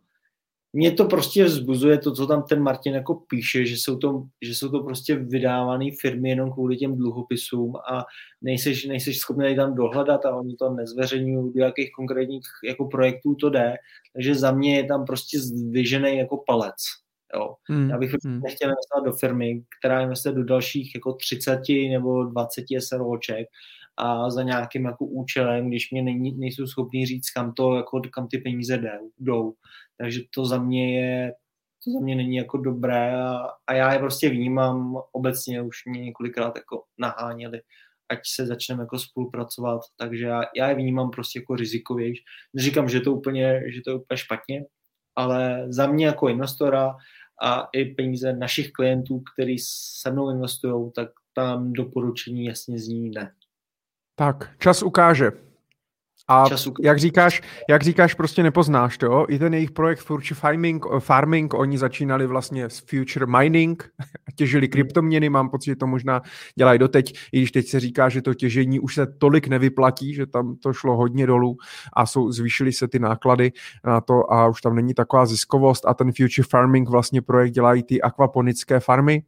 [0.73, 4.55] mě to prostě vzbuzuje to, co tam ten Martin jako píše, že jsou to, že
[4.55, 8.05] jsou to prostě vydávané firmy jenom kvůli těm dluhopisům a
[8.43, 13.51] nejseš, nejseš schopný tam dohledat a oni to nezveřejňují, do jakých konkrétních jako projektů to
[13.51, 13.75] jde.
[14.13, 16.77] Takže za mě je tam prostě zdvižený jako palec.
[17.35, 17.55] Jo.
[17.65, 17.91] Hmm.
[17.91, 18.41] Já bych hmm.
[18.41, 23.49] nechtěl investovat do firmy, která investuje do dalších jako 30 nebo 20 SROček
[23.99, 28.29] a za nějakým jako účelem, když mě není, nejsou schopní říct, kam, to, jako, kam
[28.29, 28.81] ty peníze
[29.19, 29.55] jdou.
[29.99, 31.33] Takže to za mě je,
[31.85, 36.01] to za mě není jako dobré a, a já je prostě vnímám obecně, už mě
[36.01, 37.61] několikrát jako naháněli,
[38.09, 42.25] ať se začneme jako spolupracovat, takže já, já je vnímám prostě jako rizikovější.
[42.55, 44.65] Neříkám, že to úplně, že to je úplně špatně,
[45.17, 46.97] ale za mě jako investora
[47.43, 49.57] a i peníze našich klientů, kteří
[50.03, 53.33] se mnou investují, tak tam doporučení jasně zní ne.
[54.19, 55.33] Tak, čas ukáže.
[56.29, 56.75] a času.
[56.81, 61.79] jak říkáš, jak říkáš, prostě nepoznáš to, I ten jejich projekt Future Farming, Farming, oni
[61.79, 63.91] začínali vlastně s Future Mining,
[64.37, 64.71] těžili hmm.
[64.71, 66.23] kryptoměny, mám pocit, že to možná
[66.55, 70.27] dělají doteď, i když teď se říká, že to těžení už se tolik nevyplatí, že
[70.27, 71.57] tam to šlo hodně dolů
[71.93, 73.53] a jsou, zvýšily se ty náklady
[73.85, 77.83] na to a už tam není taková ziskovost a ten Future Farming vlastně projekt dělají
[77.83, 79.23] ty akvaponické farmy,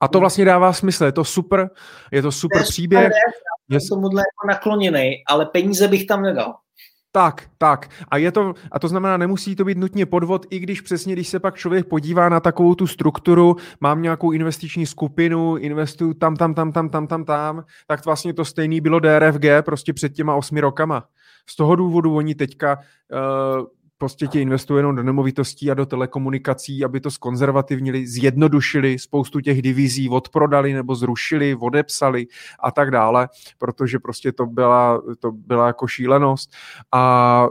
[0.00, 0.20] a to hmm.
[0.20, 1.70] vlastně dává smysl, je to super,
[2.12, 3.12] je to super příběh.
[3.70, 6.54] Já jsem tomuhle jako nakloněný, ale peníze bych tam nedal.
[7.16, 7.90] Tak, tak.
[8.08, 11.28] A, je to, a to znamená, nemusí to být nutně podvod, i když přesně, když
[11.28, 16.54] se pak člověk podívá na takovou tu strukturu, mám nějakou investiční skupinu, investuju tam, tam,
[16.54, 20.60] tam, tam, tam, tam, tam, tak vlastně to stejný bylo DRFG prostě před těma osmi
[20.60, 21.04] rokama.
[21.48, 23.66] Z toho důvodu oni teďka uh,
[23.98, 29.62] prostě ti investuje jenom do nemovitostí a do telekomunikací, aby to skonzervativnili, zjednodušili, spoustu těch
[29.62, 32.26] divizí odprodali nebo zrušili, odepsali
[32.60, 33.28] a tak dále,
[33.58, 36.50] protože prostě to byla, to byla jako šílenost.
[36.92, 37.46] A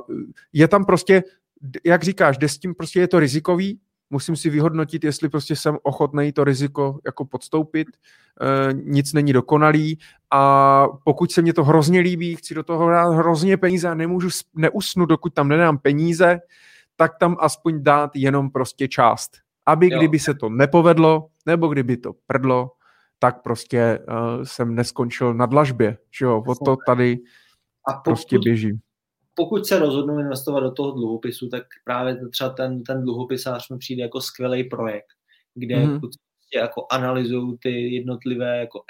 [0.53, 1.23] je tam prostě,
[1.85, 5.77] jak říkáš, jde s tím prostě je to rizikový, musím si vyhodnotit, jestli prostě jsem
[5.83, 9.99] ochotný to riziko jako podstoupit, e, nic není dokonalý
[10.31, 14.29] a pokud se mě to hrozně líbí, chci do toho dát hrozně peníze a nemůžu
[14.55, 16.39] neusnout, dokud tam nedám peníze,
[16.95, 19.31] tak tam aspoň dát jenom prostě část.
[19.65, 19.97] Aby jo.
[19.97, 22.71] kdyby se to nepovedlo, nebo kdyby to prdlo,
[23.19, 27.17] tak prostě uh, jsem neskončil na dlažbě, že jo, o to tady
[27.87, 28.79] a pokud, prostě běží
[29.35, 34.01] pokud se rozhodnu investovat do toho dluhopisu, tak právě třeba ten, ten dluhopisář mi přijde
[34.01, 35.07] jako skvělý projekt,
[35.55, 35.99] kde mm.
[36.55, 38.83] jako analyzují ty jednotlivé jako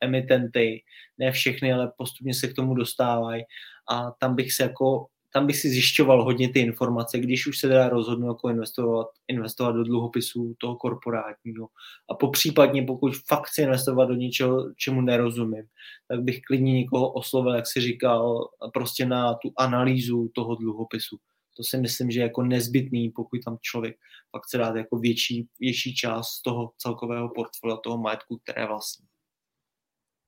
[0.00, 0.82] emitenty,
[1.18, 3.42] ne všechny, ale postupně se k tomu dostávají
[3.90, 5.06] a tam bych se jako
[5.36, 9.72] tam bych si zjišťoval hodně ty informace, když už se teda rozhodnu jako investovat, investovat
[9.72, 11.68] do dluhopisů toho korporátního.
[12.10, 15.64] A po případně, pokud fakt chci investovat do něčeho, čemu nerozumím,
[16.08, 21.16] tak bych klidně někoho oslovil, jak si říkal, prostě na tu analýzu toho dluhopisu.
[21.56, 23.96] To si myslím, že je jako nezbytný, pokud tam člověk
[24.32, 29.06] fakt chce dát jako větší, větší část toho celkového portfolia, toho majetku, které vlastní.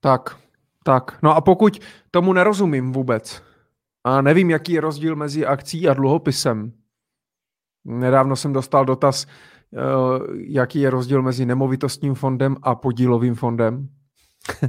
[0.00, 0.40] Tak,
[0.84, 1.22] tak.
[1.22, 1.78] No a pokud
[2.10, 3.42] tomu nerozumím vůbec,
[4.08, 6.72] a nevím, jaký je rozdíl mezi akcí a dluhopisem.
[7.84, 9.78] Nedávno jsem dostal dotaz, eh,
[10.34, 13.88] jaký je rozdíl mezi nemovitostním fondem a podílovým fondem.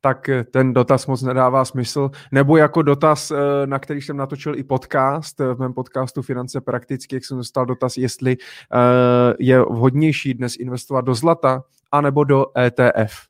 [0.00, 2.10] tak ten dotaz moc nedává smysl.
[2.32, 7.16] Nebo jako dotaz, eh, na který jsem natočil i podcast, v mém podcastu Finance prakticky,
[7.16, 11.62] jak jsem dostal dotaz, jestli eh, je vhodnější dnes investovat do zlata
[11.92, 13.29] anebo do ETF.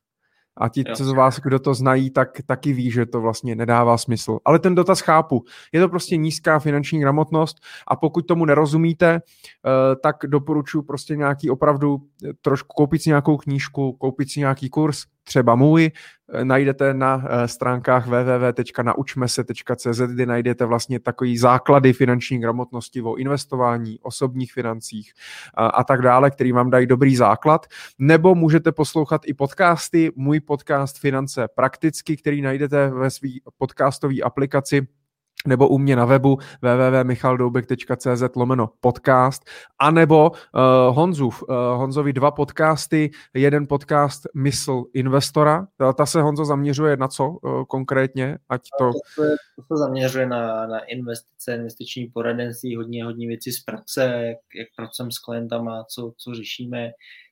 [0.61, 3.97] A ti, co z vás, kdo to znají, tak taky ví, že to vlastně nedává
[3.97, 4.39] smysl.
[4.45, 5.43] Ale ten dotaz chápu.
[5.71, 7.57] Je to prostě nízká finanční gramotnost
[7.87, 13.37] a pokud tomu nerozumíte, eh, tak doporučuji prostě nějaký opravdu eh, trošku koupit si nějakou
[13.37, 15.91] knížku, koupit si nějaký kurz, třeba můj,
[16.33, 23.99] eh, najdete na eh, stránkách www.naučmese.cz, kde najdete vlastně takový základy finanční gramotnosti o investování,
[23.99, 25.13] osobních financích
[25.53, 27.65] a, a tak dále, který vám dají dobrý základ.
[27.99, 34.87] Nebo můžete poslouchat i podcasty, můj podcast Finance prakticky, který najdete ve své podcastové aplikaci
[35.47, 39.49] nebo u mě na webu www.michaldoubek.cz lomeno podcast,
[39.79, 46.45] anebo uh, Honzův, uh, Honzovi dva podcasty, jeden podcast Mysl investora, ta, ta se Honzo
[46.45, 48.91] zaměřuje na co uh, konkrétně, ať to...
[48.91, 54.03] To se, to se zaměřuje na, na investice, investiční poradenství, hodně, hodně věcí z praxe,
[54.03, 56.91] jak, jak pracujeme s klientama, co, co řešíme,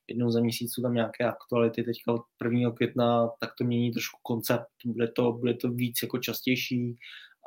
[0.10, 2.72] jednou za měsíc jsou tam nějaké aktuality, teďka od 1.
[2.72, 6.98] května, tak to mění trošku koncept, bude to, bude to víc jako častější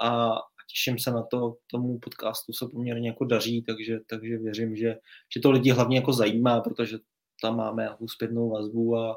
[0.02, 0.32] a,
[0.72, 4.96] těším se na to, tomu podcastu se poměrně jako daří, takže, takže věřím, že,
[5.34, 6.98] že to lidi hlavně jako zajímá, protože
[7.42, 9.16] tam máme nějakou zpětnou vazbu a,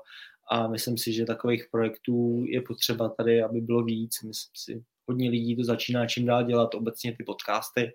[0.52, 4.24] a myslím si, že takových projektů je potřeba tady, aby bylo víc.
[4.24, 7.92] Myslím si, hodně lidí to začíná čím dál dělat, obecně ty podcasty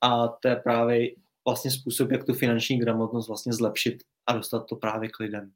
[0.00, 1.10] a to je právě
[1.46, 5.52] vlastně způsob, jak tu finanční gramotnost vlastně zlepšit a dostat to právě k lidem.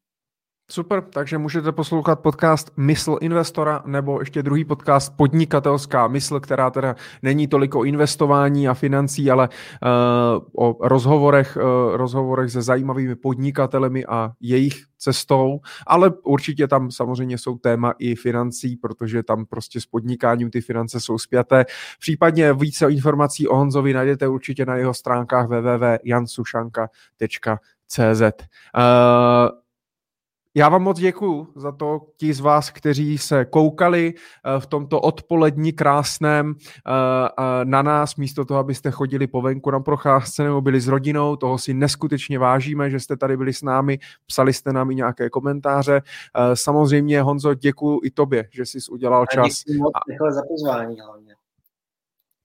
[0.70, 6.96] Super, takže můžete poslouchat podcast Mysl investora nebo ještě druhý podcast Podnikatelská mysl, která teda
[7.22, 9.56] není tolik o investování a financí, ale uh,
[10.66, 11.62] o rozhovorech, uh,
[11.96, 18.76] rozhovorech se zajímavými podnikatelemi a jejich cestou, ale určitě tam samozřejmě jsou téma i financí,
[18.76, 21.64] protože tam prostě s podnikáním ty finance jsou spjaté.
[22.00, 28.22] Případně více informací o Honzovi najdete určitě na jeho stránkách www.jansušanka.cz.
[28.22, 28.30] Uh,
[30.56, 35.00] já vám moc děkuji za to, ti z vás, kteří se koukali eh, v tomto
[35.00, 40.80] odpolední krásném eh, na nás, místo toho, abyste chodili po venku na procházce nebo byli
[40.80, 41.36] s rodinou.
[41.36, 45.30] Toho si neskutečně vážíme, že jste tady byli s námi, psali jste nám i nějaké
[45.30, 46.02] komentáře.
[46.02, 49.44] Eh, samozřejmě, Honzo, děkuji i tobě, že jsi udělal čas.
[49.44, 51.25] A děkuji moc za pozvání hlavně.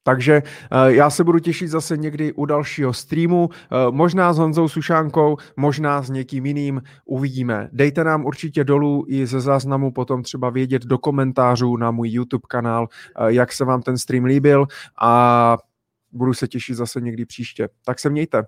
[0.02, 0.42] Takže
[0.86, 3.48] já se budu těšit zase někdy u dalšího streamu,
[3.90, 7.68] možná s Honzou Sušánkou, možná s někým jiným, uvidíme.
[7.72, 12.46] Dejte nám určitě dolů i ze záznamu potom třeba vědět do komentářů na můj YouTube
[12.48, 12.88] kanál,
[13.26, 14.66] jak se vám ten stream líbil
[15.00, 15.58] a
[16.12, 17.68] budu se těšit zase někdy příště.
[17.84, 18.42] Tak se mějte.